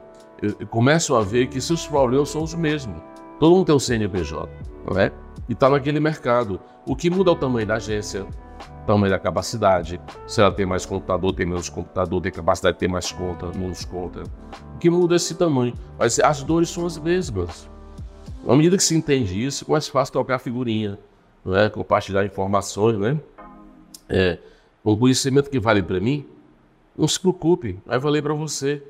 começam 0.70 1.16
a 1.16 1.22
ver 1.22 1.48
que 1.48 1.62
seus 1.62 1.88
problemas 1.88 2.30
são 2.30 2.44
os 2.44 2.54
mesmos. 2.54 3.02
Todo 3.40 3.56
mundo 3.56 3.66
tem 3.66 3.76
um 3.76 3.80
CNPJ, 3.80 4.50
não 4.90 5.00
é? 5.00 5.12
E 5.48 5.54
está 5.54 5.70
naquele 5.70 6.00
mercado. 6.00 6.60
O 6.86 6.96
que 6.96 7.10
muda 7.10 7.32
é 7.32 7.34
o 7.34 7.36
tamanho 7.36 7.68
da 7.68 7.76
agência, 7.76 8.26
tamanho 8.86 9.12
da 9.12 9.20
capacidade. 9.20 10.00
Se 10.28 10.42
ela 10.42 10.52
tem 10.52 10.66
mais 10.66 10.86
computador, 10.86 11.34
tem 11.34 11.46
menos 11.46 11.70
computador, 11.70 12.22
tem 12.22 12.32
capacidade 12.32 12.76
de 12.76 12.80
ter 12.80 12.88
mais 12.88 13.12
conta, 13.12 13.48
menos 13.58 13.86
conta. 13.86 14.24
O 14.76 14.78
que 14.78 14.90
muda 14.90 15.16
é 15.16 15.18
esse 15.18 15.36
tamanho. 15.36 15.74
Mas 15.98 16.20
as 16.20 16.44
dores 16.44 16.70
são 16.70 16.86
as 16.86 16.98
mesmas. 16.98 17.70
À 18.48 18.56
medida 18.56 18.76
que 18.76 18.84
se 18.84 18.96
entende 18.96 19.44
isso, 19.44 19.66
é 19.68 19.72
mais 19.72 19.88
fácil 19.88 20.12
trocar 20.12 20.40
figurinha, 20.40 21.00
não 21.46 21.56
é? 21.56 21.70
compartilhar 21.70 22.26
informações. 22.26 22.98
Né? 22.98 23.20
É, 24.10 24.38
um 24.84 24.98
conhecimento 24.98 25.50
que 25.50 25.60
vale 25.60 25.82
para 25.82 26.00
mim, 26.00 26.26
não 26.98 27.08
se 27.08 27.20
preocupe, 27.20 27.80
vai 27.86 27.98
valer 27.98 28.22
para 28.22 28.34
você. 28.34 28.84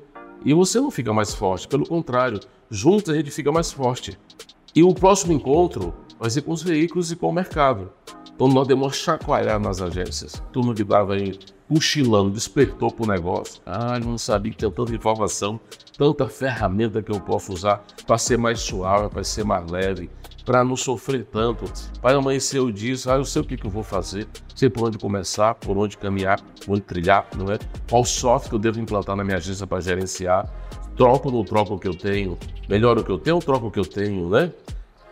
E 0.44 0.52
você 0.52 0.78
não 0.78 0.90
fica 0.90 1.12
mais 1.12 1.34
forte, 1.34 1.66
pelo 1.66 1.86
contrário, 1.86 2.38
juntos 2.70 3.12
a 3.12 3.16
gente 3.16 3.30
fica 3.30 3.50
mais 3.50 3.72
forte. 3.72 4.18
E 4.74 4.82
o 4.82 4.92
próximo 4.92 5.32
encontro 5.32 5.94
vai 6.18 6.28
ser 6.28 6.42
com 6.42 6.52
os 6.52 6.62
veículos 6.62 7.10
e 7.10 7.16
com 7.16 7.28
o 7.28 7.32
mercado. 7.32 7.90
Então 8.34 8.48
nós 8.48 8.66
demos 8.66 8.96
chacoalhar 8.96 9.60
nas 9.60 9.80
agências. 9.80 10.42
Turma 10.52 10.74
que 10.74 10.82
estava 10.82 11.14
aí 11.14 11.38
cochilando, 11.68 12.30
despertou 12.30 12.90
para 12.90 13.04
o 13.04 13.08
negócio. 13.08 13.62
Ah, 13.64 13.98
não 13.98 14.18
sabia 14.18 14.52
que 14.52 14.58
tem 14.58 14.70
tanta 14.70 14.94
informação, 14.94 15.58
tanta 15.96 16.28
ferramenta 16.28 17.02
que 17.02 17.12
eu 17.12 17.20
posso 17.20 17.52
usar 17.52 17.84
para 18.06 18.18
ser 18.18 18.36
mais 18.36 18.60
suave, 18.60 19.08
para 19.08 19.22
ser 19.24 19.44
mais 19.44 19.70
leve, 19.70 20.10
para 20.44 20.62
não 20.62 20.76
sofrer 20.76 21.24
tanto, 21.24 21.64
para 22.02 22.18
amanhecer 22.18 22.60
o 22.60 22.70
dia, 22.70 22.94
ah, 23.06 23.16
eu 23.16 23.24
sei 23.24 23.40
o 23.40 23.44
que, 23.44 23.56
que 23.56 23.66
eu 23.66 23.70
vou 23.70 23.82
fazer, 23.82 24.26
sei 24.54 24.68
por 24.68 24.88
onde 24.88 24.98
começar, 24.98 25.54
por 25.54 25.76
onde 25.78 25.96
caminhar, 25.96 26.40
por 26.64 26.74
onde 26.74 26.82
trilhar, 26.82 27.26
não 27.36 27.50
é? 27.52 27.58
Qual 27.88 28.04
software 28.04 28.50
que 28.50 28.54
eu 28.56 28.58
devo 28.58 28.80
implantar 28.80 29.16
na 29.16 29.24
minha 29.24 29.38
agência 29.38 29.66
para 29.66 29.80
gerenciar, 29.80 30.52
troco 30.96 31.28
ou 31.28 31.34
não 31.34 31.44
troco 31.44 31.74
o 31.74 31.78
que 31.78 31.88
eu 31.88 31.96
tenho, 31.96 32.36
melhor 32.68 32.98
o 32.98 33.04
que 33.04 33.10
eu 33.10 33.18
tenho 33.18 33.36
ou 33.36 33.42
troco 33.42 33.68
o 33.68 33.70
que 33.70 33.78
eu 33.78 33.86
tenho, 33.86 34.28
né? 34.28 34.52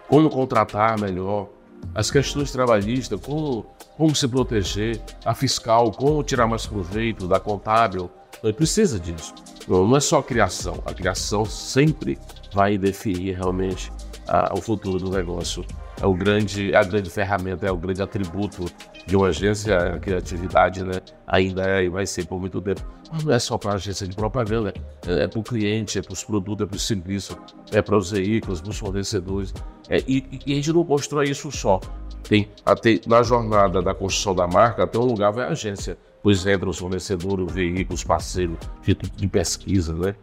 Como 0.07 0.29
contratar 0.29 1.01
melhor, 1.01 1.49
as 1.95 2.11
questões 2.11 2.51
trabalhistas, 2.51 3.21
como, 3.21 3.67
como 3.97 4.15
se 4.15 4.27
proteger, 4.27 5.01
a 5.25 5.35
fiscal, 5.35 5.91
como 5.93 6.23
tirar 6.23 6.47
mais 6.47 6.67
proveito, 6.67 7.29
da 7.29 7.39
contábil. 7.39 8.11
Não 8.43 8.53
precisa 8.53 8.99
disso. 8.99 9.35
Não, 9.69 9.97
é 9.97 10.01
só 10.01 10.23
criação. 10.23 10.83
A 10.85 10.93
criação 10.93 11.45
sempre 11.45 12.19
vai 12.53 12.77
definir 12.77 13.37
realmente 13.37 13.93
a, 14.27 14.53
o 14.55 14.61
futuro 14.61 14.99
do 14.99 15.11
negócio. 15.11 15.65
É 16.01 16.07
o 16.07 16.15
grande, 16.15 16.75
a 16.75 16.83
grande 16.83 17.11
ferramenta, 17.11 17.67
é 17.67 17.71
o 17.71 17.77
grande 17.77 18.03
atributo 18.03 18.65
de 19.07 19.17
uma 19.17 19.29
agência, 19.29 19.77
a 19.77 19.99
criatividade, 19.99 20.83
né? 20.83 21.01
Ainda 21.27 21.63
é 21.65 21.85
e 21.85 21.89
vai 21.89 22.07
ser 22.07 22.27
por 22.27 22.41
muito 22.41 22.61
tempo. 22.61 22.83
Mas 23.13 23.25
não 23.25 23.33
é 23.33 23.39
só 23.39 23.59
para 23.59 23.73
a 23.73 23.75
agência 23.75 24.07
de 24.07 24.17
propaganda, 24.17 24.73
é, 25.07 25.25
é 25.25 25.29
para 25.29 25.39
o 25.39 25.43
cliente, 25.43 25.99
é 25.99 26.03
para 26.03 26.13
os 26.13 26.25
produtos, 26.25 26.65
é 26.65 26.67
para 26.67 26.77
o 26.77 26.81
serviço, 26.81 27.39
é 27.71 27.83
para 27.83 27.97
os 27.97 28.11
veículos, 28.11 28.61
para 28.61 28.71
os 28.71 28.79
fornecedores. 28.79 29.53
É, 29.89 30.03
e, 30.09 30.41
e, 30.47 30.53
a 30.53 30.57
gente 30.57 30.73
não 30.73 30.85
constrói 30.85 31.29
isso 31.29 31.51
só. 31.53 31.81
Tem 32.23 32.49
até 32.65 33.01
na 33.07 33.23
jornada 33.23 33.83
da 33.83 33.95
construção 33.95 34.35
da 34.35 34.47
marca, 34.47 34.85
até 34.85 34.99
um 34.99 35.05
lugar 35.05 35.31
vai 35.33 35.45
a 35.45 35.49
agência, 35.49 35.99
pois 36.23 36.47
entra 36.47 36.69
os 36.69 36.79
fornecedores, 36.79 37.47
os 37.47 37.53
veículos, 37.53 38.03
parceiros 38.03 38.57
de, 38.83 38.95
de 38.95 39.29
pesquisa, 39.29 39.93
né? 39.93 40.15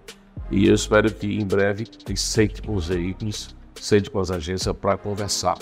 E 0.49 0.67
eu 0.67 0.73
espero 0.73 1.13
que 1.13 1.27
em 1.27 1.45
breve 1.45 1.85
tem 1.85 2.15
sente 2.15 2.61
com 2.61 2.73
os 2.73 2.87
veículos, 2.87 3.55
sente 3.75 4.09
com 4.09 4.19
as 4.19 4.31
agências 4.31 4.75
para 4.75 4.97
conversar. 4.97 5.57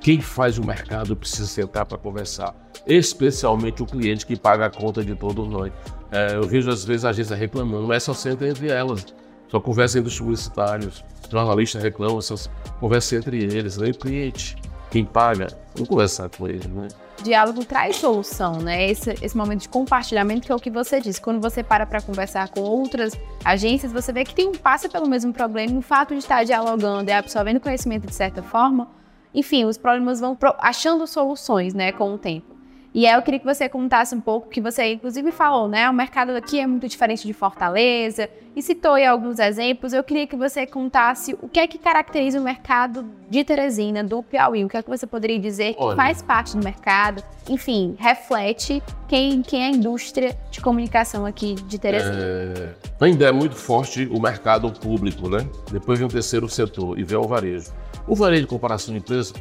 Quem 0.00 0.20
faz 0.20 0.58
o 0.58 0.64
mercado 0.64 1.16
precisa 1.16 1.46
sentar 1.46 1.86
para 1.86 1.96
conversar, 1.98 2.54
especialmente 2.86 3.82
o 3.82 3.86
cliente 3.86 4.26
que 4.26 4.36
paga 4.36 4.66
a 4.66 4.70
conta 4.70 5.04
de 5.04 5.14
todos 5.14 5.48
nós. 5.48 5.72
É, 6.10 6.34
eu 6.34 6.42
vejo 6.44 6.70
às 6.70 6.84
vezes 6.84 7.04
a 7.04 7.10
agência 7.10 7.36
reclamando, 7.36 7.92
é 7.92 8.00
só 8.00 8.14
senta 8.14 8.46
entre 8.46 8.68
elas, 8.68 9.06
só 9.48 9.60
conversa 9.60 9.98
entre 9.98 10.10
os 10.10 10.18
publicitários, 10.18 11.04
jornalistas 11.30 11.82
reclamam, 11.82 12.20
só 12.20 12.34
conversa 12.80 13.16
entre 13.16 13.42
eles, 13.44 13.76
né? 13.76 13.90
o 13.90 13.94
cliente, 13.94 14.56
quem 14.90 15.04
paga, 15.04 15.48
vamos 15.74 15.88
conversar 15.88 16.28
com 16.30 16.48
ele, 16.48 16.66
né? 16.68 16.88
Diálogo 17.22 17.64
traz 17.64 17.96
solução, 17.96 18.58
né? 18.58 18.90
Esse, 18.90 19.10
esse 19.22 19.36
momento 19.36 19.62
de 19.62 19.68
compartilhamento 19.68 20.46
que 20.46 20.52
é 20.52 20.54
o 20.54 20.58
que 20.58 20.70
você 20.70 21.00
disse. 21.00 21.20
Quando 21.20 21.40
você 21.40 21.62
para 21.62 21.86
para 21.86 22.00
conversar 22.00 22.48
com 22.48 22.60
outras 22.60 23.12
agências, 23.44 23.92
você 23.92 24.12
vê 24.12 24.24
que 24.24 24.34
tem 24.34 24.48
um 24.48 24.52
passa 24.52 24.88
pelo 24.88 25.08
mesmo 25.08 25.32
problema. 25.32 25.78
O 25.78 25.82
fato 25.82 26.14
de 26.14 26.20
estar 26.20 26.44
dialogando 26.44 27.10
e 27.10 27.12
absorvendo 27.12 27.60
conhecimento 27.60 28.06
de 28.06 28.14
certa 28.14 28.42
forma, 28.42 28.88
enfim, 29.34 29.64
os 29.64 29.78
problemas 29.78 30.20
vão 30.20 30.36
achando 30.58 31.06
soluções, 31.06 31.74
né, 31.74 31.92
com 31.92 32.14
o 32.14 32.18
tempo. 32.18 32.57
E 32.94 33.06
aí 33.06 33.14
eu 33.14 33.22
queria 33.22 33.38
que 33.38 33.46
você 33.46 33.68
contasse 33.68 34.14
um 34.14 34.20
pouco, 34.20 34.48
que 34.48 34.60
você 34.60 34.94
inclusive 34.94 35.30
falou, 35.30 35.68
né? 35.68 35.88
O 35.90 35.92
mercado 35.92 36.30
aqui 36.30 36.58
é 36.58 36.66
muito 36.66 36.88
diferente 36.88 37.26
de 37.26 37.32
Fortaleza, 37.32 38.28
e 38.56 38.62
citou 38.62 38.94
aí 38.94 39.06
alguns 39.06 39.38
exemplos. 39.38 39.92
Eu 39.92 40.02
queria 40.02 40.26
que 40.26 40.34
você 40.34 40.66
contasse 40.66 41.36
o 41.40 41.48
que 41.48 41.60
é 41.60 41.66
que 41.66 41.78
caracteriza 41.78 42.40
o 42.40 42.42
mercado 42.42 43.04
de 43.30 43.44
Teresina, 43.44 44.02
do 44.02 44.22
Piauí, 44.22 44.64
o 44.64 44.68
que 44.68 44.76
é 44.76 44.82
que 44.82 44.88
você 44.88 45.06
poderia 45.06 45.38
dizer 45.38 45.74
que 45.74 45.82
Olha. 45.82 45.94
faz 45.94 46.22
parte 46.22 46.56
do 46.56 46.64
mercado, 46.64 47.22
enfim, 47.48 47.94
reflete 47.98 48.82
quem, 49.06 49.42
quem 49.42 49.62
é 49.62 49.66
a 49.66 49.70
indústria 49.70 50.36
de 50.50 50.60
comunicação 50.60 51.24
aqui 51.24 51.54
de 51.54 51.78
Teresina. 51.78 52.18
É, 52.18 52.74
ainda 53.00 53.26
é 53.26 53.32
muito 53.32 53.54
forte 53.54 54.08
o 54.10 54.20
mercado 54.20 54.72
público, 54.72 55.28
né? 55.28 55.46
Depois 55.70 55.98
vem 55.98 56.08
o 56.08 56.10
terceiro 56.10 56.48
setor 56.48 56.98
e 56.98 57.04
vem 57.04 57.18
o 57.18 57.28
varejo. 57.28 57.70
O 58.06 58.16
varejo 58.16 58.42
de 58.42 58.48
comparação 58.48 58.94
de 58.94 59.00
preço 59.00 59.34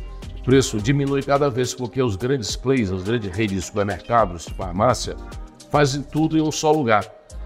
preço 0.47 0.79
diminui 0.79 1.21
cada 1.21 1.49
vez 1.49 1.73
porque 1.73 2.01
os 2.01 2.15
grandes 2.15 2.55
players, 2.55 2.89
as 2.89 3.03
grandes 3.03 3.29
redes 3.35 3.57
de 3.57 3.61
supermercados, 3.61 4.45
de 4.45 4.53
farmácia, 4.53 5.13
fazem 5.69 6.01
tudo 6.01 6.37
em 6.37 6.41
um 6.41 6.53
só 6.53 6.71
lugar. 6.71 7.03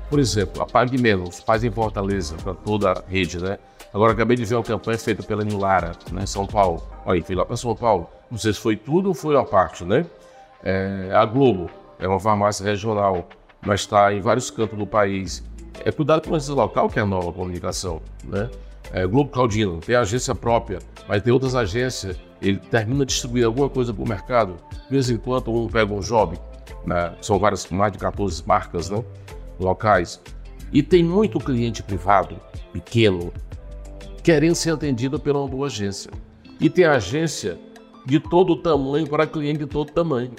Por 0.08 0.20
exemplo, 0.20 0.62
a 0.62 0.68
Pague 0.68 1.02
Menos 1.02 1.40
faz 1.40 1.64
em 1.64 1.72
Fortaleza, 1.72 2.36
para 2.44 2.54
toda 2.54 2.92
a 2.92 3.04
rede, 3.10 3.42
né? 3.42 3.58
Agora 3.92 4.14
acabei 4.14 4.38
de 4.38 4.46
ver 4.46 4.54
uma 4.54 4.64
campanha 4.64 5.00
feita 5.00 5.24
pela 5.24 5.44
New 5.44 5.58
Lara, 5.58 5.94
né, 6.12 6.28
São 6.28 6.46
Paulo. 6.46 6.84
Olha, 7.04 7.24
fui 7.24 7.34
lá 7.34 7.44
para 7.44 7.58
São 7.58 7.76
Paulo. 7.76 8.08
Não 8.30 8.38
sei 8.38 8.54
se 8.54 8.60
foi 8.60 8.76
tudo 8.76 9.08
ou 9.08 9.16
foi 9.16 9.36
a 9.36 9.44
parte, 9.44 9.84
né? 9.84 10.06
É, 10.64 11.10
a 11.12 11.26
Globo 11.26 11.72
é 11.98 12.08
uma 12.08 12.20
farmácia 12.20 12.64
regional, 12.64 13.28
mas 13.66 13.82
está 13.82 14.14
em 14.14 14.22
vários 14.22 14.52
cantos 14.52 14.78
do 14.78 14.86
país. 14.86 15.44
É 15.84 15.92
cuidado 15.92 16.30
com 16.30 16.38
esse 16.38 16.52
local 16.52 16.88
que 16.88 17.00
é 17.00 17.02
a 17.02 17.06
nova 17.08 17.34
comunicação, 17.34 18.00
né? 18.24 18.48
É, 18.94 19.08
Globo 19.08 19.32
Claudino 19.32 19.80
tem 19.80 19.96
agência 19.96 20.36
própria, 20.36 20.78
mas 21.08 21.24
tem 21.24 21.34
outras 21.34 21.56
agências 21.56 22.16
ele 22.42 22.58
termina 22.58 23.06
de 23.06 23.14
distribuir 23.14 23.46
alguma 23.46 23.70
coisa 23.70 23.94
para 23.94 24.04
o 24.04 24.08
mercado, 24.08 24.56
de 24.72 24.90
vez 24.90 25.10
em 25.10 25.18
quando 25.18 25.54
um 25.54 25.68
pega 25.68 25.94
um 25.94 26.00
job, 26.00 26.40
né? 26.86 27.14
são 27.22 27.38
várias, 27.38 27.68
mais 27.68 27.92
de 27.92 28.00
14 28.00 28.44
marcas 28.46 28.90
né? 28.90 29.04
locais, 29.60 30.20
e 30.74 30.82
tem 30.82 31.04
muito 31.04 31.40
cliente 31.40 31.84
privado, 31.84 32.40
pequeno, 32.74 33.32
querendo 34.24 34.56
ser 34.56 34.72
atendido 34.72 35.20
pela 35.20 35.40
uma 35.40 35.48
boa 35.48 35.68
agência. 35.68 36.12
E 36.60 36.70
tem 36.70 36.86
agência 36.86 37.60
de 38.06 38.20
todo 38.20 38.56
tamanho 38.56 39.08
para 39.08 39.28
cliente 39.28 39.60
de 39.60 39.66
todo 39.66 39.92
tamanho. 39.92 40.32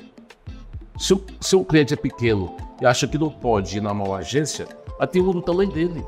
Se 0.98 1.14
o, 1.14 1.24
se 1.40 1.56
o 1.56 1.64
cliente 1.64 1.94
é 1.94 1.96
pequeno 1.96 2.56
e 2.80 2.86
acha 2.86 3.06
que 3.06 3.18
não 3.18 3.30
pode 3.30 3.78
ir 3.78 3.80
na 3.80 3.92
maior 3.92 4.16
agência, 4.16 4.66
tem 5.10 5.20
um 5.20 5.32
do 5.32 5.42
tamanho 5.42 5.70
dele. 5.70 6.04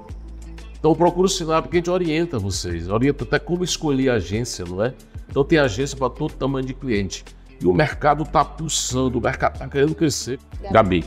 Então 0.79 0.95
procura 0.95 1.27
o 1.27 1.31
sinal 1.31 1.63
porque 1.63 1.77
a 1.77 1.81
gente 1.81 1.91
orienta 1.91 2.39
vocês, 2.39 2.89
orienta 2.89 3.25
até 3.25 3.39
como 3.39 3.65
escolher 3.65 4.11
a 4.11 4.15
agência, 4.15 4.65
não 4.65 4.85
é? 4.85 4.95
Então 5.29 5.45
tem 5.45 5.59
agência 5.59 5.97
para 5.97 6.11
todo 6.11 6.35
tamanho 6.35 6.67
de 6.67 6.75
cliente. 6.75 7.25
E 7.61 7.67
o 7.67 7.73
mercado 7.73 8.25
está 8.25 8.45
pulsando, 8.45 9.19
o 9.19 9.23
mercado 9.23 9.55
está 9.55 9.69
querendo 9.69 9.95
crescer. 9.95 10.39
Gabi, 10.71 11.05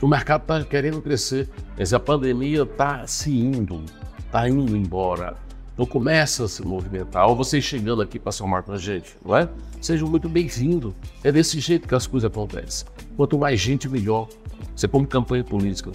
o 0.00 0.06
mercado 0.06 0.42
está 0.42 0.64
querendo 0.64 1.02
crescer, 1.02 1.48
mas 1.76 1.92
a 1.92 2.00
pandemia 2.00 2.62
está 2.62 3.06
se 3.06 3.36
indo, 3.36 3.84
está 4.18 4.48
indo 4.48 4.76
embora. 4.76 5.36
Então 5.74 5.86
começa 5.86 6.44
a 6.44 6.48
se 6.48 6.62
movimentar. 6.62 7.28
Ou 7.28 7.36
vocês 7.36 7.62
chegando 7.62 8.02
aqui 8.02 8.18
para 8.18 8.32
somar 8.32 8.62
com 8.62 8.72
a 8.72 8.78
gente, 8.78 9.16
não 9.24 9.36
é? 9.36 9.48
Sejam 9.80 10.08
muito 10.08 10.28
bem-vindos. 10.28 10.92
É 11.22 11.30
desse 11.30 11.60
jeito 11.60 11.86
que 11.86 11.94
as 11.94 12.06
coisas 12.06 12.28
acontecem. 12.28 12.86
Quanto 13.16 13.38
mais 13.38 13.60
gente, 13.60 13.88
melhor. 13.88 14.28
Você 14.74 14.88
põe 14.88 15.04
campanha 15.04 15.44
política, 15.44 15.92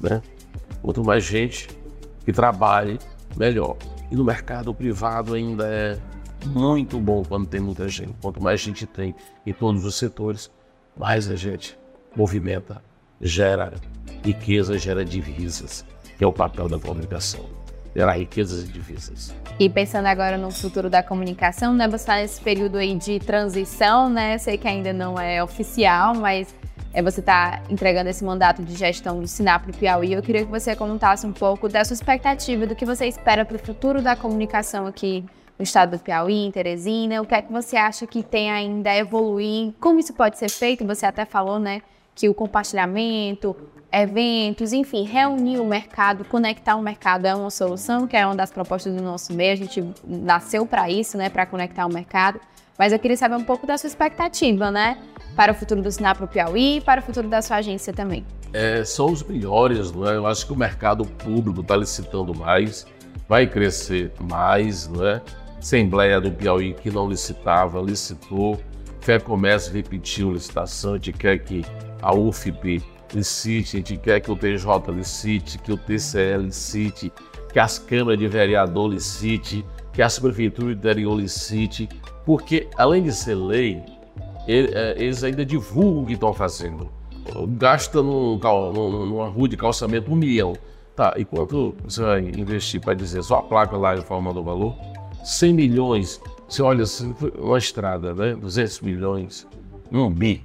né? 0.00 0.22
Quanto 0.82 1.02
mais 1.04 1.24
gente 1.24 1.68
que 2.24 2.32
trabalhe, 2.32 2.98
melhor. 3.36 3.76
E 4.10 4.16
no 4.16 4.24
mercado 4.24 4.72
privado 4.72 5.34
ainda 5.34 5.66
é 5.66 5.98
muito 6.46 6.98
bom 6.98 7.22
quando 7.24 7.46
tem 7.46 7.60
muita 7.60 7.88
gente. 7.88 8.14
Quanto 8.20 8.42
mais 8.42 8.60
gente 8.60 8.86
tem 8.86 9.14
em 9.44 9.52
todos 9.52 9.84
os 9.84 9.96
setores, 9.96 10.50
mais 10.96 11.30
a 11.30 11.36
gente 11.36 11.78
movimenta, 12.14 12.82
gera 13.20 13.74
riqueza, 14.24 14.78
gera 14.78 15.04
divisas, 15.04 15.84
que 16.16 16.24
é 16.24 16.26
o 16.26 16.32
papel 16.32 16.68
da 16.68 16.78
comunicação. 16.78 17.44
Gerar 17.94 18.12
riquezas 18.12 18.64
e 18.64 18.72
divisas. 18.72 19.34
E 19.58 19.70
pensando 19.70 20.06
agora 20.06 20.36
no 20.36 20.50
futuro 20.50 20.90
da 20.90 21.02
comunicação, 21.02 21.72
né? 21.72 21.88
Você 21.88 21.96
está 21.96 22.16
nesse 22.16 22.40
período 22.40 22.76
aí 22.76 22.94
de 22.94 23.18
transição, 23.18 24.10
né? 24.10 24.36
Sei 24.36 24.58
que 24.58 24.68
ainda 24.68 24.92
não 24.92 25.18
é 25.18 25.42
oficial, 25.42 26.14
mas 26.14 26.54
é, 26.92 27.02
você 27.02 27.20
está 27.20 27.62
entregando 27.70 28.10
esse 28.10 28.22
mandato 28.22 28.62
de 28.62 28.74
gestão 28.74 29.18
do 29.18 29.26
Sinap 29.26 29.66
Piauí. 29.78 30.12
Eu 30.12 30.22
queria 30.22 30.44
que 30.44 30.50
você 30.50 30.76
contasse 30.76 31.26
um 31.26 31.32
pouco 31.32 31.70
da 31.70 31.82
sua 31.86 31.94
expectativa, 31.94 32.66
do 32.66 32.74
que 32.74 32.84
você 32.84 33.06
espera 33.06 33.46
para 33.46 33.56
o 33.56 33.58
futuro 33.58 34.02
da 34.02 34.14
comunicação 34.14 34.86
aqui 34.86 35.24
no 35.58 35.62
estado 35.62 35.96
do 35.96 35.98
Piauí, 35.98 36.46
em 36.46 36.50
Teresina? 36.50 37.20
O 37.20 37.26
que 37.26 37.34
é 37.34 37.42
que 37.42 37.52
você 37.52 37.76
acha 37.76 38.06
que 38.06 38.22
tem 38.22 38.50
ainda 38.50 38.90
a 38.90 38.96
evoluir? 38.96 39.72
Como 39.80 39.98
isso 39.98 40.12
pode 40.12 40.38
ser 40.38 40.50
feito? 40.50 40.86
Você 40.86 41.06
até 41.06 41.24
falou, 41.24 41.58
né, 41.58 41.82
que 42.14 42.28
o 42.28 42.34
compartilhamento, 42.34 43.56
eventos, 43.92 44.72
enfim, 44.72 45.04
reunir 45.04 45.58
o 45.58 45.64
mercado, 45.64 46.24
conectar 46.24 46.76
o 46.76 46.82
mercado 46.82 47.26
é 47.26 47.34
uma 47.34 47.50
solução, 47.50 48.06
que 48.06 48.16
é 48.16 48.26
uma 48.26 48.34
das 48.34 48.50
propostas 48.50 48.94
do 48.94 49.02
nosso 49.02 49.32
meio. 49.32 49.52
A 49.52 49.56
gente 49.56 49.84
nasceu 50.04 50.66
para 50.66 50.90
isso, 50.90 51.16
né, 51.16 51.28
para 51.28 51.46
conectar 51.46 51.86
o 51.86 51.92
mercado. 51.92 52.40
Mas 52.78 52.92
eu 52.92 52.98
queria 52.98 53.16
saber 53.16 53.36
um 53.36 53.44
pouco 53.44 53.66
da 53.66 53.78
sua 53.78 53.88
expectativa, 53.88 54.70
né, 54.70 54.98
para 55.34 55.52
o 55.52 55.54
futuro 55.54 55.82
do 55.82 55.90
Sinap 55.90 56.16
para 56.16 56.24
o 56.24 56.28
Piauí 56.28 56.76
e 56.76 56.80
para 56.80 57.00
o 57.00 57.04
futuro 57.04 57.28
da 57.28 57.40
sua 57.40 57.56
agência 57.56 57.92
também. 57.92 58.24
É, 58.52 58.84
são 58.84 59.06
os 59.06 59.22
melhores, 59.22 59.92
não 59.92 60.08
é? 60.08 60.16
Eu 60.16 60.26
acho 60.26 60.46
que 60.46 60.52
o 60.52 60.56
mercado 60.56 61.04
público 61.04 61.60
está 61.60 61.76
licitando 61.76 62.34
mais, 62.34 62.86
vai 63.28 63.46
crescer 63.46 64.12
mais, 64.20 64.88
não 64.88 65.06
é? 65.06 65.20
Assembleia 65.66 66.20
do 66.20 66.30
Piauí 66.30 66.74
que 66.74 66.92
não 66.92 67.08
licitava, 67.08 67.80
licitou. 67.80 68.56
Fé 69.00 69.18
Comércio 69.18 69.72
repetiu 69.72 70.30
licitação, 70.32 70.92
a 70.92 70.94
gente 70.94 71.12
quer 71.12 71.38
que 71.40 71.64
a 72.00 72.14
UFP 72.14 72.80
licite, 73.12 73.76
a 73.76 73.80
gente 73.80 73.96
quer 73.96 74.20
que 74.20 74.30
o 74.30 74.36
TJ 74.36 74.92
licite, 74.92 75.58
que 75.58 75.72
o 75.72 75.76
TCE 75.76 76.36
licite, 76.38 77.12
que 77.52 77.58
as 77.58 77.80
câmaras 77.80 78.16
de 78.16 78.28
vereador 78.28 78.88
licite, 78.88 79.64
que 79.92 80.00
as 80.00 80.16
prefeituras 80.20 80.74
de 80.74 80.78
interior 80.78 81.18
licite, 81.18 81.88
porque 82.24 82.68
além 82.76 83.02
de 83.02 83.12
ser 83.12 83.34
lei, 83.34 83.82
é, 84.46 84.94
eles 84.96 85.24
ainda 85.24 85.44
divulgam 85.44 86.04
o 86.04 86.06
que 86.06 86.12
estão 86.12 86.32
fazendo. 86.32 86.88
Gasta 87.58 88.00
num, 88.04 88.38
numa 88.38 89.28
rua 89.28 89.48
de 89.48 89.56
calçamento 89.56 90.12
um 90.12 90.14
milhão. 90.14 90.52
Tá, 90.94 91.12
e 91.16 91.24
quanto 91.24 91.74
você 91.84 92.02
vai 92.02 92.20
investir 92.20 92.80
para 92.80 92.94
dizer 92.94 93.24
só 93.24 93.38
a 93.38 93.42
placa 93.42 93.76
lá 93.76 93.96
em 93.96 94.00
forma 94.00 94.32
do 94.32 94.44
valor? 94.44 94.76
100 95.26 95.54
milhões, 95.54 96.20
você 96.48 96.62
olha 96.62 96.84
uma 97.36 97.58
estrada, 97.58 98.14
né? 98.14 98.36
200 98.36 98.80
milhões, 98.80 99.46
um 99.90 100.08
bi. 100.08 100.44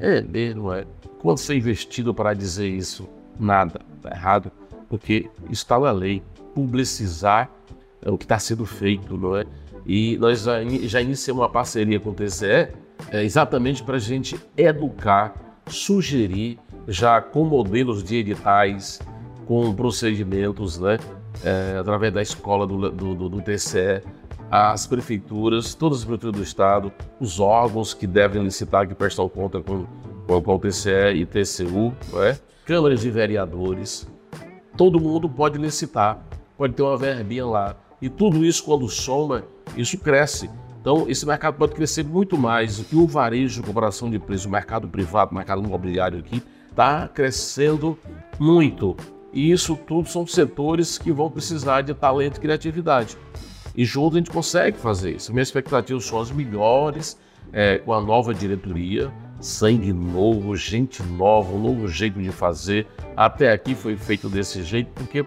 É 0.00 0.20
mesmo, 0.20 0.72
é. 0.72 0.84
Quanto 1.20 1.40
foi 1.40 1.58
investido 1.58 2.12
para 2.12 2.34
dizer 2.34 2.68
isso? 2.68 3.08
Nada, 3.38 3.80
tá 4.02 4.10
errado, 4.10 4.50
porque 4.88 5.30
está 5.48 5.78
na 5.78 5.92
lei. 5.92 6.24
Publicizar 6.52 7.48
é 8.02 8.10
o 8.10 8.18
que 8.18 8.24
está 8.24 8.36
sendo 8.40 8.66
feito, 8.66 9.16
não 9.16 9.36
é? 9.36 9.46
E 9.86 10.18
nós 10.18 10.42
já, 10.42 10.54
já 10.64 11.00
iniciamos 11.00 11.42
uma 11.42 11.48
parceria 11.48 12.00
com 12.00 12.10
o 12.10 12.14
TCE 12.14 12.68
é, 13.12 13.22
exatamente 13.22 13.84
para 13.84 13.94
a 13.94 14.00
gente 14.00 14.36
educar, 14.56 15.62
sugerir, 15.68 16.58
já 16.88 17.20
com 17.20 17.44
modelos 17.44 18.02
de 18.02 18.16
editais, 18.16 18.98
com 19.46 19.72
procedimentos, 19.72 20.80
né? 20.80 20.98
É, 21.44 21.78
através 21.78 22.12
da 22.12 22.22
escola 22.22 22.66
do, 22.66 22.90
do, 22.90 23.28
do, 23.28 23.42
TCE, 23.42 24.02
as 24.50 24.86
prefeituras, 24.86 25.74
todas 25.74 25.98
as 25.98 26.04
prefeituras 26.04 26.36
do 26.36 26.42
Estado, 26.42 26.92
os 27.20 27.38
órgãos 27.38 27.94
que 27.94 28.06
devem 28.06 28.42
licitar, 28.42 28.86
que 28.86 28.94
prestam 28.94 29.28
conta 29.28 29.60
com, 29.60 29.86
com, 30.26 30.42
com 30.42 30.54
o 30.54 30.58
TCE 30.58 31.14
e 31.14 31.26
TCU, 31.26 31.94
é? 32.16 32.36
câmaras 32.64 33.00
de 33.00 33.10
vereadores, 33.10 34.06
todo 34.76 35.00
mundo 35.00 35.28
pode 35.28 35.58
licitar, 35.58 36.18
pode 36.56 36.74
ter 36.74 36.82
uma 36.82 36.96
verbinha 36.96 37.46
lá. 37.46 37.76
E 38.00 38.08
tudo 38.08 38.44
isso, 38.44 38.64
quando 38.64 38.88
soma, 38.88 39.44
isso 39.76 39.98
cresce. 39.98 40.50
Então, 40.80 41.04
esse 41.08 41.26
mercado 41.26 41.56
pode 41.56 41.74
crescer 41.74 42.02
muito 42.02 42.38
mais 42.38 42.78
do 42.78 42.84
que 42.84 42.96
o 42.96 43.06
varejo, 43.06 43.62
comparação 43.62 44.08
de 44.08 44.18
preço, 44.18 44.48
o 44.48 44.50
mercado 44.50 44.88
privado, 44.88 45.32
o 45.32 45.34
mercado 45.34 45.62
imobiliário 45.62 46.18
aqui, 46.18 46.42
está 46.70 47.06
crescendo 47.06 47.98
muito. 48.38 48.96
E 49.32 49.50
isso 49.50 49.76
tudo 49.76 50.08
são 50.08 50.26
setores 50.26 50.98
que 50.98 51.12
vão 51.12 51.30
precisar 51.30 51.82
de 51.82 51.94
talento 51.94 52.38
e 52.38 52.40
criatividade. 52.40 53.16
E 53.76 53.84
junto 53.84 54.16
a 54.16 54.18
gente 54.18 54.30
consegue 54.30 54.76
fazer 54.76 55.16
isso. 55.16 55.32
Minha 55.32 55.42
expectativa 55.42 56.00
são 56.00 56.20
as 56.20 56.30
melhores, 56.30 57.18
é, 57.52 57.78
com 57.78 57.92
a 57.92 58.00
nova 58.00 58.34
diretoria, 58.34 59.12
sangue 59.40 59.92
novo, 59.92 60.54
gente 60.56 61.02
nova, 61.02 61.52
um 61.52 61.60
novo 61.60 61.88
jeito 61.88 62.20
de 62.20 62.30
fazer. 62.30 62.86
Até 63.16 63.52
aqui 63.52 63.74
foi 63.74 63.96
feito 63.96 64.28
desse 64.28 64.62
jeito, 64.62 64.90
porque 64.94 65.24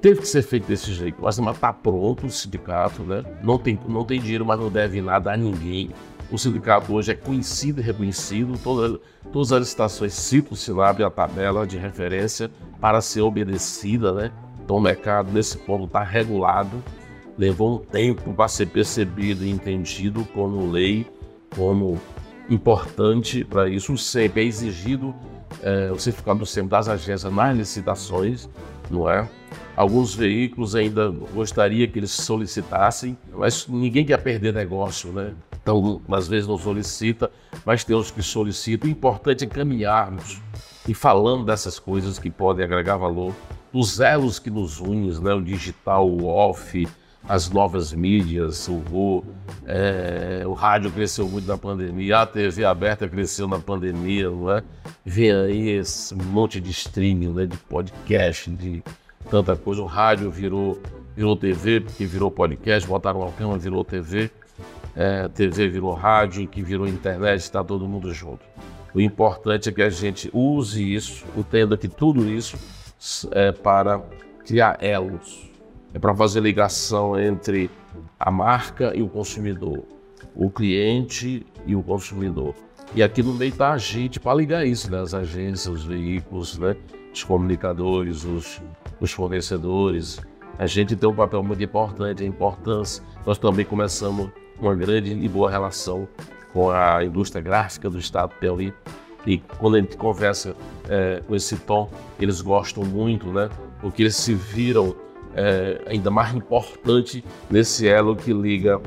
teve 0.00 0.20
que 0.20 0.28
ser 0.28 0.42
feito 0.42 0.66
desse 0.66 0.92
jeito. 0.92 1.18
Mas 1.20 1.38
está 1.38 1.72
pronto 1.72 2.26
o 2.26 2.30
sindicato, 2.30 3.02
né? 3.02 3.24
Não 3.42 3.58
tem, 3.58 3.78
não 3.88 4.04
tem 4.04 4.20
dinheiro, 4.20 4.44
mas 4.44 4.60
não 4.60 4.70
deve 4.70 5.00
nada 5.00 5.32
a 5.32 5.36
ninguém. 5.36 5.90
O 6.30 6.36
sindicato 6.36 6.92
hoje 6.92 7.12
é 7.12 7.14
conhecido 7.14 7.80
e 7.80 7.84
reconhecido, 7.84 8.58
toda, 8.58 8.98
todas 9.32 9.52
as 9.52 9.60
licitações 9.60 10.12
citam 10.12 10.54
o 10.54 10.56
Sinab 10.56 11.02
a 11.02 11.10
tabela 11.10 11.64
de 11.64 11.78
referência 11.78 12.50
para 12.80 13.00
ser 13.00 13.20
obedecida, 13.20 14.12
né? 14.12 14.32
Então 14.64 14.76
o 14.76 14.80
mercado 14.80 15.30
nesse 15.30 15.56
ponto 15.58 15.84
está 15.84 16.02
regulado, 16.02 16.82
levou 17.38 17.76
um 17.76 17.78
tempo 17.78 18.34
para 18.34 18.48
ser 18.48 18.66
percebido 18.66 19.44
e 19.44 19.50
entendido 19.50 20.24
como 20.34 20.68
lei, 20.68 21.06
como 21.54 22.00
importante 22.50 23.44
para 23.44 23.68
isso. 23.68 23.96
Sempre 23.96 24.42
é 24.42 24.46
exigido 24.46 25.14
é, 25.62 25.90
o 25.90 25.98
certificado 25.98 26.44
sempre 26.46 26.70
das 26.70 26.88
agências 26.88 27.32
nas 27.32 27.56
licitações, 27.56 28.48
não 28.90 29.08
é? 29.08 29.28
Alguns 29.76 30.14
veículos 30.14 30.74
ainda 30.74 31.10
gostaria 31.10 31.86
que 31.86 31.98
eles 31.98 32.10
solicitassem, 32.10 33.16
mas 33.32 33.66
ninguém 33.68 34.04
quer 34.04 34.22
perder 34.22 34.54
negócio, 34.54 35.12
né? 35.12 35.34
Então, 35.62 36.00
às 36.12 36.28
vezes 36.28 36.46
não 36.46 36.56
solicita, 36.56 37.30
mas 37.64 37.84
tem 37.84 37.94
os 37.94 38.10
que 38.10 38.22
solicitam. 38.22 38.88
O 38.88 38.92
importante 38.92 39.44
é 39.44 39.46
caminharmos 39.46 40.40
e 40.88 40.94
falando 40.94 41.44
dessas 41.44 41.78
coisas 41.78 42.18
que 42.18 42.30
podem 42.30 42.64
agregar 42.64 42.96
valor, 42.96 43.34
os 43.72 44.00
elos 44.00 44.38
que 44.38 44.48
nos 44.48 44.80
unem, 44.80 45.12
né? 45.20 45.34
o 45.34 45.42
digital, 45.42 46.08
o 46.08 46.26
off, 46.26 46.86
as 47.28 47.50
novas 47.50 47.92
mídias, 47.92 48.68
o, 48.68 48.74
o, 48.92 49.24
é, 49.66 50.44
o 50.46 50.52
rádio 50.52 50.90
cresceu 50.92 51.28
muito 51.28 51.46
na 51.46 51.58
pandemia, 51.58 52.20
a 52.20 52.26
TV 52.26 52.64
aberta 52.64 53.08
cresceu 53.08 53.48
na 53.48 53.58
pandemia, 53.58 54.30
não 54.30 54.50
é? 54.52 54.62
Vem 55.08 55.30
aí 55.30 55.68
esse 55.68 56.12
monte 56.16 56.60
de 56.60 56.72
streaming, 56.72 57.32
né? 57.32 57.46
de 57.46 57.56
podcast, 57.56 58.50
de 58.50 58.82
tanta 59.30 59.54
coisa. 59.54 59.80
O 59.80 59.86
rádio 59.86 60.28
virou, 60.32 60.82
virou 61.14 61.36
TV, 61.36 61.80
porque 61.80 62.04
virou 62.04 62.28
podcast, 62.28 62.88
botaram 62.88 63.20
uma 63.20 63.30
cama, 63.30 63.56
virou 63.56 63.84
TV. 63.84 64.28
É, 64.96 65.28
TV 65.28 65.68
virou 65.68 65.94
rádio, 65.94 66.48
que 66.48 66.60
virou 66.60 66.88
internet, 66.88 67.38
está 67.38 67.62
todo 67.62 67.86
mundo 67.86 68.12
junto. 68.12 68.40
O 68.92 69.00
importante 69.00 69.68
é 69.68 69.72
que 69.72 69.80
a 69.80 69.88
gente 69.88 70.28
use 70.32 70.82
isso, 70.82 71.24
entenda 71.36 71.76
que 71.76 71.86
tudo 71.86 72.28
isso 72.28 72.58
é 73.30 73.52
para 73.52 74.02
criar 74.44 74.76
elos, 74.80 75.48
é 75.94 76.00
para 76.00 76.16
fazer 76.16 76.40
ligação 76.40 77.16
entre 77.16 77.70
a 78.18 78.28
marca 78.28 78.92
e 78.92 79.02
o 79.02 79.08
consumidor, 79.08 79.84
o 80.34 80.50
cliente 80.50 81.46
e 81.64 81.76
o 81.76 81.82
consumidor. 81.84 82.65
E 82.96 83.02
aqui 83.02 83.22
no 83.22 83.34
meio 83.34 83.50
está 83.50 83.74
a 83.74 83.76
gente 83.76 84.18
para 84.18 84.34
ligar 84.34 84.66
isso, 84.66 84.90
né? 84.90 84.98
as 84.98 85.12
agências, 85.12 85.66
os 85.66 85.84
veículos, 85.84 86.56
né? 86.56 86.74
os 87.12 87.22
comunicadores, 87.22 88.24
os, 88.24 88.62
os 88.98 89.12
fornecedores. 89.12 90.18
A 90.58 90.66
gente 90.66 90.96
tem 90.96 91.06
um 91.06 91.14
papel 91.14 91.42
muito 91.42 91.62
importante, 91.62 92.24
a 92.24 92.26
importância. 92.26 93.04
Nós 93.26 93.36
também 93.36 93.66
começamos 93.66 94.30
uma 94.58 94.74
grande 94.74 95.12
e 95.12 95.28
boa 95.28 95.50
relação 95.50 96.08
com 96.54 96.70
a 96.70 97.04
indústria 97.04 97.42
gráfica 97.42 97.90
do 97.90 97.98
estado 97.98 98.30
do 98.30 98.36
Piauí. 98.36 98.72
E 99.26 99.36
quando 99.36 99.76
a 99.76 99.80
gente 99.82 99.98
conversa 99.98 100.56
é, 100.88 101.20
com 101.28 101.36
esse 101.36 101.54
tom, 101.58 101.90
eles 102.18 102.40
gostam 102.40 102.82
muito, 102.82 103.30
né? 103.30 103.50
Porque 103.78 104.04
eles 104.04 104.16
se 104.16 104.32
viram 104.32 104.96
é, 105.34 105.82
ainda 105.86 106.10
mais 106.10 106.34
importante 106.34 107.22
nesse 107.50 107.86
elo 107.86 108.16
que 108.16 108.32
liga 108.32 108.80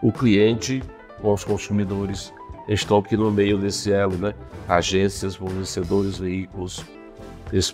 o 0.00 0.12
cliente 0.12 0.80
com 1.20 1.32
os 1.32 1.42
consumidores. 1.42 2.32
Estão 2.68 2.98
aqui 2.98 3.16
no 3.16 3.30
meio 3.30 3.58
desse 3.58 3.92
elo, 3.92 4.16
né? 4.16 4.34
Agências, 4.68 5.36
fornecedores, 5.36 6.18
veículos. 6.18 6.84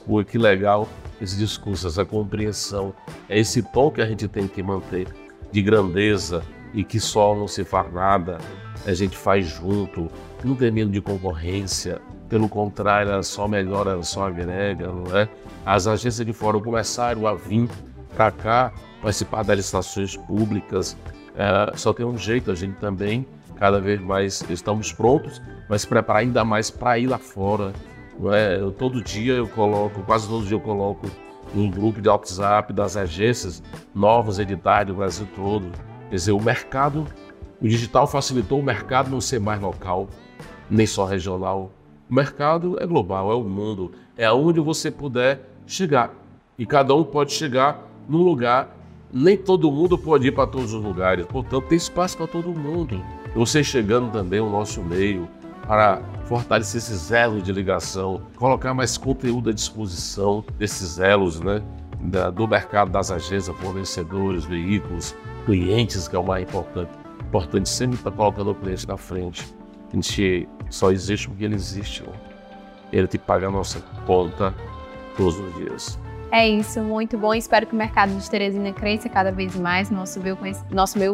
Pô, 0.06 0.24
que 0.24 0.38
legal 0.38 0.88
esse 1.20 1.36
discurso, 1.36 1.88
essa 1.88 2.04
compreensão. 2.04 2.94
É 3.28 3.38
esse 3.38 3.62
tom 3.62 3.90
que 3.90 4.00
a 4.00 4.06
gente 4.06 4.28
tem 4.28 4.46
que 4.46 4.62
manter 4.62 5.08
de 5.50 5.62
grandeza 5.62 6.42
e 6.72 6.84
que 6.84 7.00
só 7.00 7.34
não 7.34 7.48
se 7.48 7.64
faz 7.64 7.92
nada 7.92 8.38
a 8.86 8.92
gente 8.92 9.16
faz 9.16 9.46
junto, 9.46 10.10
não 10.42 10.54
tem 10.54 10.70
medo 10.70 10.90
de 10.90 11.00
concorrência, 11.00 12.00
pelo 12.28 12.48
contrário, 12.48 13.12
ela 13.12 13.22
só 13.22 13.48
melhora, 13.48 13.92
ela 13.92 14.02
só 14.02 14.26
agrega, 14.26 14.88
não 14.88 15.16
é? 15.16 15.28
As 15.64 15.86
agências 15.86 16.26
de 16.26 16.32
fora 16.32 16.58
começaram 16.60 17.26
a 17.26 17.34
vir 17.34 17.68
para 18.14 18.30
cá 18.30 18.72
participar 19.00 19.42
das 19.42 19.56
licitações 19.56 20.16
públicas, 20.16 20.96
é, 21.36 21.76
só 21.76 21.92
tem 21.92 22.04
um 22.04 22.16
jeito, 22.16 22.50
a 22.50 22.54
gente 22.54 22.74
também, 22.76 23.26
cada 23.56 23.80
vez 23.80 24.00
mais 24.00 24.42
estamos 24.48 24.92
prontos, 24.92 25.40
mas 25.68 25.82
se 25.82 25.88
preparar 25.88 26.22
ainda 26.22 26.44
mais 26.44 26.70
para 26.70 26.98
ir 26.98 27.06
lá 27.06 27.18
fora. 27.18 27.72
É? 28.32 28.58
Eu, 28.60 28.70
todo 28.70 29.02
dia 29.02 29.34
eu 29.34 29.48
coloco, 29.48 30.02
quase 30.02 30.28
todo 30.28 30.44
dia 30.44 30.56
eu 30.56 30.60
coloco 30.60 31.10
um 31.54 31.70
grupo 31.70 32.00
de 32.00 32.08
WhatsApp 32.08 32.72
das 32.72 32.96
agências 32.96 33.62
novas 33.94 34.38
editais 34.38 34.86
do 34.86 34.94
Brasil 34.94 35.26
todo. 35.34 35.70
Quer 36.10 36.16
dizer, 36.16 36.32
o 36.32 36.40
mercado 36.40 37.06
o 37.64 37.66
digital 37.66 38.06
facilitou 38.06 38.60
o 38.60 38.62
mercado 38.62 39.10
não 39.10 39.22
ser 39.22 39.40
mais 39.40 39.58
local, 39.58 40.06
nem 40.68 40.86
só 40.86 41.06
regional. 41.06 41.70
O 42.10 42.14
mercado 42.14 42.76
é 42.78 42.86
global, 42.86 43.32
é 43.32 43.34
o 43.34 43.42
mundo, 43.42 43.92
é 44.18 44.26
aonde 44.26 44.60
você 44.60 44.90
puder 44.90 45.48
chegar. 45.66 46.12
E 46.58 46.66
cada 46.66 46.94
um 46.94 47.02
pode 47.02 47.32
chegar 47.32 47.82
num 48.06 48.22
lugar. 48.22 48.76
Nem 49.10 49.36
todo 49.36 49.72
mundo 49.72 49.96
pode 49.96 50.28
ir 50.28 50.32
para 50.32 50.46
todos 50.46 50.74
os 50.74 50.82
lugares, 50.84 51.24
portanto, 51.24 51.68
tem 51.68 51.78
espaço 51.78 52.18
para 52.18 52.26
todo 52.26 52.50
mundo. 52.50 53.02
Você 53.34 53.64
chegando 53.64 54.12
também 54.12 54.40
ao 54.40 54.48
nosso 54.48 54.82
meio 54.82 55.28
para 55.66 56.02
fortalecer 56.26 56.78
esses 56.78 57.10
elos 57.10 57.42
de 57.42 57.52
ligação, 57.52 58.22
colocar 58.36 58.74
mais 58.74 58.96
conteúdo 58.96 59.50
à 59.50 59.52
disposição 59.52 60.44
desses 60.58 60.98
elos, 60.98 61.40
né? 61.40 61.62
do 62.34 62.46
mercado 62.46 62.90
das 62.90 63.10
agências, 63.10 63.56
fornecedores, 63.56 64.44
veículos, 64.44 65.16
clientes, 65.46 66.06
que 66.06 66.14
é 66.14 66.18
o 66.18 66.24
mais 66.24 66.46
importante 66.46 66.90
importante 67.34 67.68
sempre 67.68 67.96
estar 67.96 68.12
colocando 68.12 68.52
o 68.52 68.54
cliente 68.54 68.86
na 68.86 68.96
frente. 68.96 69.44
A 69.90 69.94
gente 69.96 70.48
só 70.70 70.92
existe 70.92 71.28
porque 71.28 71.44
ele 71.44 71.56
existe. 71.56 72.04
Né? 72.04 72.12
Ele 72.92 73.08
te 73.08 73.18
paga 73.18 73.48
a 73.48 73.50
nossa 73.50 73.80
conta 74.06 74.54
todos 75.16 75.36
os 75.40 75.54
dias. 75.56 75.98
É 76.34 76.48
isso, 76.48 76.80
muito 76.80 77.16
bom. 77.16 77.32
Espero 77.32 77.64
que 77.64 77.74
o 77.74 77.76
mercado 77.76 78.12
de 78.12 78.28
Teresina 78.28 78.72
cresça 78.72 79.08
cada 79.08 79.30
vez 79.30 79.54
mais, 79.54 79.88
nosso, 79.88 80.18
meu 80.18 80.36
com 80.36 80.44
esse, 80.44 80.64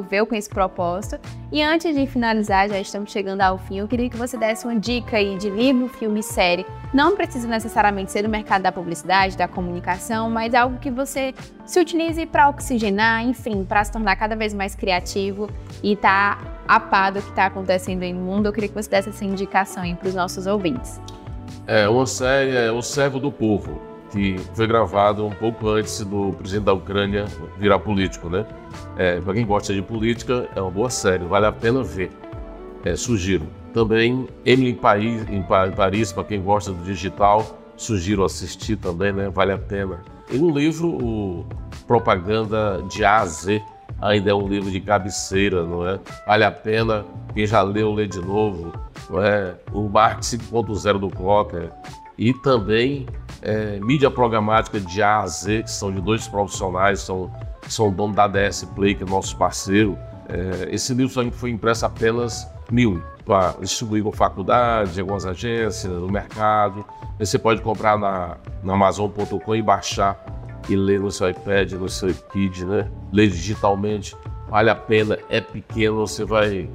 veio 0.09 0.25
com 0.27 0.35
esse 0.35 0.49
propósito. 0.49 1.21
E 1.53 1.63
antes 1.63 1.95
de 1.95 2.07
finalizar, 2.07 2.71
já 2.71 2.81
estamos 2.81 3.13
chegando 3.13 3.43
ao 3.43 3.59
fim, 3.59 3.81
eu 3.81 3.87
queria 3.87 4.09
que 4.09 4.17
você 4.17 4.39
desse 4.39 4.65
uma 4.65 4.81
dica 4.81 5.19
aí 5.19 5.37
de 5.37 5.51
livro, 5.51 5.89
filme, 5.89 6.23
série. 6.23 6.65
Não 6.95 7.17
precisa 7.17 7.47
necessariamente 7.47 8.11
ser 8.11 8.23
do 8.23 8.31
mercado 8.31 8.63
da 8.63 8.73
publicidade, 8.73 9.37
da 9.37 9.47
comunicação, 9.47 10.31
mas 10.31 10.55
algo 10.55 10.79
que 10.79 10.91
você 10.91 11.35
se 11.67 11.79
utilize 11.79 12.25
para 12.25 12.49
oxigenar, 12.49 13.23
enfim, 13.23 13.63
para 13.63 13.85
se 13.85 13.93
tornar 13.93 14.17
cada 14.17 14.35
vez 14.35 14.55
mais 14.55 14.75
criativo 14.75 15.51
e 15.83 15.93
estar 15.93 16.39
tá 16.39 16.51
a 16.67 16.81
par 16.81 17.13
do 17.13 17.21
que 17.21 17.29
está 17.29 17.45
acontecendo 17.45 18.05
aí 18.05 18.13
no 18.15 18.23
mundo. 18.23 18.47
Eu 18.47 18.55
queria 18.55 18.71
que 18.71 18.75
você 18.75 18.89
desse 18.89 19.11
essa 19.11 19.25
indicação 19.27 19.83
aí 19.83 19.95
para 19.95 20.09
os 20.09 20.15
nossos 20.15 20.47
ouvintes. 20.47 20.99
É, 21.67 21.87
uma 21.87 22.07
série 22.07 22.57
é 22.57 22.73
O 22.73 22.81
Servo 22.81 23.21
do 23.21 23.31
Povo 23.31 23.90
que 24.11 24.37
foi 24.55 24.67
gravado 24.67 25.27
um 25.27 25.31
pouco 25.31 25.69
antes 25.69 26.05
do 26.05 26.33
presidente 26.33 26.65
da 26.65 26.73
Ucrânia 26.73 27.27
virar 27.59 27.79
político, 27.79 28.29
né? 28.29 28.45
É, 28.97 29.21
para 29.21 29.35
quem 29.35 29.47
gosta 29.47 29.73
de 29.73 29.83
política, 29.83 30.49
é 30.55 30.61
uma 30.61 30.71
boa 30.71 30.91
série, 30.91 31.25
vale 31.25 31.47
a 31.47 31.53
pena 31.53 31.83
ver. 31.83 32.11
É, 32.85 32.97
sugiro. 32.97 33.47
Também 33.73 34.27
Emily 34.45 34.71
em 34.71 34.75
Paris, 34.75 35.29
em 35.29 35.43
Paris 35.43 36.13
para 36.13 36.25
quem 36.25 36.43
gosta 36.43 36.73
do 36.73 36.83
digital, 36.85 37.59
sugiro 37.77 38.25
assistir 38.25 38.77
também, 38.77 39.13
né? 39.13 39.29
Vale 39.29 39.53
a 39.53 39.59
pena. 39.59 40.01
E 40.31 40.39
um 40.39 40.51
livro, 40.51 40.89
o 40.89 41.47
Propaganda 41.87 42.83
de 42.91 43.05
A 43.05 43.21
a 43.21 43.27
Z, 43.27 43.63
ainda 44.01 44.31
é 44.31 44.35
um 44.35 44.49
livro 44.49 44.71
de 44.71 44.81
cabeceira, 44.81 45.65
não 45.65 45.87
é? 45.87 45.99
Vale 46.27 46.45
a 46.45 46.51
pena, 46.51 47.05
quem 47.35 47.47
já 47.47 47.63
leu, 47.63 47.93
lê 47.93 48.07
de 48.07 48.21
novo, 48.21 48.73
não 49.09 49.23
é? 49.23 49.55
O 49.73 49.89
Marx 49.89 50.29
5.0 50.29 50.99
do 50.99 51.09
Crocker. 51.09 51.71
E 52.19 52.35
também 52.35 53.07
é, 53.43 53.79
mídia 53.81 54.11
programática 54.11 54.81
de 54.81 55.03
A 55.03 55.21
a 55.21 55.27
Z, 55.27 55.63
que 55.65 55.71
são 55.71 55.93
de 55.93 56.01
dois 56.01 56.27
profissionais, 56.29 57.01
são, 57.01 57.31
são 57.69 57.93
dono 57.93 58.15
da 58.15 58.27
DS 58.27 58.65
Play, 58.75 58.95
que 58.95 59.03
é 59.03 59.07
nosso 59.07 59.37
parceiro. 59.37 59.99
É, 60.29 60.75
esse 60.75 60.95
livro 60.95 61.33
foi 61.33 61.51
impresso 61.51 61.87
apenas 61.87 62.49
mil, 62.71 63.03
para 63.25 63.55
distribuir 63.61 64.03
com 64.03 64.13
faculdades, 64.13 64.99
algumas 64.99 65.27
agências, 65.27 65.85
no 65.85 66.09
mercado. 66.09 66.85
Você 67.19 67.39
pode 67.39 67.61
comprar 67.63 67.99
na, 67.99 68.37
na 68.63 68.75
Amazon.com 68.75 69.55
e 69.55 69.63
baixar 69.63 70.25
e 70.69 70.77
ler 70.77 71.01
no 71.01 71.11
seu 71.11 71.29
iPad, 71.29 71.73
no 71.73 71.89
seu 71.89 72.11
iPad, 72.11 72.59
né? 72.61 72.91
Ler 73.13 73.29
digitalmente, 73.29 74.17
vale 74.49 74.71
a 74.71 74.75
pena, 74.75 75.19
é 75.29 75.41
pequeno, 75.41 76.07
você 76.07 76.25
vai 76.25 76.69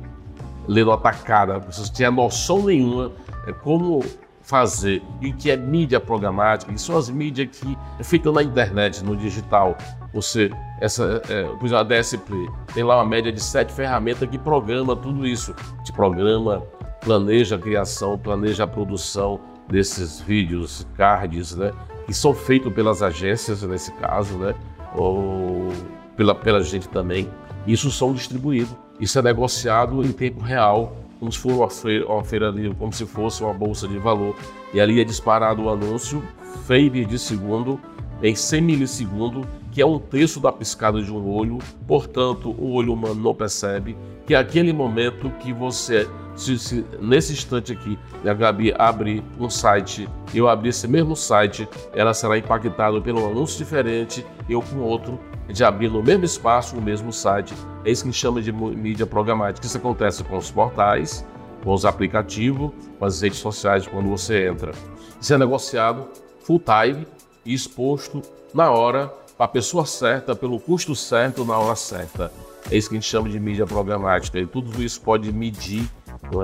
ler 0.68 0.86
no 0.86 0.92
atacada, 0.92 1.60
você 1.60 1.82
não 1.82 1.90
tem 1.90 2.12
noção 2.12 2.64
nenhuma 2.64 3.12
é 3.46 3.54
como 3.54 4.04
fazer 4.46 5.02
e 5.22 5.34
que 5.34 5.50
é 5.50 5.58
mídia 5.58 6.00
programática, 6.00 6.72
que 6.72 6.80
são 6.80 6.98
as 6.98 7.10
mídias 7.10 7.50
que 7.52 7.78
feita 8.04 8.32
na 8.32 8.44
internet, 8.44 9.04
no 9.04 9.18
digital. 9.18 9.76
Você, 10.14 10.52
essa, 10.80 11.22
é, 11.28 11.44
por 11.44 11.66
exemplo, 11.66 11.78
a 11.78 11.84
DSP 11.84 12.32
tem 12.74 12.84
lá 12.84 12.98
uma 12.98 13.06
média 13.06 13.32
de 13.32 13.42
sete 13.42 13.74
ferramentas 13.74 14.30
que 14.30 14.38
programa 14.38 14.96
tudo 14.96 15.26
isso. 15.26 15.54
Te 15.84 15.92
programa, 15.92 16.64
planeja 17.02 17.56
a 17.56 17.60
criação, 17.60 18.18
planeja 18.18 18.64
a 18.64 18.68
produção 18.68 19.40
desses 19.68 20.20
vídeos, 20.22 20.86
cards, 20.96 21.56
né? 21.56 21.72
Que 22.06 22.14
são 22.14 22.34
feitos 22.34 22.72
pelas 22.72 23.02
agências, 23.02 23.64
nesse 23.64 23.92
caso, 23.94 24.38
né? 24.38 24.54
Ou 24.96 25.70
pela, 26.16 26.36
pela 26.36 26.64
gente 26.64 26.88
também. 26.88 27.28
Isso 27.66 27.90
são 27.90 28.14
distribuídos. 28.14 28.76
Isso 29.00 29.18
é 29.18 29.24
negociado 29.24 30.06
em 30.06 30.12
tempo 30.12 30.40
real 30.40 30.96
como 31.26 31.32
se 31.32 31.40
fosse 31.40 31.58
uma 31.58 31.70
feira, 31.70 32.06
uma 32.08 32.24
feira 32.24 32.54
como 32.78 32.94
se 32.94 33.06
fosse 33.06 33.44
uma 33.44 33.54
bolsa 33.54 33.88
de 33.88 33.98
valor. 33.98 34.36
E 34.74 34.80
ali 34.80 35.02
é 35.02 35.04
disparado 35.04 35.64
o 35.64 35.70
anúncio, 35.70 36.22
feire 36.68 37.06
de 37.06 37.18
segundo, 37.18 37.80
em 38.22 38.36
100 38.36 38.62
milissegundos, 38.62 39.46
que 39.72 39.82
é 39.82 39.86
um 39.86 39.98
terço 39.98 40.40
da 40.40 40.52
piscada 40.52 41.02
de 41.02 41.12
um 41.12 41.28
olho. 41.28 41.58
Portanto, 41.88 42.52
o 42.58 42.74
olho 42.74 42.94
humano 42.94 43.16
não 43.16 43.34
percebe 43.34 43.98
que 44.26 44.34
é 44.34 44.38
aquele 44.38 44.72
momento 44.72 45.30
que 45.40 45.52
você 45.54 46.08
Se, 46.36 46.60
se, 46.60 46.86
nesse 47.00 47.32
instante 47.32 47.72
aqui 47.72 47.98
a 48.26 48.34
Gabi 48.34 48.74
abrir 48.78 49.24
um 49.40 49.50
site, 49.50 50.08
eu 50.34 50.50
abrir 50.50 50.70
esse 50.70 50.86
mesmo 50.86 51.16
site, 51.16 51.68
ela 51.94 52.14
será 52.14 52.38
impactada 52.38 53.00
pelo 53.00 53.26
anúncio 53.26 53.58
diferente, 53.58 54.26
eu 54.50 54.62
com 54.62 54.80
outro, 54.80 55.18
de 55.48 55.64
abrir 55.64 55.90
no 55.90 56.02
mesmo 56.02 56.26
espaço, 56.26 56.76
no 56.76 56.82
mesmo 56.82 57.12
site. 57.14 57.54
É 57.84 57.92
isso 57.92 58.04
que 58.04 58.10
a 58.10 58.12
gente 58.12 58.20
chama 58.20 58.42
de 58.42 58.52
mídia 58.52 59.06
programática. 59.06 59.66
Isso 59.66 59.78
acontece 59.78 60.24
com 60.24 60.38
os 60.38 60.50
portais, 60.50 61.26
com 61.64 61.74
os 61.74 61.86
aplicativos, 61.86 62.72
com 62.98 63.06
as 63.06 63.22
redes 63.22 63.40
sociais, 63.40 63.88
quando 63.88 64.10
você 64.10 64.48
entra. 64.48 64.72
Isso 65.20 65.34
é 65.34 65.38
negociado 65.38 66.08
full 66.42 66.60
time 66.60 67.08
e 67.46 67.54
exposto 67.54 68.22
na 68.54 68.72
hora, 68.72 69.12
para 69.38 69.46
a 69.46 69.50
pessoa 69.50 69.86
certa, 69.86 70.36
pelo 70.36 70.60
custo 70.60 70.96
certo, 70.96 71.44
na 71.44 71.58
hora 71.58 71.76
certa. 71.76 72.32
É 72.72 72.78
isso 72.78 72.90
que 72.90 72.96
a 72.96 73.00
gente 73.00 73.10
chama 73.10 73.30
de 73.30 73.40
mídia 73.40 73.66
programática. 73.66 74.40
E 74.40 74.48
tudo 74.48 74.82
isso 74.82 75.02
pode 75.02 75.32
medir 75.32 75.90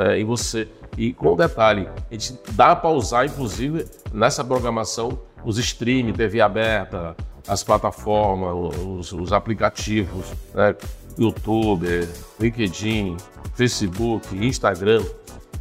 é? 0.06 0.20
e 0.20 0.24
você. 0.24 0.68
E 0.97 1.14
com 1.14 1.36
detalhe, 1.36 1.88
a 1.88 2.14
gente 2.14 2.38
dá 2.52 2.76
para 2.76 2.89
usar, 2.89 3.26
inclusive, 3.26 3.86
nessa 4.14 4.43
programação, 4.43 5.18
os 5.43 5.58
streams, 5.58 6.14
TV 6.14 6.41
aberta, 6.41 7.16
as 7.48 7.64
plataformas, 7.64 8.76
os, 8.78 9.12
os 9.12 9.34
aplicativos, 9.34 10.26
né? 10.54 10.76
YouTube, 11.18 12.08
LinkedIn, 12.39 13.18
Facebook, 13.54 14.36
Instagram 14.36 15.04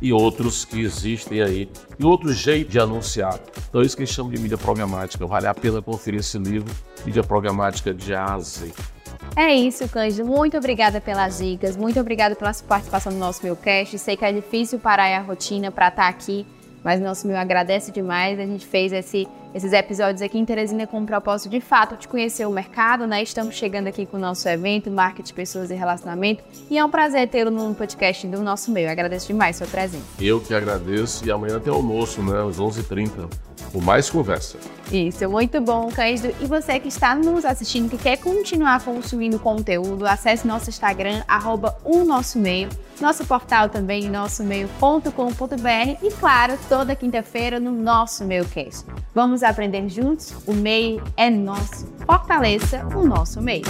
e 0.01 0.12
outros 0.12 0.64
que 0.64 0.81
existem 0.81 1.43
aí, 1.43 1.68
e 1.99 2.05
outro 2.05 2.33
jeito 2.33 2.70
de 2.70 2.78
anunciar. 2.78 3.39
Então, 3.68 3.83
é 3.83 3.85
isso 3.85 3.97
que 3.97 4.03
a 4.03 4.07
gente 4.07 4.14
chama 4.14 4.31
de 4.31 4.41
mídia 4.41 4.57
programática. 4.57 5.26
Vale 5.26 5.47
a 5.47 5.55
pena 5.55 5.83
conferir 5.83 6.20
esse 6.20 6.39
livro, 6.39 6.72
Mídia 7.05 7.22
Programática 7.22 7.93
de 7.93 8.14
Aze. 8.14 8.72
É 9.37 9.55
isso, 9.55 9.87
Cândido. 9.89 10.24
Muito 10.24 10.57
obrigada 10.57 11.01
pelas 11.01 11.39
dicas, 11.39 11.76
muito 11.76 12.01
obrigada 12.01 12.35
pela 12.35 12.53
sua 12.53 12.66
participação 12.66 13.12
no 13.12 13.18
nosso 13.18 13.45
meu 13.45 13.55
cast. 13.55 13.99
Sei 13.99 14.16
que 14.16 14.24
é 14.24 14.33
difícil 14.33 14.78
parar 14.78 15.14
a 15.14 15.20
rotina 15.20 15.70
para 15.70 15.89
estar 15.89 16.09
aqui, 16.09 16.47
mas 16.83 17.01
nosso 17.01 17.26
meu 17.26 17.37
agradece 17.37 17.93
demais. 17.93 18.41
A 18.41 18.47
gente 18.47 18.66
fez 18.66 18.93
esse 18.93 19.28
esses 19.55 19.72
episódios 19.72 20.22
aqui 20.22 20.38
em 20.38 20.44
Teresina 20.44 20.86
com 20.86 21.03
o 21.03 21.07
propósito 21.07 21.51
de 21.51 21.61
fato 21.61 21.96
de 21.96 22.07
conhecer 22.07 22.46
o 22.46 22.51
mercado, 22.51 23.07
né? 23.07 23.22
Estamos 23.22 23.55
chegando 23.55 23.88
aqui 23.88 24.07
com 24.07 24.16
o 24.16 24.20
nosso 24.20 24.48
evento, 24.48 24.90
Marketing 24.90 25.34
Pessoas 25.34 25.70
e 25.70 25.74
Relacionamento, 25.74 26.42
e 26.70 26.78
é 26.78 26.84
um 26.84 26.90
prazer 26.90 27.28
tê-lo 27.28 27.51
no 27.51 27.74
podcast 27.74 28.26
do 28.26 28.42
nosso 28.42 28.70
meio. 28.70 28.90
agradeço 28.90 29.26
demais 29.26 29.57
sua 29.57 29.66
presença. 29.66 30.05
Eu 30.20 30.40
que 30.40 30.55
agradeço 30.55 31.26
e 31.26 31.30
amanhã 31.30 31.59
tem 31.59 31.72
almoço, 31.72 32.22
né? 32.22 32.48
Às 32.48 32.59
11h30. 32.59 33.28
Com 33.72 33.80
mais 33.80 34.11
conversa. 34.11 34.59
Isso, 34.90 35.28
muito 35.30 35.61
bom, 35.61 35.88
Cândido. 35.92 36.34
E 36.40 36.46
você 36.46 36.80
que 36.80 36.88
está 36.88 37.14
nos 37.14 37.44
assistindo, 37.44 37.88
que 37.88 37.96
quer 37.96 38.16
continuar 38.16 38.82
consumindo 38.82 39.38
conteúdo, 39.38 40.05
acesse 40.05 40.46
nosso 40.46 40.68
Instagram, 40.68 41.22
arroba 41.28 41.76
o 41.84 42.03
nosso 42.03 42.38
meio, 42.38 42.68
nosso 43.01 43.24
portal 43.24 43.68
também, 43.68 44.11
nossomeio.com.br 44.11 46.05
e, 46.05 46.11
claro, 46.18 46.59
toda 46.68 46.96
quinta-feira 46.96 47.61
no 47.61 47.70
nosso 47.70 48.24
meio 48.24 48.44
cast. 48.46 48.84
Vamos 49.14 49.39
Vamos 49.41 49.53
aprender 49.53 49.88
juntos? 49.88 50.34
O 50.47 50.53
meio 50.53 51.03
é 51.16 51.30
nosso. 51.30 51.86
Fortaleça 52.05 52.86
o 52.95 53.07
nosso 53.07 53.41
meio. 53.41 53.64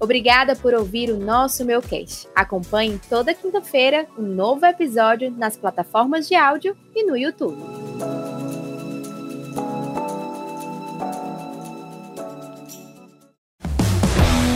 Obrigada 0.00 0.56
por 0.56 0.74
ouvir 0.74 1.10
o 1.10 1.16
nosso 1.16 1.64
meu 1.64 1.80
cast. 1.80 2.26
Acompanhe 2.34 3.00
toda 3.08 3.32
quinta-feira 3.32 4.08
um 4.18 4.22
novo 4.22 4.66
episódio 4.66 5.30
nas 5.30 5.56
plataformas 5.56 6.26
de 6.26 6.34
áudio 6.34 6.76
e 6.92 7.04
no 7.04 7.16
YouTube. 7.16 7.62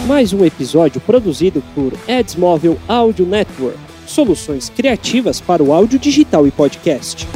Mais 0.08 0.32
um 0.32 0.44
episódio 0.44 1.00
produzido 1.00 1.62
por 1.76 1.92
Edsmóvel 2.08 2.76
Audio 2.88 3.24
Network 3.24 3.87
soluções 4.08 4.68
criativas 4.68 5.40
para 5.40 5.62
o 5.62 5.72
áudio 5.72 5.98
digital 5.98 6.46
e 6.46 6.50
podcast. 6.50 7.26